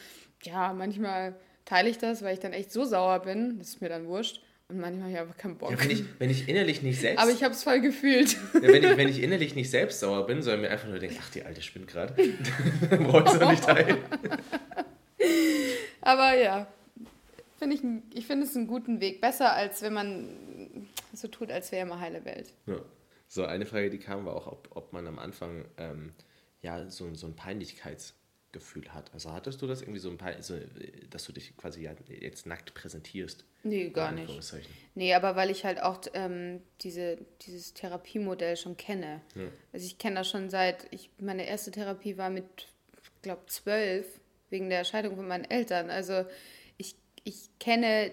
ja, 0.43 0.73
manchmal 0.73 1.35
teile 1.65 1.88
ich 1.88 1.99
das, 1.99 2.23
weil 2.23 2.35
ich 2.35 2.41
dann 2.41 2.53
echt 2.53 2.73
so 2.73 2.85
sauer 2.85 3.21
bin, 3.23 3.59
das 3.59 3.71
ist 3.71 3.81
mir 3.81 3.88
dann 3.88 4.07
wurscht. 4.07 4.43
Und 4.69 4.81
manchmal 4.81 5.03
habe 5.03 5.12
ich 5.12 5.19
einfach 5.21 5.37
keinen 5.37 5.59
Bock. 5.59 5.71
Ja, 5.71 5.81
wenn, 5.81 5.91
ich, 5.91 6.05
wenn 6.19 6.31
ich 6.31 6.49
innerlich 6.49 6.83
nicht 6.83 6.99
selbst. 6.99 7.21
Aber 7.21 7.31
ich 7.31 7.43
habe 7.43 7.53
es 7.53 7.62
voll 7.62 7.81
gefühlt. 7.81 8.37
Ja, 8.55 8.62
wenn, 8.62 8.83
ich, 8.83 8.97
wenn 8.97 9.09
ich 9.09 9.23
innerlich 9.23 9.55
nicht 9.55 9.71
selbst 9.71 10.01
sauer 10.01 10.27
bin, 10.27 10.41
sondern 10.41 10.62
mir 10.62 10.71
einfach 10.71 10.88
nur 10.88 10.99
denke, 10.99 11.17
ach, 11.21 11.29
die 11.31 11.43
Alte 11.43 11.61
spinnt 11.61 11.88
gerade, 11.88 12.15
dann 12.88 13.05
brauche 13.05 13.25
ich 13.25 13.35
es 13.35 13.49
nicht 13.49 13.65
teilen. 13.65 13.99
Aber 16.03 16.35
ja, 16.35 16.67
find 17.59 17.75
ich, 17.75 18.19
ich 18.19 18.27
finde 18.27 18.47
es 18.47 18.57
einen 18.57 18.67
guten 18.67 19.01
Weg. 19.01 19.21
Besser, 19.21 19.53
als 19.55 19.83
wenn 19.83 19.93
man 19.93 20.88
so 21.12 21.29
tut, 21.29 21.51
als 21.51 21.73
wäre 21.73 21.87
immer 21.87 22.01
heile 22.01 22.25
Welt. 22.25 22.53
Ja. 22.67 22.81
So, 23.29 23.47
eine 23.47 23.65
Frage, 23.65 23.88
die 23.88 23.99
kam, 23.99 24.27
war 24.27 24.37
auch, 24.37 24.47
ob, 24.47 24.69
ob 24.75 24.93
man 24.93 25.07
am 25.07 25.19
Anfang 25.19 25.65
ähm, 25.79 26.12
ja, 26.61 26.88
so, 26.91 27.15
so 27.15 27.27
ein 27.27 27.35
Peinlichkeitsgefühl 27.35 28.93
hat. 28.93 29.11
Also 29.15 29.33
hattest 29.33 29.62
du 29.62 29.67
das 29.67 29.81
irgendwie 29.81 30.01
so 30.01 30.11
ein 30.11 30.19
paar, 30.19 30.43
so, 30.43 30.59
dass 31.09 31.25
du 31.25 31.33
dich 31.33 31.57
quasi 31.57 31.83
ja 31.83 31.93
jetzt 32.09 32.47
nackt 32.47 32.75
präsentierst? 32.75 33.45
Nee, 33.62 33.88
gar 33.88 34.12
nicht. 34.12 34.31
Nee, 34.95 35.15
aber 35.15 35.35
weil 35.35 35.51
ich 35.51 35.65
halt 35.65 35.81
auch 35.81 36.01
ähm, 36.15 36.61
diese, 36.83 37.19
dieses 37.43 37.73
Therapiemodell 37.73 38.57
schon 38.57 38.77
kenne. 38.77 39.23
Ja. 39.35 39.49
Also 39.73 39.87
ich 39.87 39.99
kenne 39.99 40.17
das 40.17 40.29
schon 40.29 40.51
seit, 40.51 40.87
ich, 40.91 41.11
meine 41.19 41.47
erste 41.47 41.71
Therapie 41.71 42.19
war 42.19 42.29
mit, 42.29 42.45
ich 43.03 43.23
glaube, 43.23 43.47
zwölf 43.47 44.21
wegen 44.53 44.71
der 44.71 44.85
Scheidung 44.85 45.17
von 45.17 45.27
meinen 45.27 45.45
Eltern. 45.45 45.91
Also 45.91 46.25
ich, 46.77 46.95
ich 47.25 47.51
kenne 47.59 48.12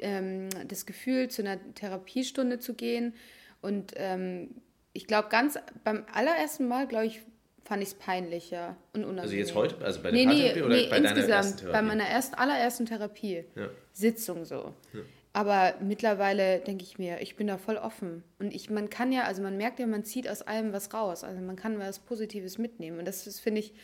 ähm, 0.00 0.48
das 0.68 0.86
Gefühl, 0.86 1.28
zu 1.28 1.42
einer 1.42 1.58
Therapiestunde 1.74 2.58
zu 2.58 2.74
gehen. 2.74 3.14
Und 3.60 3.92
ähm, 3.96 4.50
ich 4.92 5.06
glaube, 5.06 5.28
ganz 5.28 5.58
beim 5.82 6.04
allerersten 6.12 6.66
Mal, 6.68 6.86
glaube 6.86 7.06
ich, 7.06 7.20
fand 7.64 7.82
ich 7.82 7.90
es 7.90 7.94
peinlicher 7.94 8.76
und 8.92 9.04
unangenehm. 9.04 9.22
Also 9.22 9.36
jetzt 9.36 9.54
heute? 9.54 9.84
Also 9.84 10.02
bei 10.02 10.10
der 10.10 10.26
nee, 10.26 10.26
nee, 10.26 10.62
oder 10.62 10.74
nee, 10.74 10.88
bei 10.88 10.98
insgesamt, 10.98 11.16
deiner 11.16 11.34
ersten 11.36 11.56
Therapie? 11.58 11.72
Bei 11.72 11.82
meiner 11.82 12.04
ersten, 12.04 12.34
allerersten 12.34 12.86
Therapie. 12.86 13.44
Ja. 13.54 13.70
Sitzung 13.92 14.44
so. 14.44 14.74
Ja. 14.92 15.00
Aber 15.32 15.74
mittlerweile 15.80 16.60
denke 16.60 16.84
ich 16.84 16.98
mir, 16.98 17.20
ich 17.20 17.34
bin 17.34 17.48
da 17.48 17.58
voll 17.58 17.76
offen. 17.76 18.22
Und 18.38 18.54
ich, 18.54 18.70
man 18.70 18.88
kann 18.88 19.10
ja, 19.10 19.24
also 19.24 19.42
man 19.42 19.56
merkt 19.56 19.80
ja, 19.80 19.86
man 19.86 20.04
zieht 20.04 20.28
aus 20.28 20.42
allem 20.42 20.72
was 20.72 20.94
raus. 20.94 21.24
Also 21.24 21.40
man 21.40 21.56
kann 21.56 21.78
was 21.80 21.98
Positives 21.98 22.56
mitnehmen. 22.56 23.00
Und 23.00 23.04
das 23.06 23.40
finde 23.40 23.60
ich, 23.60 23.74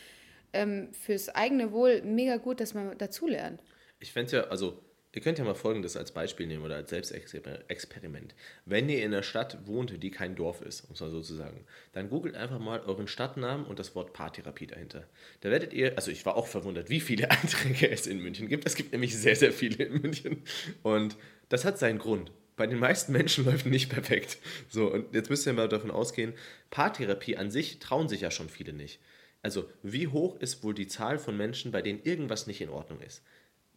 ähm, 0.53 0.89
fürs 0.93 1.29
eigene 1.29 1.71
Wohl 1.71 2.01
mega 2.01 2.37
gut, 2.37 2.59
dass 2.59 2.73
man 2.73 2.97
dazulernt. 2.97 3.61
Ich 3.99 4.11
fände 4.11 4.25
es 4.27 4.31
ja, 4.31 4.43
also 4.45 4.83
ihr 5.13 5.21
könnt 5.21 5.37
ja 5.37 5.43
mal 5.43 5.55
Folgendes 5.55 5.97
als 5.97 6.11
Beispiel 6.11 6.47
nehmen 6.47 6.63
oder 6.63 6.75
als 6.75 6.89
Selbstexperiment. 6.89 8.33
Wenn 8.65 8.89
ihr 8.89 8.99
in 8.99 9.13
einer 9.13 9.23
Stadt 9.23 9.67
wohnt, 9.67 10.01
die 10.01 10.11
kein 10.11 10.35
Dorf 10.35 10.61
ist, 10.61 10.85
um 10.85 10.93
es 10.93 11.01
mal 11.01 11.09
so 11.09 11.21
zu 11.21 11.35
sagen, 11.35 11.65
dann 11.93 12.09
googelt 12.09 12.35
einfach 12.35 12.59
mal 12.59 12.79
euren 12.81 13.07
Stadtnamen 13.07 13.65
und 13.65 13.79
das 13.79 13.95
Wort 13.95 14.13
Paartherapie 14.13 14.67
dahinter. 14.67 15.05
Da 15.41 15.49
werdet 15.51 15.73
ihr, 15.73 15.95
also 15.97 16.11
ich 16.11 16.25
war 16.25 16.35
auch 16.35 16.47
verwundert, 16.47 16.89
wie 16.89 17.01
viele 17.01 17.29
Einträge 17.31 17.89
es 17.89 18.07
in 18.07 18.19
München 18.21 18.47
gibt. 18.47 18.65
Es 18.65 18.75
gibt 18.75 18.91
nämlich 18.91 19.17
sehr, 19.17 19.35
sehr 19.35 19.51
viele 19.51 19.83
in 19.83 20.01
München. 20.01 20.43
Und 20.83 21.17
das 21.49 21.65
hat 21.65 21.77
seinen 21.77 21.99
Grund 21.99 22.31
bei 22.61 22.67
den 22.67 22.77
meisten 22.77 23.11
Menschen 23.11 23.45
läuft 23.45 23.65
nicht 23.65 23.89
perfekt. 23.89 24.37
So, 24.69 24.93
und 24.93 25.15
jetzt 25.15 25.31
müsst 25.31 25.47
ihr 25.47 25.53
mal 25.53 25.67
davon 25.67 25.89
ausgehen, 25.89 26.33
Paartherapie 26.69 27.35
an 27.35 27.49
sich 27.49 27.79
trauen 27.79 28.07
sich 28.07 28.21
ja 28.21 28.29
schon 28.29 28.49
viele 28.49 28.71
nicht. 28.71 28.99
Also, 29.41 29.69
wie 29.81 30.07
hoch 30.07 30.39
ist 30.39 30.63
wohl 30.63 30.73
die 30.73 30.87
Zahl 30.87 31.17
von 31.17 31.35
Menschen, 31.35 31.71
bei 31.71 31.81
denen 31.81 32.01
irgendwas 32.03 32.47
nicht 32.47 32.61
in 32.61 32.69
Ordnung 32.69 33.01
ist? 33.01 33.23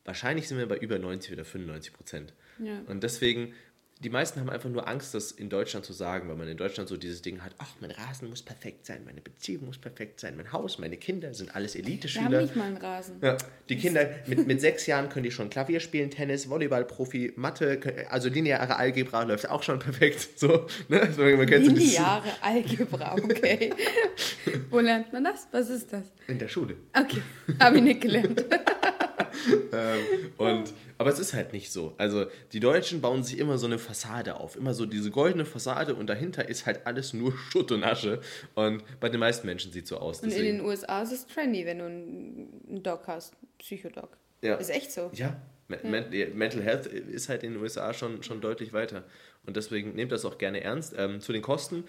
Wahrscheinlich 0.05 0.47
sind 0.49 0.59
wir 0.59 0.69
bei 0.69 0.77
über 0.77 0.99
90 0.99 1.33
oder 1.33 1.45
95 1.45 1.93
Prozent. 1.95 2.35
Ja. 2.59 2.81
Und 2.87 3.03
deswegen 3.03 3.55
die 4.01 4.11
meisten 4.11 4.41
haben 4.41 4.51
einfach 4.51 4.69
nur 4.69 4.87
Angst, 4.89 5.15
das 5.15 5.31
in 5.31 5.49
Deutschland 5.49 5.87
zu 5.87 5.93
sagen, 5.93 6.29
weil 6.29 6.37
man 6.37 6.49
in 6.49 6.57
Deutschland 6.57 6.89
so 6.89 6.97
dieses 6.97 7.23
Ding 7.23 7.43
hat, 7.43 7.55
ach, 7.59 7.69
mein 7.81 7.91
Rasen 7.91 8.29
muss 8.29 8.43
perfekt 8.43 8.87
sein, 8.87 9.03
meine 9.05 9.21
Beziehung 9.21 9.67
muss 9.67 9.79
perfekt 9.79 10.21
sein, 10.21 10.37
mein 10.37 10.53
Haus, 10.53 10.79
meine 10.79 10.97
Kinder 10.97 11.33
sind 11.33 11.55
alles 11.55 11.75
Elite-Schüler. 11.77 12.31
Wir 12.31 12.37
haben 12.39 12.45
nicht 12.45 12.57
mal 12.57 12.65
einen 12.65 12.77
Rasen. 12.77 13.17
Ja, 13.23 13.37
die 13.69 13.77
Kinder, 13.77 14.11
mit, 14.27 14.47
mit 14.47 14.61
sechs 14.61 14.87
Jahren 14.87 15.09
können 15.09 15.23
die 15.23 15.31
schon 15.31 15.49
Klavier 15.49 15.81
spielen, 15.81 16.11
Tennis, 16.11 16.51
Volleyball-Profi, 16.51 17.35
Mathe, 17.37 18.07
also 18.11 18.29
lineare 18.29 18.77
Algebra 18.77 19.23
läuft 19.23 19.49
auch 19.49 19.63
schon 19.63 19.79
perfekt. 19.79 20.39
So, 20.39 20.67
ne? 20.89 21.01
also 21.01 21.23
lineare 21.25 22.29
Algebra, 22.43 23.15
okay. 23.15 23.71
Wo 24.71 24.81
lernt 24.81 25.13
man 25.13 25.25
das? 25.25 25.47
Was 25.53 25.71
ist 25.71 25.93
das? 25.93 26.13
In 26.27 26.39
der 26.39 26.49
Schule. 26.49 26.77
Okay, 26.93 27.23
habe 27.61 27.77
ich 27.77 27.83
nicht 27.83 28.01
gelernt. 28.01 28.45
ähm, 29.73 29.99
und, 30.39 30.73
aber 30.99 31.11
es 31.11 31.19
ist 31.19 31.35
halt 31.35 31.53
nicht 31.53 31.73
so. 31.73 31.95
Also 31.99 32.27
die 32.53 32.61
Deutschen 32.61 33.01
bauen 33.01 33.23
sich 33.23 33.39
immer 33.39 33.59
so 33.59 33.67
eine 33.67 33.79
Fassade 33.79 34.37
auf. 34.37 34.57
Immer 34.57 34.75
so 34.75 34.87
diese 34.87 35.11
goldene 35.11 35.45
Fassade 35.45 35.95
und 35.95 36.07
dahinter 36.07 36.49
ist 36.49 36.67
halt 36.67 36.87
alles 36.87 37.13
nur 37.13 37.37
Schutt 37.51 37.73
und 37.73 37.85
Asche. 37.85 38.21
Und 38.55 38.83
bei 39.01 39.09
den 39.09 39.21
meisten 39.21 39.47
Menschen 39.47 39.73
sieht 39.73 39.85
es 39.85 39.91
so 39.91 39.99
aus. 39.99 40.21
Und 40.21 40.33
in 40.33 40.45
den 40.45 40.61
USA 40.61 41.03
ist 41.03 41.13
es 41.13 41.27
trendy, 41.27 41.67
wenn 41.67 41.79
du 41.79 41.85
einen 41.85 42.83
Doc 42.83 43.07
hast. 43.07 43.35
Psychodoc. 43.59 44.17
Ja. 44.43 44.57
Ist 44.57 44.71
echt 44.71 44.93
so. 44.93 45.11
Ja. 45.15 45.37
ja. 45.69 45.77
Mental 45.91 46.63
Health 46.63 46.87
ist 46.87 47.29
halt 47.29 47.43
in 47.43 47.55
den 47.55 47.63
USA 47.63 47.95
schon, 47.95 48.23
schon 48.23 48.41
deutlich 48.41 48.73
weiter. 48.73 49.05
Und 49.47 49.57
deswegen 49.57 49.95
nehmt 49.95 50.13
das 50.13 50.25
auch 50.25 50.39
gerne 50.39 50.63
ernst. 50.63 50.95
Ähm, 50.97 51.21
zu 51.21 51.33
den 51.33 51.43
Kosten. 51.43 51.85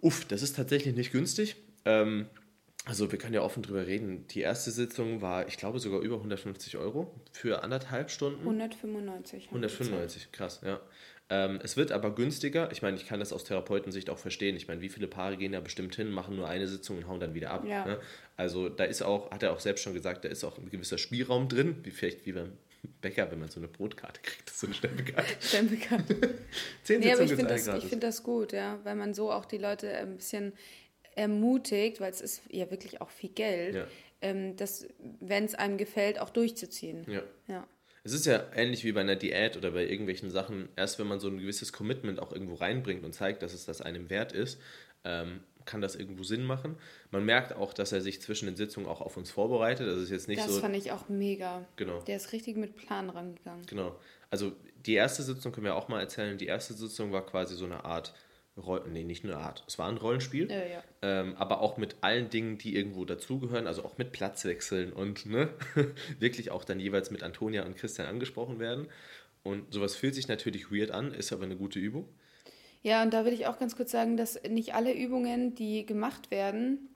Uff, 0.00 0.24
das 0.26 0.42
ist 0.42 0.56
tatsächlich 0.56 0.94
nicht 0.94 1.12
günstig. 1.12 1.56
Ähm, 1.84 2.26
also 2.86 3.12
wir 3.12 3.18
können 3.18 3.34
ja 3.34 3.42
offen 3.42 3.62
drüber 3.62 3.86
reden. 3.86 4.26
Die 4.28 4.40
erste 4.40 4.70
Sitzung 4.70 5.20
war, 5.20 5.46
ich 5.46 5.56
glaube, 5.56 5.78
sogar 5.78 6.00
über 6.00 6.16
150 6.16 6.76
Euro 6.78 7.14
für 7.32 7.62
anderthalb 7.62 8.10
Stunden. 8.10 8.40
195. 8.40 9.46
195, 9.46 10.32
krass, 10.32 10.60
ja. 10.64 10.80
Ähm, 11.28 11.60
es 11.62 11.76
wird 11.76 11.92
aber 11.92 12.12
günstiger. 12.14 12.72
Ich 12.72 12.82
meine, 12.82 12.96
ich 12.96 13.06
kann 13.06 13.20
das 13.20 13.32
aus 13.32 13.44
Therapeutensicht 13.44 14.10
auch 14.10 14.18
verstehen. 14.18 14.56
Ich 14.56 14.66
meine, 14.66 14.80
wie 14.80 14.88
viele 14.88 15.06
Paare 15.06 15.36
gehen 15.36 15.52
da 15.52 15.60
bestimmt 15.60 15.94
hin, 15.94 16.10
machen 16.10 16.34
nur 16.34 16.48
eine 16.48 16.66
Sitzung 16.66 16.98
und 16.98 17.06
hauen 17.06 17.20
dann 17.20 17.34
wieder 17.34 17.52
ab. 17.52 17.64
Ja. 17.64 17.84
Ne? 17.84 18.00
Also 18.36 18.68
da 18.68 18.84
ist 18.84 19.02
auch, 19.02 19.30
hat 19.30 19.44
er 19.44 19.52
auch 19.52 19.60
selbst 19.60 19.82
schon 19.82 19.94
gesagt, 19.94 20.24
da 20.24 20.28
ist 20.28 20.42
auch 20.42 20.58
ein 20.58 20.68
gewisser 20.70 20.98
Spielraum 20.98 21.48
drin, 21.48 21.76
wie 21.84 21.92
vielleicht 21.92 22.26
wie 22.26 22.32
beim 22.32 22.52
Bäcker, 23.00 23.30
wenn 23.30 23.38
man 23.38 23.48
so 23.48 23.60
eine 23.60 23.68
Brotkarte 23.68 24.20
kriegt, 24.22 24.50
so 24.50 24.66
eine 24.66 24.74
Stempelkarte. 24.74 25.30
Stempelkarte. 25.40 26.16
Zehn 26.82 27.00
nee, 27.00 27.12
aber 27.12 27.22
ich 27.22 27.34
finde 27.34 27.54
das, 27.54 27.84
find 27.84 28.02
das 28.02 28.22
gut, 28.24 28.52
ja, 28.52 28.80
weil 28.82 28.96
man 28.96 29.14
so 29.14 29.30
auch 29.30 29.44
die 29.44 29.58
Leute 29.58 29.92
ein 29.92 30.16
bisschen 30.16 30.52
ermutigt, 31.20 32.00
weil 32.00 32.10
es 32.10 32.20
ist 32.20 32.42
ja 32.50 32.70
wirklich 32.70 33.00
auch 33.00 33.10
viel 33.10 33.30
Geld, 33.30 33.74
ja. 33.74 33.86
ähm, 34.22 34.56
das, 34.56 34.88
wenn 35.20 35.44
es 35.44 35.54
einem 35.54 35.76
gefällt, 35.76 36.18
auch 36.18 36.30
durchzuziehen. 36.30 37.04
Ja. 37.06 37.22
ja. 37.46 37.66
Es 38.02 38.14
ist 38.14 38.24
ja 38.24 38.46
ähnlich 38.54 38.84
wie 38.84 38.92
bei 38.92 39.02
einer 39.02 39.16
Diät 39.16 39.58
oder 39.58 39.72
bei 39.72 39.86
irgendwelchen 39.86 40.30
Sachen, 40.30 40.70
erst 40.76 40.98
wenn 40.98 41.06
man 41.06 41.20
so 41.20 41.28
ein 41.28 41.38
gewisses 41.38 41.72
Commitment 41.74 42.18
auch 42.18 42.32
irgendwo 42.32 42.54
reinbringt 42.54 43.04
und 43.04 43.12
zeigt, 43.12 43.42
dass 43.42 43.52
es 43.52 43.66
das 43.66 43.82
einem 43.82 44.08
wert 44.08 44.32
ist, 44.32 44.58
ähm, 45.04 45.40
kann 45.66 45.82
das 45.82 45.94
irgendwo 45.94 46.22
Sinn 46.22 46.44
machen. 46.44 46.76
Man 47.10 47.26
merkt 47.26 47.52
auch, 47.52 47.74
dass 47.74 47.92
er 47.92 48.00
sich 48.00 48.22
zwischen 48.22 48.46
den 48.46 48.56
Sitzungen 48.56 48.88
auch 48.88 49.02
auf 49.02 49.18
uns 49.18 49.30
vorbereitet. 49.30 49.86
Das 49.86 49.98
ist 49.98 50.10
jetzt 50.10 50.26
nicht 50.26 50.40
das 50.40 50.46
so. 50.46 50.52
Das 50.54 50.60
fand 50.62 50.74
ich 50.74 50.90
auch 50.90 51.10
mega. 51.10 51.66
Genau. 51.76 52.00
Der 52.00 52.16
ist 52.16 52.32
richtig 52.32 52.56
mit 52.56 52.76
Plan 52.76 53.10
rangegangen. 53.10 53.66
Genau. 53.66 53.94
Also 54.30 54.52
die 54.86 54.94
erste 54.94 55.22
Sitzung 55.22 55.52
können 55.52 55.66
wir 55.66 55.76
auch 55.76 55.88
mal 55.88 56.00
erzählen. 56.00 56.38
Die 56.38 56.46
erste 56.46 56.72
Sitzung 56.72 57.12
war 57.12 57.26
quasi 57.26 57.54
so 57.54 57.66
eine 57.66 57.84
Art 57.84 58.14
Roll 58.60 58.82
nee, 58.90 59.04
nicht 59.04 59.24
nur 59.24 59.36
eine 59.36 59.44
Art. 59.44 59.64
Es 59.66 59.78
war 59.78 59.88
ein 59.88 59.96
Rollenspiel, 59.96 60.50
ja, 60.50 60.64
ja. 60.64 60.84
Ähm, 61.02 61.34
aber 61.36 61.60
auch 61.60 61.76
mit 61.76 61.96
allen 62.02 62.30
Dingen, 62.30 62.58
die 62.58 62.74
irgendwo 62.74 63.04
dazugehören, 63.04 63.66
also 63.66 63.84
auch 63.84 63.98
mit 63.98 64.12
Platzwechseln 64.12 64.92
und 64.92 65.26
ne, 65.26 65.48
wirklich 66.18 66.50
auch 66.50 66.64
dann 66.64 66.80
jeweils 66.80 67.10
mit 67.10 67.22
Antonia 67.22 67.64
und 67.64 67.76
Christian 67.76 68.06
angesprochen 68.06 68.58
werden. 68.58 68.88
Und 69.42 69.72
sowas 69.72 69.96
fühlt 69.96 70.14
sich 70.14 70.28
natürlich 70.28 70.70
weird 70.70 70.90
an, 70.90 71.14
ist 71.14 71.32
aber 71.32 71.44
eine 71.44 71.56
gute 71.56 71.78
Übung. 71.78 72.08
Ja, 72.82 73.02
und 73.02 73.12
da 73.12 73.24
will 73.24 73.32
ich 73.32 73.46
auch 73.46 73.58
ganz 73.58 73.76
kurz 73.76 73.90
sagen, 73.90 74.16
dass 74.16 74.42
nicht 74.44 74.74
alle 74.74 74.94
Übungen, 74.94 75.54
die 75.54 75.84
gemacht 75.84 76.30
werden, 76.30 76.88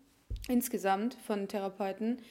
insgesamt 0.48 1.14
von 1.26 1.48
Therapeuten, 1.48 2.22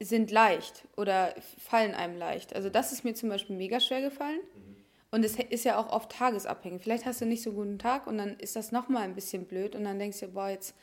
sind 0.00 0.30
leicht 0.30 0.84
oder 0.96 1.34
fallen 1.58 1.94
einem 1.94 2.18
leicht. 2.18 2.54
Also 2.54 2.68
das 2.68 2.92
ist 2.92 3.04
mir 3.04 3.14
zum 3.14 3.28
Beispiel 3.28 3.56
mega 3.56 3.80
schwer 3.80 4.02
gefallen. 4.02 4.40
Mhm 4.54 4.73
und 5.14 5.24
es 5.24 5.36
ist 5.36 5.64
ja 5.64 5.78
auch 5.78 5.90
oft 5.90 6.10
tagesabhängig. 6.10 6.82
Vielleicht 6.82 7.06
hast 7.06 7.20
du 7.20 7.24
nicht 7.24 7.40
so 7.44 7.50
einen 7.50 7.56
guten 7.56 7.78
Tag 7.78 8.08
und 8.08 8.18
dann 8.18 8.36
ist 8.40 8.56
das 8.56 8.72
nochmal 8.72 9.04
ein 9.04 9.14
bisschen 9.14 9.44
blöd 9.44 9.76
und 9.76 9.84
dann 9.84 10.00
denkst 10.00 10.18
du, 10.18 10.26
boah, 10.26 10.48
jetzt, 10.48 10.74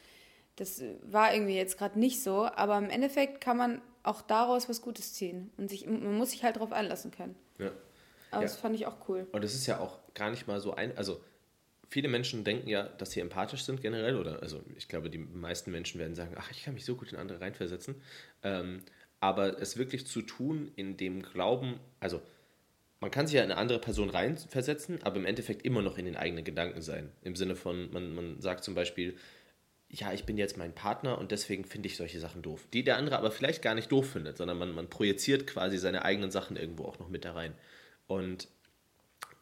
das 0.56 0.82
war 1.04 1.34
irgendwie 1.34 1.58
jetzt 1.58 1.78
gerade 1.78 2.00
nicht 2.00 2.24
so. 2.24 2.46
Aber 2.46 2.78
im 2.78 2.90
Endeffekt 2.90 3.42
kann 3.42 3.58
man 3.58 3.82
auch 4.04 4.22
daraus 4.22 4.70
was 4.70 4.82
Gutes 4.82 5.16
ziehen. 5.16 5.52
Und 5.58 5.70
sich, 5.70 5.86
man 5.86 6.16
muss 6.16 6.32
sich 6.32 6.46
halt 6.46 6.56
darauf 6.56 6.72
einlassen 6.72 7.12
können. 7.12 7.36
Ja. 7.60 7.72
Aber 8.32 8.44
ja. 8.44 8.48
das 8.48 8.56
fand 8.56 8.74
ich 8.74 8.86
auch 8.86 9.10
cool. 9.10 9.28
Und 9.34 9.44
es 9.44 9.54
ist 9.54 9.68
ja 9.68 9.82
auch 9.82 10.00
gar 10.14 10.32
nicht 10.32 10.48
mal 10.48 10.62
so 10.62 10.74
ein, 10.74 10.98
also 10.98 11.22
viele 11.90 12.08
Menschen 12.08 12.46
denken 12.46 12.70
ja, 12.70 12.84
dass 12.84 13.12
sie 13.12 13.20
empathisch 13.20 13.66
sind 13.66 13.82
generell, 13.82 14.16
oder 14.16 14.42
also 14.42 14.62
ich 14.78 14.88
glaube, 14.88 15.10
die 15.10 15.18
meisten 15.18 15.72
Menschen 15.72 16.00
werden 16.00 16.16
sagen, 16.16 16.36
ach, 16.38 16.50
ich 16.52 16.64
kann 16.64 16.74
mich 16.74 16.86
so 16.86 16.96
gut 16.96 17.12
in 17.12 17.18
andere 17.20 17.42
reinversetzen. 17.42 18.02
Ähm, 18.44 18.82
aber 19.20 19.62
es 19.62 19.76
wirklich 19.76 20.08
zu 20.08 20.22
tun, 20.22 20.72
in 20.78 20.96
dem 20.96 21.22
Glauben, 21.22 21.82
also 22.00 22.22
man 23.02 23.10
kann 23.10 23.28
sich 23.28 23.36
ja 23.36 23.44
in 23.44 23.52
eine 23.52 23.60
andere 23.60 23.80
Person 23.80 24.12
reinversetzen, 24.12 25.02
aber 25.04 25.18
im 25.18 25.26
Endeffekt 25.26 25.66
immer 25.66 25.82
noch 25.82 25.98
in 25.98 26.06
den 26.06 26.16
eigenen 26.16 26.46
Gedanken 26.46 26.82
sein. 26.82 27.12
Im 27.24 27.36
Sinne 27.36 27.56
von, 27.56 27.92
man, 27.92 28.14
man 28.14 28.40
sagt 28.40 28.64
zum 28.64 28.76
Beispiel, 28.76 29.18
ja, 29.90 30.14
ich 30.14 30.24
bin 30.26 30.38
jetzt 30.38 30.56
mein 30.56 30.74
Partner 30.74 31.18
und 31.18 31.32
deswegen 31.32 31.66
finde 31.66 31.88
ich 31.88 31.98
solche 31.98 32.20
Sachen 32.20 32.44
doof. 32.44 32.68
Die 32.72 32.84
der 32.84 32.98
andere 32.98 33.18
aber 33.18 33.32
vielleicht 33.32 33.64
gar 33.64 33.74
nicht 33.74 33.92
doof 33.92 34.12
findet, 34.12 34.38
sondern 34.38 34.58
man, 34.58 34.74
man 34.74 34.88
projiziert 34.88 35.48
quasi 35.48 35.78
seine 35.78 36.06
eigenen 36.06 36.32
Sachen 36.32 36.56
irgendwo 36.56 36.86
auch 36.86 37.00
noch 37.00 37.10
mit 37.10 37.26
da 37.26 37.34
rein. 37.34 37.54
Und 38.06 38.48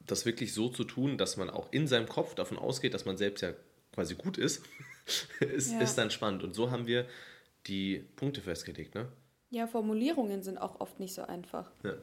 das 0.07 0.25
wirklich 0.25 0.53
so 0.53 0.69
zu 0.69 0.85
tun, 0.85 1.17
dass 1.17 1.35
man 1.35 1.49
auch 1.49 1.71
in 1.71 1.85
seinem 1.85 2.07
Kopf 2.07 2.35
davon 2.35 2.57
ausgeht, 2.57 2.93
dass 2.93 3.05
man 3.05 3.17
selbst 3.17 3.41
ja 3.41 3.53
quasi 3.93 4.15
gut 4.15 4.37
ist, 4.37 4.65
ist, 5.41 5.73
ja. 5.73 5.81
ist 5.81 5.97
dann 5.97 6.11
spannend. 6.11 6.43
Und 6.43 6.55
so 6.55 6.71
haben 6.71 6.87
wir 6.87 7.05
die 7.67 8.05
Punkte 8.15 8.41
festgelegt, 8.41 8.95
ne? 8.95 9.11
Ja, 9.51 9.65
Formulierungen 9.67 10.43
sind 10.43 10.59
auch 10.59 10.79
oft 10.79 10.99
nicht 10.99 11.13
so 11.13 11.23
einfach. 11.23 11.71
Ja. 11.83 11.95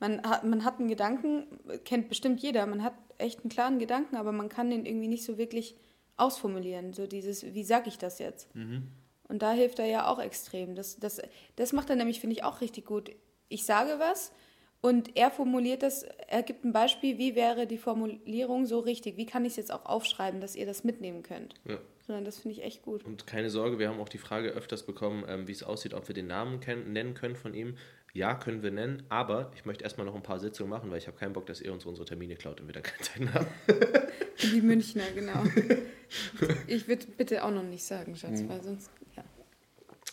Man, 0.00 0.22
hat, 0.22 0.44
man 0.44 0.64
hat 0.64 0.78
einen 0.78 0.88
Gedanken, 0.88 1.46
kennt 1.84 2.08
bestimmt 2.08 2.40
jeder, 2.40 2.66
man 2.66 2.82
hat 2.82 2.94
echt 3.18 3.40
einen 3.40 3.50
klaren 3.50 3.78
Gedanken, 3.78 4.16
aber 4.16 4.32
man 4.32 4.48
kann 4.48 4.70
den 4.70 4.86
irgendwie 4.86 5.08
nicht 5.08 5.24
so 5.24 5.38
wirklich 5.38 5.76
ausformulieren. 6.16 6.92
So 6.92 7.06
dieses, 7.06 7.44
wie 7.44 7.64
sage 7.64 7.88
ich 7.88 7.98
das 7.98 8.18
jetzt? 8.18 8.54
Mhm. 8.54 8.88
Und 9.28 9.42
da 9.42 9.52
hilft 9.52 9.78
er 9.78 9.86
ja 9.86 10.06
auch 10.06 10.18
extrem. 10.18 10.74
Das, 10.74 10.98
das, 10.98 11.20
das 11.56 11.72
macht 11.72 11.90
er 11.90 11.96
nämlich, 11.96 12.20
finde 12.20 12.34
ich, 12.34 12.44
auch 12.44 12.60
richtig 12.60 12.86
gut. 12.86 13.10
Ich 13.48 13.64
sage 13.64 13.98
was 13.98 14.32
und 14.80 15.16
er 15.16 15.30
formuliert 15.30 15.82
das, 15.82 16.04
er 16.28 16.42
gibt 16.42 16.64
ein 16.64 16.72
Beispiel, 16.72 17.18
wie 17.18 17.34
wäre 17.34 17.66
die 17.66 17.78
Formulierung 17.78 18.64
so 18.64 18.78
richtig? 18.78 19.16
Wie 19.16 19.26
kann 19.26 19.44
ich 19.44 19.52
es 19.52 19.56
jetzt 19.56 19.72
auch 19.72 19.84
aufschreiben, 19.86 20.40
dass 20.40 20.54
ihr 20.54 20.66
das 20.66 20.84
mitnehmen 20.84 21.22
könnt? 21.22 21.54
Ja. 21.66 21.78
Sondern 22.06 22.24
das 22.24 22.38
finde 22.38 22.56
ich 22.56 22.64
echt 22.64 22.82
gut. 22.82 23.04
Und 23.04 23.26
keine 23.26 23.50
Sorge, 23.50 23.78
wir 23.78 23.88
haben 23.88 24.00
auch 24.00 24.08
die 24.08 24.18
Frage 24.18 24.50
öfters 24.50 24.84
bekommen, 24.86 25.24
ähm, 25.28 25.48
wie 25.48 25.52
es 25.52 25.64
aussieht, 25.64 25.94
ob 25.94 26.06
wir 26.06 26.14
den 26.14 26.28
Namen 26.28 26.60
nennen 26.86 27.14
können 27.14 27.36
von 27.36 27.54
ihm. 27.54 27.76
Ja, 28.18 28.34
können 28.34 28.64
wir 28.64 28.72
nennen, 28.72 29.04
aber 29.10 29.52
ich 29.54 29.64
möchte 29.64 29.84
erstmal 29.84 30.04
noch 30.04 30.16
ein 30.16 30.24
paar 30.24 30.40
Sitzungen 30.40 30.70
machen, 30.70 30.90
weil 30.90 30.98
ich 30.98 31.06
habe 31.06 31.16
keinen 31.16 31.32
Bock, 31.32 31.46
dass 31.46 31.60
ihr 31.60 31.72
uns 31.72 31.86
unsere 31.86 32.04
Termine 32.04 32.34
klaut 32.34 32.60
und 32.60 32.66
wir 32.66 32.72
dann 32.72 32.82
keine 32.82 33.00
Zeit 33.00 33.32
haben. 33.32 33.46
Die 34.52 34.60
Münchner, 34.60 35.04
genau. 35.14 35.44
Ich 36.66 36.88
würde 36.88 37.06
bitte 37.16 37.44
auch 37.44 37.50
noch 37.52 37.62
nicht 37.62 37.84
sagen, 37.84 38.16
Schatz, 38.16 38.40
mhm. 38.40 38.48
weil 38.48 38.62
sonst 38.62 38.90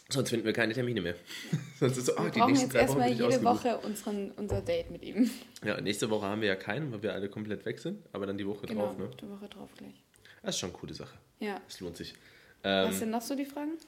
Sonst 0.09 0.29
finden 0.29 0.45
wir 0.45 0.53
keine 0.53 0.71
Termine 0.73 1.01
mehr. 1.01 1.15
Sonst 1.79 1.97
ist 1.97 2.05
so, 2.05 2.13
oh, 2.15 2.25
wir 2.25 2.29
die 2.29 2.39
brauchen 2.39 2.55
jetzt 2.55 2.75
erstmal 2.75 3.09
jede 3.11 3.43
Woche 3.43 3.77
unseren, 3.79 4.29
unser 4.31 4.61
Date 4.61 4.91
mit 4.91 5.01
ihm. 5.01 5.31
Ja, 5.63 5.81
nächste 5.81 6.07
Woche 6.11 6.27
haben 6.27 6.41
wir 6.41 6.47
ja 6.47 6.55
keinen, 6.55 6.91
weil 6.91 7.01
wir 7.01 7.13
alle 7.13 7.27
komplett 7.27 7.65
weg 7.65 7.79
sind, 7.79 8.05
aber 8.13 8.27
dann 8.27 8.37
die 8.37 8.45
Woche 8.45 8.67
genau, 8.67 8.85
drauf, 8.85 8.97
ne? 8.99 9.09
die 9.19 9.27
Woche 9.27 9.49
drauf 9.49 9.69
gleich. 9.75 10.03
Das 10.43 10.53
ist 10.53 10.59
schon 10.59 10.69
eine 10.69 10.77
coole 10.77 10.93
Sache. 10.93 11.17
Ja. 11.39 11.59
Das 11.65 11.79
lohnt 11.79 11.97
sich. 11.97 12.13
Ähm, 12.63 12.89
Was 12.89 12.99
sind 12.99 13.09
noch 13.09 13.21
so 13.21 13.35
die 13.35 13.45
Fragen? 13.45 13.79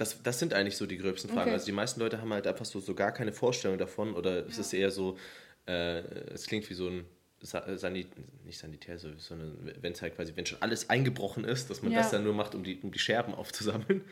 Das, 0.00 0.22
das 0.22 0.38
sind 0.38 0.54
eigentlich 0.54 0.78
so 0.78 0.86
die 0.86 0.96
gröbsten 0.96 1.28
Fragen. 1.28 1.48
Okay. 1.48 1.52
Also 1.52 1.66
die 1.66 1.72
meisten 1.72 2.00
Leute 2.00 2.22
haben 2.22 2.32
halt 2.32 2.46
einfach 2.46 2.64
so, 2.64 2.80
so 2.80 2.94
gar 2.94 3.12
keine 3.12 3.32
Vorstellung 3.32 3.76
davon 3.76 4.14
oder 4.14 4.46
es 4.46 4.56
ist 4.56 4.72
eher 4.72 4.90
so, 4.90 5.18
äh, 5.66 5.98
es 6.32 6.46
klingt 6.46 6.70
wie 6.70 6.74
so 6.74 6.88
ein 6.88 7.04
Sanit 7.42 8.08
nicht 8.46 8.58
Sanitär, 8.58 8.98
sondern 8.98 9.72
wenn 9.80 9.92
es 9.92 10.00
halt 10.00 10.16
quasi, 10.16 10.32
wenn 10.36 10.46
schon 10.46 10.60
alles 10.62 10.88
eingebrochen 10.88 11.44
ist, 11.44 11.68
dass 11.68 11.82
man 11.82 11.92
ja. 11.92 11.98
das 11.98 12.10
dann 12.10 12.24
nur 12.24 12.32
macht, 12.32 12.54
um 12.54 12.64
die, 12.64 12.78
um 12.80 12.92
die 12.92 12.98
Scherben 12.98 13.34
aufzusammeln. 13.34 14.02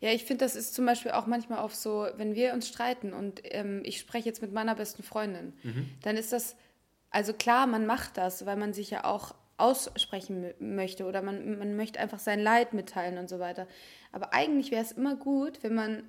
Ja, 0.00 0.10
ich 0.10 0.24
finde, 0.24 0.44
das 0.44 0.54
ist 0.54 0.74
zum 0.74 0.84
Beispiel 0.84 1.12
auch 1.12 1.26
manchmal 1.26 1.58
auf 1.60 1.74
so, 1.74 2.06
wenn 2.16 2.34
wir 2.34 2.52
uns 2.52 2.68
streiten 2.68 3.14
und 3.14 3.40
ähm, 3.44 3.82
ich 3.84 3.98
spreche 3.98 4.26
jetzt 4.26 4.42
mit 4.42 4.52
meiner 4.52 4.74
besten 4.74 5.02
Freundin, 5.02 5.54
mhm. 5.62 5.88
dann 6.02 6.16
ist 6.16 6.32
das, 6.32 6.56
also 7.10 7.32
klar, 7.32 7.66
man 7.66 7.86
macht 7.86 8.18
das, 8.18 8.44
weil 8.44 8.56
man 8.56 8.74
sich 8.74 8.90
ja 8.90 9.04
auch 9.04 9.34
aussprechen 9.58 10.54
möchte 10.58 11.04
oder 11.04 11.22
man, 11.22 11.58
man 11.58 11.76
möchte 11.76 12.00
einfach 12.00 12.18
sein 12.18 12.40
Leid 12.40 12.72
mitteilen 12.72 13.18
und 13.18 13.28
so 13.28 13.38
weiter. 13.38 13.66
Aber 14.12 14.32
eigentlich 14.32 14.70
wäre 14.70 14.82
es 14.82 14.92
immer 14.92 15.16
gut, 15.16 15.62
wenn 15.62 15.74
man 15.74 16.04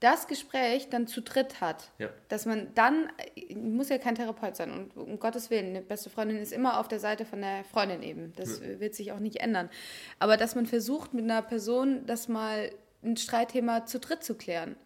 das 0.00 0.26
Gespräch 0.26 0.88
dann 0.88 1.06
zu 1.06 1.20
dritt 1.20 1.60
hat. 1.60 1.90
Ja. 1.98 2.08
Dass 2.28 2.46
man 2.46 2.74
dann, 2.74 3.12
muss 3.54 3.90
ja 3.90 3.98
kein 3.98 4.14
Therapeut 4.14 4.56
sein 4.56 4.72
und 4.72 4.96
um 4.96 5.18
Gottes 5.18 5.50
Willen, 5.50 5.68
eine 5.68 5.82
beste 5.82 6.08
Freundin 6.08 6.38
ist 6.38 6.52
immer 6.52 6.80
auf 6.80 6.88
der 6.88 7.00
Seite 7.00 7.26
von 7.26 7.40
der 7.42 7.64
Freundin 7.64 8.02
eben. 8.02 8.32
Das 8.34 8.60
ja. 8.60 8.80
wird 8.80 8.94
sich 8.94 9.12
auch 9.12 9.18
nicht 9.18 9.36
ändern. 9.36 9.68
Aber 10.18 10.36
dass 10.36 10.54
man 10.54 10.66
versucht, 10.66 11.12
mit 11.12 11.24
einer 11.24 11.42
Person 11.42 12.06
das 12.06 12.28
mal 12.28 12.70
ein 13.02 13.16
Streitthema 13.16 13.86
zu 13.86 14.00
dritt 14.00 14.24
zu 14.24 14.34
klären 14.34 14.76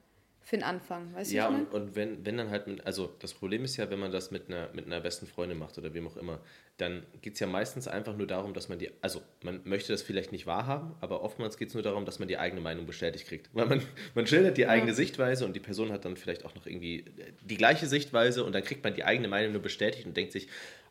für 0.44 0.56
den 0.58 0.62
Anfang. 0.62 1.14
Weißt 1.14 1.32
ja, 1.32 1.48
und, 1.48 1.72
und 1.72 1.96
wenn, 1.96 2.24
wenn 2.26 2.36
dann 2.36 2.50
halt 2.50 2.66
mit, 2.66 2.86
also 2.86 3.14
das 3.20 3.32
Problem 3.32 3.64
ist 3.64 3.78
ja, 3.78 3.90
wenn 3.90 3.98
man 3.98 4.12
das 4.12 4.30
mit 4.30 4.48
einer, 4.48 4.68
mit 4.74 4.84
einer 4.84 5.00
besten 5.00 5.26
Freundin 5.26 5.58
macht 5.58 5.78
oder 5.78 5.94
wem 5.94 6.06
auch 6.06 6.18
immer, 6.18 6.38
dann 6.76 7.02
geht 7.22 7.34
es 7.34 7.40
ja 7.40 7.46
meistens 7.46 7.88
einfach 7.88 8.14
nur 8.14 8.26
darum, 8.26 8.52
dass 8.52 8.68
man 8.68 8.78
die, 8.78 8.90
also 9.00 9.22
man 9.42 9.62
möchte 9.64 9.92
das 9.92 10.02
vielleicht 10.02 10.32
nicht 10.32 10.46
wahrhaben, 10.46 10.94
aber 11.00 11.22
oftmals 11.22 11.56
geht 11.56 11.68
es 11.68 11.74
nur 11.74 11.82
darum, 11.82 12.04
dass 12.04 12.18
man 12.18 12.28
die 12.28 12.36
eigene 12.36 12.60
Meinung 12.60 12.84
bestätigt 12.84 13.26
kriegt. 13.26 13.48
Weil 13.54 13.66
man, 13.66 13.82
man 14.14 14.26
schildert 14.26 14.58
die 14.58 14.66
eigene 14.66 14.90
ja. 14.90 14.94
Sichtweise 14.94 15.46
und 15.46 15.56
die 15.56 15.60
Person 15.60 15.90
hat 15.90 16.04
dann 16.04 16.18
vielleicht 16.18 16.44
auch 16.44 16.54
noch 16.54 16.66
irgendwie 16.66 17.06
die 17.42 17.56
gleiche 17.56 17.86
Sichtweise 17.86 18.44
und 18.44 18.52
dann 18.52 18.62
kriegt 18.62 18.84
man 18.84 18.94
die 18.94 19.04
eigene 19.04 19.28
Meinung 19.28 19.52
nur 19.52 19.62
bestätigt 19.62 20.04
und 20.04 20.14
denkt 20.14 20.32
sich, 20.32 20.48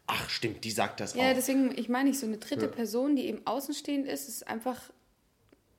ach 0.07 0.29
stimmt, 0.31 0.63
die 0.63 0.71
sagt 0.71 0.99
das 0.99 1.13
ja, 1.13 1.21
auch. 1.21 1.25
Ja, 1.27 1.33
deswegen, 1.35 1.77
ich 1.77 1.89
meine 1.89 2.09
nicht, 2.09 2.19
so 2.19 2.25
eine 2.25 2.37
dritte 2.37 2.65
ja. 2.65 2.71
Person, 2.71 3.15
die 3.15 3.27
eben 3.27 3.45
außenstehend 3.45 4.07
ist, 4.07 4.27
ist 4.27 4.47
einfach, 4.47 4.81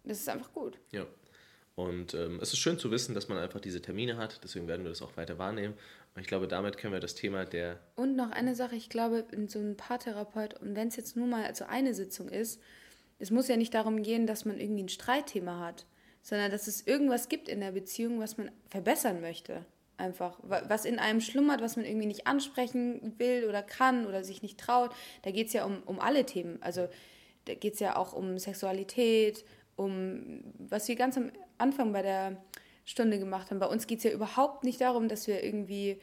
das 0.05 0.21
ist 0.21 0.29
einfach 0.29 0.53
gut. 0.53 0.79
Ja. 0.93 1.07
Und 1.77 2.15
ähm, 2.15 2.39
es 2.41 2.53
ist 2.53 2.59
schön 2.59 2.79
zu 2.79 2.91
wissen, 2.91 3.15
dass 3.15 3.29
man 3.29 3.39
einfach 3.39 3.61
diese 3.61 3.83
Termine 3.83 4.17
hat. 4.17 4.41
Deswegen 4.45 4.69
werden 4.69 4.85
wir 4.85 4.91
das 4.91 5.03
auch 5.03 5.17
weiter 5.17 5.39
wahrnehmen. 5.39 5.75
Und 6.15 6.23
ich 6.23 6.29
glaube, 6.29 6.47
damit 6.47 6.79
können 6.79 6.93
wir 6.93 7.01
das 7.01 7.17
Thema 7.17 7.45
der. 7.45 7.81
Und 7.97 8.15
noch 8.15 8.31
eine 8.31 8.55
Sache, 8.55 8.77
ich 8.77 8.89
glaube, 8.89 9.25
so 9.49 9.59
einem 9.59 9.77
Paartherapeut, 9.77 10.55
und 10.61 10.77
wenn 10.77 10.89
es 10.89 10.97
jetzt 10.97 11.17
nur 11.17 11.27
mal 11.27 11.45
also 11.45 11.65
eine 11.65 11.95
Sitzung 11.95 12.29
ist, 12.29 12.61
es 13.19 13.31
muss 13.31 13.49
ja 13.49 13.57
nicht 13.57 13.75
darum 13.75 14.03
gehen, 14.03 14.27
dass 14.27 14.45
man 14.45 14.61
irgendwie 14.61 14.85
ein 14.85 14.89
Streitthema 14.89 15.59
hat, 15.59 15.87
sondern 16.23 16.51
dass 16.51 16.69
es 16.69 16.87
irgendwas 16.87 17.29
gibt 17.29 17.49
in 17.49 17.61
der 17.61 17.73
Beziehung, 17.73 18.21
was 18.21 18.39
man 18.39 18.51
verbessern 18.69 19.21
möchte. 19.21 19.65
Einfach, 19.97 20.39
was 20.43 20.85
in 20.85 20.99
einem 20.99 21.21
schlummert, 21.21 21.61
was 21.61 21.77
man 21.77 21.85
irgendwie 21.85 22.07
nicht 22.07 22.27
ansprechen 22.27 23.15
will 23.19 23.47
oder 23.49 23.63
kann 23.63 24.07
oder 24.07 24.25
sich 24.25 24.43
nicht 24.43 24.59
traut. 24.59 24.91
Da 25.23 25.31
geht 25.31 25.49
es 25.49 25.53
ja 25.53 25.65
um, 25.65 25.83
um 25.85 26.01
alle 26.01 26.27
Themen. 26.27 26.61
Also 26.63 26.89
da 27.45 27.55
geht 27.55 27.75
es 27.75 27.81
ja 27.81 27.97
auch 27.97 28.13
um 28.13 28.39
Sexualität, 28.39 29.45
um, 29.77 30.43
was 30.59 30.89
wir 30.89 30.97
ganz 30.97 31.17
am 31.17 31.31
Anfang 31.59 31.93
bei 31.93 32.03
der 32.03 32.37
Stunde 32.85 33.19
gemacht 33.19 33.51
haben. 33.51 33.59
Bei 33.59 33.67
uns 33.67 33.87
geht 33.87 33.99
es 33.99 34.05
ja 34.05 34.11
überhaupt 34.11 34.65
nicht 34.65 34.81
darum, 34.81 35.09
dass 35.09 35.27
wir 35.27 35.43
irgendwie 35.43 35.99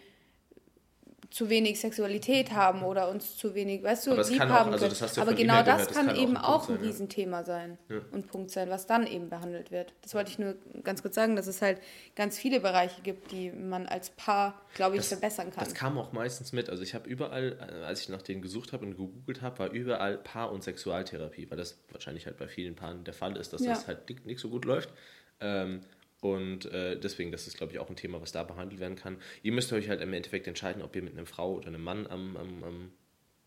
zu 1.31 1.49
wenig 1.49 1.79
Sexualität 1.79 2.51
haben 2.51 2.83
oder 2.83 3.09
uns 3.09 3.37
zu 3.37 3.55
wenig, 3.55 3.81
weißt 3.81 4.07
du, 4.07 4.15
lieb 4.15 4.41
haben 4.41 4.73
auch, 4.73 4.81
also 4.81 4.87
ja 4.87 5.21
Aber 5.21 5.33
genau 5.33 5.63
das 5.63 5.87
kann, 5.87 6.07
das 6.07 6.15
kann, 6.15 6.15
eben 6.17 6.35
auch 6.35 6.67
ein, 6.67 6.75
ein 6.75 6.81
Riesenthema 6.81 7.45
sein 7.45 7.77
ja. 7.87 8.01
und 8.11 8.27
Punkt 8.27 8.51
sein, 8.51 8.69
was 8.69 8.85
dann 8.85 9.07
eben 9.07 9.29
behandelt 9.29 9.71
wird. 9.71 9.93
Das 10.01 10.13
wollte 10.13 10.29
ich 10.29 10.39
nur 10.39 10.55
ganz 10.83 11.01
kurz 11.01 11.15
sagen, 11.15 11.37
dass 11.37 11.47
es 11.47 11.61
halt 11.61 11.79
ganz 12.15 12.37
viele 12.37 12.59
Bereiche 12.59 13.01
gibt, 13.01 13.31
die 13.31 13.49
man 13.49 13.87
als 13.87 14.09
Paar, 14.09 14.61
glaube 14.75 14.97
ich, 14.97 15.03
das, 15.03 15.07
verbessern 15.07 15.51
kann. 15.51 15.63
Das 15.63 15.73
kam 15.73 15.97
auch 15.97 16.11
meistens 16.11 16.51
mit. 16.51 16.69
Also 16.69 16.83
ich 16.83 16.93
habe 16.93 17.07
überall, 17.07 17.57
äh, 17.61 17.85
als 17.85 18.01
ich 18.01 18.09
nach 18.09 18.21
denen 18.21 18.41
gesucht 18.41 18.73
habe 18.73 18.85
und 18.85 18.91
gegoogelt 18.91 19.41
habe, 19.41 19.59
war 19.59 19.71
überall 19.71 20.17
Paar- 20.17 20.51
und 20.51 20.63
Sexualtherapie, 20.63 21.49
weil 21.49 21.57
das 21.57 21.79
wahrscheinlich 21.91 22.25
halt 22.25 22.37
bei 22.37 22.49
vielen 22.49 22.75
Paaren 22.75 23.05
der 23.05 23.13
Fall 23.13 23.37
ist, 23.37 23.53
dass 23.53 23.61
ja. 23.61 23.73
das 23.73 23.87
halt 23.87 24.25
nicht 24.25 24.41
so 24.41 24.49
gut 24.49 24.65
läuft. 24.65 24.89
Ähm, 25.41 25.81
und 26.21 26.65
äh, 26.65 26.99
deswegen, 26.99 27.31
das 27.31 27.47
ist, 27.47 27.57
glaube 27.57 27.73
ich, 27.73 27.79
auch 27.79 27.89
ein 27.89 27.95
Thema, 27.95 28.21
was 28.21 28.31
da 28.31 28.43
behandelt 28.43 28.79
werden 28.79 28.95
kann. 28.95 29.17
Ihr 29.41 29.51
müsst 29.51 29.73
euch 29.73 29.89
halt 29.89 30.01
im 30.01 30.13
Endeffekt 30.13 30.47
entscheiden, 30.47 30.83
ob 30.83 30.95
ihr 30.95 31.01
mit 31.01 31.13
einer 31.13 31.25
Frau 31.25 31.55
oder 31.55 31.67
einem 31.67 31.83
Mann 31.83 32.05
am, 32.07 32.37
am, 32.37 32.63
am, 32.63 32.91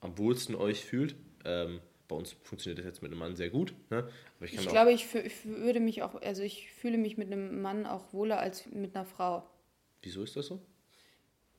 am 0.01 0.19
wohlsten 0.19 0.57
euch 0.57 0.85
fühlt. 0.85 1.15
Ähm, 1.45 1.81
bei 2.09 2.17
uns 2.17 2.33
funktioniert 2.43 2.79
das 2.79 2.87
jetzt 2.87 3.03
mit 3.03 3.13
einem 3.13 3.21
Mann 3.21 3.37
sehr 3.37 3.49
gut. 3.49 3.75
Ne? 3.91 4.09
Ich, 4.41 4.55
ich 4.55 4.67
glaube, 4.67 4.93
ich, 4.93 5.15
ich 5.15 5.45
würde 5.45 5.81
mich 5.81 6.03
auch, 6.03 6.21
also 6.21 6.43
ich 6.43 6.71
fühle 6.73 6.99
mich 6.99 7.17
mit 7.17 7.29
einem 7.29 7.63
Mann 7.63 7.87
auch 7.87 8.13
wohler 8.13 8.41
als 8.41 8.67
mit 8.67 8.95
einer 8.95 9.05
Frau. 9.05 9.49
Wieso 10.03 10.23
ist 10.23 10.37
das 10.37 10.47
so? 10.47 10.61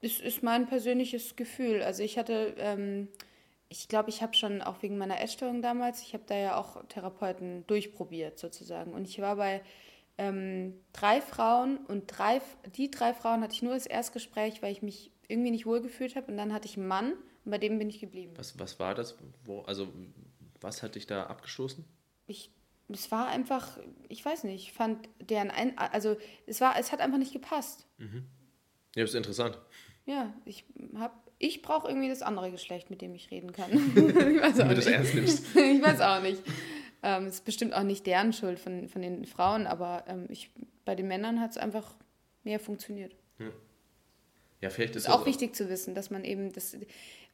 Das 0.02 0.20
ist 0.20 0.44
mein 0.44 0.68
persönliches 0.68 1.36
Gefühl. 1.36 1.82
Also 1.82 2.04
ich 2.04 2.18
hatte, 2.18 2.54
ähm, 2.58 3.08
ich 3.70 3.88
glaube, 3.88 4.10
ich 4.10 4.22
habe 4.22 4.36
schon 4.36 4.62
auch 4.62 4.84
wegen 4.84 4.98
meiner 4.98 5.22
Essstörung 5.22 5.62
damals, 5.62 6.02
ich 6.02 6.14
habe 6.14 6.26
da 6.28 6.38
ja 6.38 6.58
auch 6.58 6.84
Therapeuten 6.88 7.66
durchprobiert 7.68 8.38
sozusagen. 8.38 8.94
Und 8.94 9.08
ich 9.08 9.20
war 9.20 9.38
bei 9.38 9.62
ähm, 10.18 10.74
drei 10.94 11.22
Frauen 11.22 11.78
und 11.78 12.06
drei, 12.08 12.42
die 12.76 12.90
drei 12.90 13.14
Frauen 13.14 13.42
hatte 13.42 13.54
ich 13.54 13.62
nur 13.62 13.74
als 13.74 13.86
Erstgespräch, 13.86 14.62
weil 14.62 14.72
ich 14.72 14.82
mich 14.82 15.12
irgendwie 15.28 15.52
nicht 15.52 15.66
wohlgefühlt 15.66 16.16
habe. 16.16 16.32
Und 16.32 16.38
dann 16.38 16.54
hatte 16.54 16.68
ich 16.68 16.78
einen 16.78 16.88
Mann 16.88 17.14
und 17.44 17.52
bei 17.52 17.58
dem 17.58 17.78
bin 17.78 17.90
ich 17.90 18.00
geblieben. 18.00 18.34
Was, 18.36 18.58
was 18.60 18.80
war 18.80 18.96
das? 18.96 19.16
Wo, 19.44 19.62
also, 19.62 19.92
was 20.62 20.84
hat 20.84 20.96
dich 20.96 21.08
da 21.08 21.26
abgestoßen? 21.26 21.84
Ich, 22.28 22.52
es 22.90 23.12
war 23.12 23.28
einfach, 23.28 23.78
ich 24.10 24.24
weiß 24.24 24.46
nicht, 24.46 24.68
ich 24.68 24.74
fand 24.74 25.10
deren, 25.20 25.52
ein, 25.52 25.78
also 25.78 26.18
es 26.48 26.62
war, 26.62 26.80
es 26.80 26.92
hat 26.92 27.02
einfach 27.02 27.18
nicht 27.18 27.34
gepasst. 27.34 27.86
Mhm. 27.98 28.26
Ja, 28.96 29.04
das 29.04 29.12
ist 29.12 29.16
interessant. 29.16 29.60
Ja, 30.06 30.34
ich 30.46 30.66
habe 30.98 31.14
ich 31.38 31.62
brauche 31.62 31.88
irgendwie 31.88 32.10
das 32.10 32.22
andere 32.22 32.52
Geschlecht, 32.52 32.90
mit 32.90 33.02
dem 33.02 33.14
ich 33.14 33.32
reden 33.32 33.52
kann. 33.52 33.72
ich 33.96 34.42
weiß 34.42 34.60
auch 34.60 34.60
Wenn 34.60 34.70
du 34.70 34.76
das 34.76 34.86
ernst 34.86 35.16
nimmst. 35.16 35.46
ich 35.56 35.82
weiß 35.82 36.00
auch 36.02 36.22
nicht. 36.22 36.42
Ähm, 37.08 37.28
ist 37.28 37.46
bestimmt 37.46 37.76
auch 37.76 37.84
nicht 37.84 38.08
deren 38.08 38.34
Schuld 38.34 38.60
von, 38.60 38.90
von 38.90 39.04
den 39.04 39.26
Frauen, 39.26 39.68
aber 39.68 40.06
ähm, 40.08 40.26
ich, 40.30 40.50
bei 40.86 40.96
den 40.96 41.08
Männern 41.08 41.40
hat 41.40 41.52
es 41.52 41.58
einfach 41.58 41.96
mehr 42.44 42.60
funktioniert. 42.60 43.16
Ja. 43.38 43.52
Ja, 44.62 44.72
vielleicht 44.72 44.96
ist 44.96 45.04
es 45.04 45.10
auch, 45.10 45.22
auch 45.22 45.26
wichtig 45.28 45.56
zu 45.56 45.70
wissen, 45.70 45.94
dass 45.94 46.10
man 46.10 46.24
eben, 46.24 46.52
das, 46.52 46.76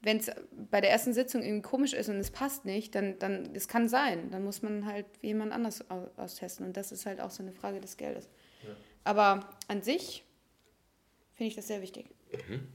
wenn 0.01 0.17
es 0.17 0.29
bei 0.69 0.81
der 0.81 0.91
ersten 0.91 1.13
Sitzung 1.13 1.41
irgendwie 1.41 1.61
komisch 1.61 1.93
ist 1.93 2.09
und 2.09 2.17
es 2.17 2.29
passt 2.29 2.65
nicht, 2.65 2.93
dann, 2.93 3.17
dann, 3.19 3.53
das 3.53 3.69
kann 3.69 3.87
sein. 3.87 4.31
Dann 4.31 4.43
muss 4.43 4.61
man 4.61 4.85
halt 4.85 5.05
jemand 5.21 5.53
anders 5.53 5.85
austesten. 6.17 6.65
Und 6.65 6.75
das 6.75 6.91
ist 6.91 7.05
halt 7.05 7.21
auch 7.21 7.31
so 7.31 7.41
eine 7.41 7.53
Frage 7.53 7.79
des 7.79 7.95
Geldes. 7.95 8.27
Ja. 8.67 8.75
Aber 9.05 9.49
an 9.69 9.81
sich 9.81 10.25
finde 11.33 11.47
ich 11.47 11.55
das 11.55 11.67
sehr 11.67 11.81
wichtig. 11.81 12.07
Mhm. 12.49 12.67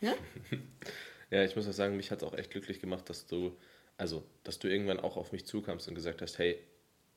Ja? 0.00 0.14
ja, 1.30 1.44
ich 1.44 1.54
muss 1.54 1.68
auch 1.68 1.72
sagen, 1.72 1.94
mich 1.96 2.10
hat 2.10 2.22
es 2.22 2.24
auch 2.24 2.34
echt 2.34 2.50
glücklich 2.50 2.80
gemacht, 2.80 3.10
dass 3.10 3.26
du, 3.26 3.56
also, 3.98 4.24
dass 4.44 4.58
du 4.58 4.68
irgendwann 4.68 5.00
auch 5.00 5.16
auf 5.16 5.32
mich 5.32 5.46
zukamst 5.46 5.88
und 5.88 5.94
gesagt 5.94 6.22
hast, 6.22 6.38
hey, 6.38 6.58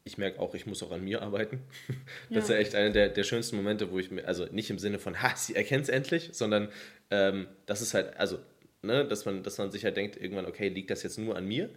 ich 0.04 0.18
merke 0.20 0.40
auch, 0.40 0.54
ich 0.54 0.68
muss 0.68 0.84
auch 0.84 0.92
an 0.92 1.04
mir 1.04 1.22
arbeiten. 1.22 1.62
Das 2.30 2.36
ja. 2.36 2.40
ist 2.40 2.50
ja 2.50 2.56
echt 2.58 2.76
einer 2.76 2.92
der, 2.92 3.10
der 3.10 3.24
schönsten 3.24 3.56
Momente, 3.56 3.92
wo 3.92 4.00
ich 4.00 4.12
mir, 4.12 4.28
also 4.28 4.46
nicht 4.46 4.70
im 4.70 4.80
Sinne 4.80 5.00
von, 5.00 5.22
ha, 5.22 5.36
sie 5.36 5.56
erkennt 5.56 5.84
es 5.84 5.90
endlich, 5.90 6.30
sondern 6.34 6.70
ähm, 7.10 7.48
das 7.66 7.82
ist 7.82 7.94
halt, 7.94 8.16
also, 8.18 8.40
ne, 8.82 9.06
dass 9.06 9.26
man, 9.26 9.44
dass 9.44 9.58
man 9.58 9.72
sich 9.72 9.84
halt 9.84 9.98
denkt, 9.98 10.16
irgendwann, 10.16 10.46
okay, 10.46 10.70
liegt 10.70 10.92
das 10.92 11.04
jetzt 11.04 11.18
nur 11.18 11.36
an 11.36 11.46
mir? 11.46 11.70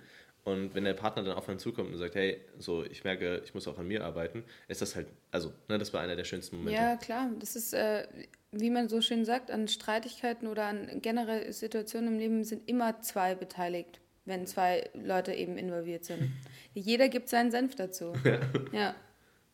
Und 0.45 0.75
wenn 0.75 0.85
der 0.85 0.95
Partner 0.95 1.23
dann 1.25 1.37
auf 1.37 1.49
einen 1.49 1.59
zukommt 1.59 1.91
und 1.91 1.99
sagt, 1.99 2.15
hey, 2.15 2.41
so, 2.59 2.85
ich 2.85 3.05
merke, 3.05 3.43
ich 3.45 3.55
muss 3.55 3.69
auch 3.69 3.79
an 3.79 3.87
mir 3.87 4.05
arbeiten, 4.05 4.45
ist 4.69 4.81
das 4.81 4.97
halt, 4.97 5.09
also, 5.31 5.53
ne, 5.69 5.79
das 5.79 5.93
war 5.93 6.01
einer 6.01 6.17
der 6.17 6.25
schönsten 6.25 6.57
Momente. 6.57 6.81
Ja, 6.81 6.97
klar. 6.97 7.31
Das 7.39 7.57
ist, 7.57 7.75
äh, 7.75 8.07
wie 8.53 8.71
man 8.71 8.89
so 8.89 9.01
schön 9.01 9.25
sagt, 9.25 9.51
an 9.51 9.69
Streitigkeiten 9.69 10.47
oder 10.49 10.65
an 10.65 11.01
generell 11.03 11.53
Situationen 11.53 12.15
im 12.15 12.19
Leben 12.19 12.45
sind 12.45 12.69
immer 12.69 13.01
zwei 13.01 13.35
beteiligt 13.35 14.01
wenn 14.29 14.47
zwei 14.47 14.89
Leute 14.95 15.33
eben 15.33 15.59
involviert 15.59 16.05
sind. 16.05 16.31
Jeder 16.75 17.09
gibt 17.09 17.29
seinen 17.29 17.51
Senf 17.51 17.75
dazu. 17.75 18.13
Ja. 18.25 18.41
ja. 18.73 18.95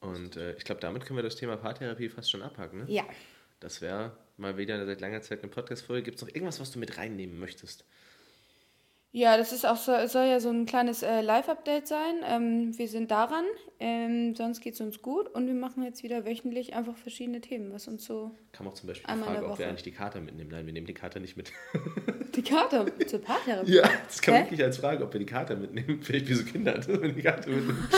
Und 0.01 0.37
äh, 0.37 0.55
ich 0.57 0.65
glaube, 0.65 0.81
damit 0.81 1.07
können 1.07 1.17
wir 1.17 1.23
das 1.23 1.37
Thema 1.37 1.57
Paartherapie 1.57 2.11
fast 2.11 2.31
schon 2.31 2.43
abhaken. 2.43 2.81
Ne? 2.81 2.85
Ja. 2.89 3.05
Das 3.61 3.81
wäre 3.81 4.13
mal 4.37 4.59
wieder 4.59 4.85
seit 4.85 5.01
langer 5.01 5.23
Zeit 5.23 5.43
eine 5.43 5.51
Podcast-Folge. 5.51 6.03
Gibt 6.03 6.17
es 6.17 6.23
noch 6.23 6.29
irgendwas, 6.29 6.61
was 6.61 6.73
du 6.73 6.79
mit 6.79 6.99
reinnehmen 6.99 7.39
möchtest? 7.39 7.87
Ja, 9.17 9.37
das 9.37 9.53
ist 9.53 9.65
auch 9.65 9.77
so, 9.77 9.93
soll 10.09 10.27
ja 10.27 10.41
so 10.41 10.51
ein 10.51 10.67
kleines 10.67 11.05
äh, 11.05 11.21
Live-Update 11.21 11.87
sein. 11.87 12.17
Ähm, 12.25 12.77
wir 12.77 12.89
sind 12.89 13.13
daran, 13.13 13.45
ähm, 13.79 14.35
sonst 14.35 14.61
geht 14.61 14.75
es 14.75 14.81
uns 14.81 15.03
gut 15.03 15.29
und 15.29 15.47
wir 15.47 15.55
machen 15.55 15.85
jetzt 15.85 16.03
wieder 16.03 16.25
wöchentlich 16.25 16.75
einfach 16.75 16.97
verschiedene 16.97 17.41
Themen, 17.41 17.73
was 17.73 17.87
uns 17.87 18.05
so. 18.05 18.33
Kam 18.51 18.67
auch 18.67 18.75
zum 18.75 18.89
Beispiel 18.89 19.07
die 19.09 19.23
Frage, 19.23 19.47
ob 19.47 19.57
wir 19.57 19.69
eigentlich 19.69 19.85
die 19.85 19.93
Kater 19.93 20.21
mitnehmen. 20.21 20.51
Nein, 20.51 20.67
wir 20.67 20.73
nehmen 20.73 20.89
die 20.89 20.95
Kater 20.95 21.21
nicht 21.21 21.37
mit. 21.37 21.53
Die 22.35 22.43
Kater 22.43 22.87
zur 23.07 23.21
Paartherapie? 23.21 23.75
Ja, 23.75 23.89
das 24.07 24.21
kam 24.21 24.35
Hä? 24.35 24.43
wirklich 24.43 24.63
als 24.63 24.79
Frage, 24.79 25.05
ob 25.05 25.13
wir 25.13 25.21
die 25.21 25.27
Kater 25.27 25.57
mitnehmen. 25.57 26.01
Vielleicht 26.03 26.29
wie 26.29 26.35
so 26.35 26.45
Kinder, 26.45 26.81
wenn 26.87 27.15
die 27.15 27.23
Kater 27.23 27.51
mitnehmen. 27.51 27.89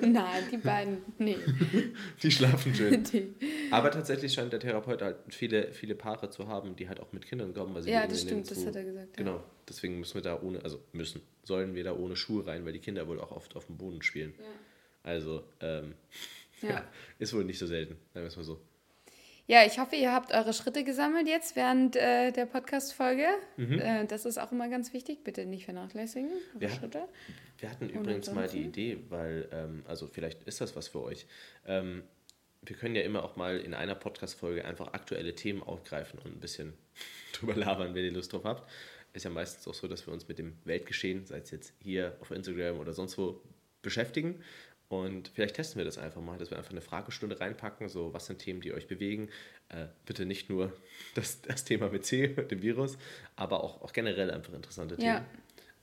Nein, 0.00 0.42
die 0.50 0.56
beiden, 0.56 0.98
nee. 1.18 1.36
Die 2.22 2.30
schlafen 2.30 2.74
schön. 2.74 3.02
Die. 3.12 3.34
Aber 3.70 3.90
tatsächlich 3.90 4.32
scheint 4.32 4.52
der 4.52 4.60
Therapeut 4.60 5.02
halt 5.02 5.16
viele, 5.28 5.72
viele 5.72 5.94
Paare 5.94 6.30
zu 6.30 6.48
haben, 6.48 6.76
die 6.76 6.88
halt 6.88 7.00
auch 7.00 7.12
mit 7.12 7.26
Kindern 7.26 7.54
kommen. 7.54 7.74
Weil 7.74 7.82
sie 7.82 7.90
ja, 7.90 8.06
das 8.06 8.22
stimmt, 8.22 8.50
das 8.50 8.64
hat 8.64 8.76
er 8.76 8.84
gesagt. 8.84 9.16
Genau. 9.16 9.36
Ja 9.36 9.44
deswegen 9.68 9.98
müssen 9.98 10.14
wir 10.14 10.22
da 10.22 10.40
ohne, 10.40 10.62
also 10.62 10.80
müssen, 10.92 11.22
sollen 11.42 11.74
wir 11.74 11.84
da 11.84 11.94
ohne 11.94 12.16
Schuhe 12.16 12.46
rein, 12.46 12.64
weil 12.64 12.72
die 12.72 12.78
Kinder 12.78 13.06
wohl 13.08 13.20
auch 13.20 13.32
oft 13.32 13.56
auf 13.56 13.66
dem 13.66 13.76
Boden 13.76 14.02
spielen. 14.02 14.34
Ja. 14.38 14.44
Also, 15.02 15.44
ähm, 15.60 15.94
ja. 16.62 16.70
ja. 16.70 16.84
ist 17.18 17.34
wohl 17.34 17.44
nicht 17.44 17.58
so 17.58 17.66
selten, 17.66 17.96
sagen 18.12 18.24
wir 18.24 18.28
es 18.28 18.36
mal 18.36 18.44
so. 18.44 18.60
Ja, 19.48 19.64
ich 19.64 19.78
hoffe, 19.78 19.94
ihr 19.94 20.12
habt 20.12 20.32
eure 20.32 20.52
Schritte 20.52 20.82
gesammelt 20.82 21.28
jetzt 21.28 21.54
während 21.54 21.94
äh, 21.94 22.32
der 22.32 22.46
Podcast-Folge. 22.46 23.26
Mhm. 23.56 23.78
Äh, 23.78 24.06
das 24.06 24.24
ist 24.24 24.38
auch 24.38 24.50
immer 24.50 24.68
ganz 24.68 24.92
wichtig. 24.92 25.22
Bitte 25.22 25.46
nicht 25.46 25.64
vernachlässigen. 25.64 26.30
Wir, 26.58 26.68
Schritte. 26.68 27.06
wir 27.58 27.70
hatten 27.70 27.88
übrigens 27.88 28.30
mal 28.32 28.48
die 28.48 28.62
Idee, 28.62 28.98
weil, 29.08 29.48
ähm, 29.52 29.84
also 29.86 30.08
vielleicht 30.08 30.42
ist 30.44 30.60
das 30.60 30.74
was 30.74 30.88
für 30.88 31.02
euch. 31.02 31.26
Ähm, 31.64 32.02
wir 32.62 32.74
können 32.74 32.96
ja 32.96 33.02
immer 33.02 33.22
auch 33.22 33.36
mal 33.36 33.58
in 33.58 33.74
einer 33.74 33.94
Podcast-Folge 33.94 34.64
einfach 34.64 34.92
aktuelle 34.94 35.34
Themen 35.36 35.62
aufgreifen 35.62 36.18
und 36.18 36.34
ein 36.34 36.40
bisschen 36.40 36.74
drüber 37.32 37.54
labern, 37.54 37.94
wenn 37.94 38.04
ihr 38.04 38.12
Lust 38.12 38.32
drauf 38.32 38.44
habt 38.44 38.68
ist 39.16 39.24
ja 39.24 39.30
meistens 39.30 39.66
auch 39.66 39.74
so, 39.74 39.88
dass 39.88 40.06
wir 40.06 40.12
uns 40.12 40.28
mit 40.28 40.38
dem 40.38 40.58
Weltgeschehen, 40.64 41.24
sei 41.24 41.38
es 41.38 41.50
jetzt 41.50 41.72
hier 41.82 42.16
auf 42.20 42.30
Instagram 42.30 42.78
oder 42.78 42.92
sonst 42.92 43.16
wo, 43.16 43.40
beschäftigen. 43.80 44.42
Und 44.88 45.28
vielleicht 45.34 45.56
testen 45.56 45.78
wir 45.78 45.84
das 45.84 45.98
einfach 45.98 46.20
mal, 46.20 46.38
dass 46.38 46.50
wir 46.50 46.58
einfach 46.58 46.70
eine 46.70 46.80
Fragestunde 46.80 47.40
reinpacken, 47.40 47.88
so 47.88 48.14
was 48.14 48.26
sind 48.26 48.38
Themen, 48.38 48.60
die 48.60 48.72
euch 48.72 48.86
bewegen. 48.86 49.30
Äh, 49.68 49.86
bitte 50.04 50.26
nicht 50.26 50.48
nur 50.48 50.72
das, 51.14 51.42
das 51.42 51.64
Thema 51.64 51.88
mit 51.88 52.04
C, 52.04 52.28
dem 52.28 52.62
Virus, 52.62 52.96
aber 53.34 53.64
auch, 53.64 53.82
auch 53.82 53.92
generell 53.92 54.30
einfach 54.30 54.52
interessante 54.52 54.96
Themen. 54.96 55.08
Ja, 55.08 55.26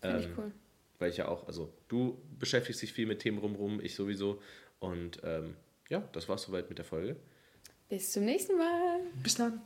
finde 0.02 0.18
ähm, 0.18 0.32
ich 0.32 0.38
cool. 0.38 0.52
Weil 1.00 1.10
ich 1.10 1.18
ja 1.18 1.28
auch, 1.28 1.48
also 1.48 1.74
du 1.90 2.18
beschäftigst 2.40 2.82
dich 2.82 2.94
viel 2.94 3.06
mit 3.06 3.20
Themen 3.20 3.40
rumrum, 3.40 3.82
ich 3.82 3.94
sowieso. 3.96 4.42
Und 4.80 5.20
ähm, 5.24 5.56
ja, 5.90 6.08
das 6.14 6.30
war's 6.30 6.44
soweit 6.44 6.70
mit 6.70 6.78
der 6.78 6.86
Folge. 6.86 7.18
Bis 7.90 8.12
zum 8.12 8.24
nächsten 8.24 8.58
Mal. 8.58 9.02
Bis 9.22 9.36
dann. 9.36 9.62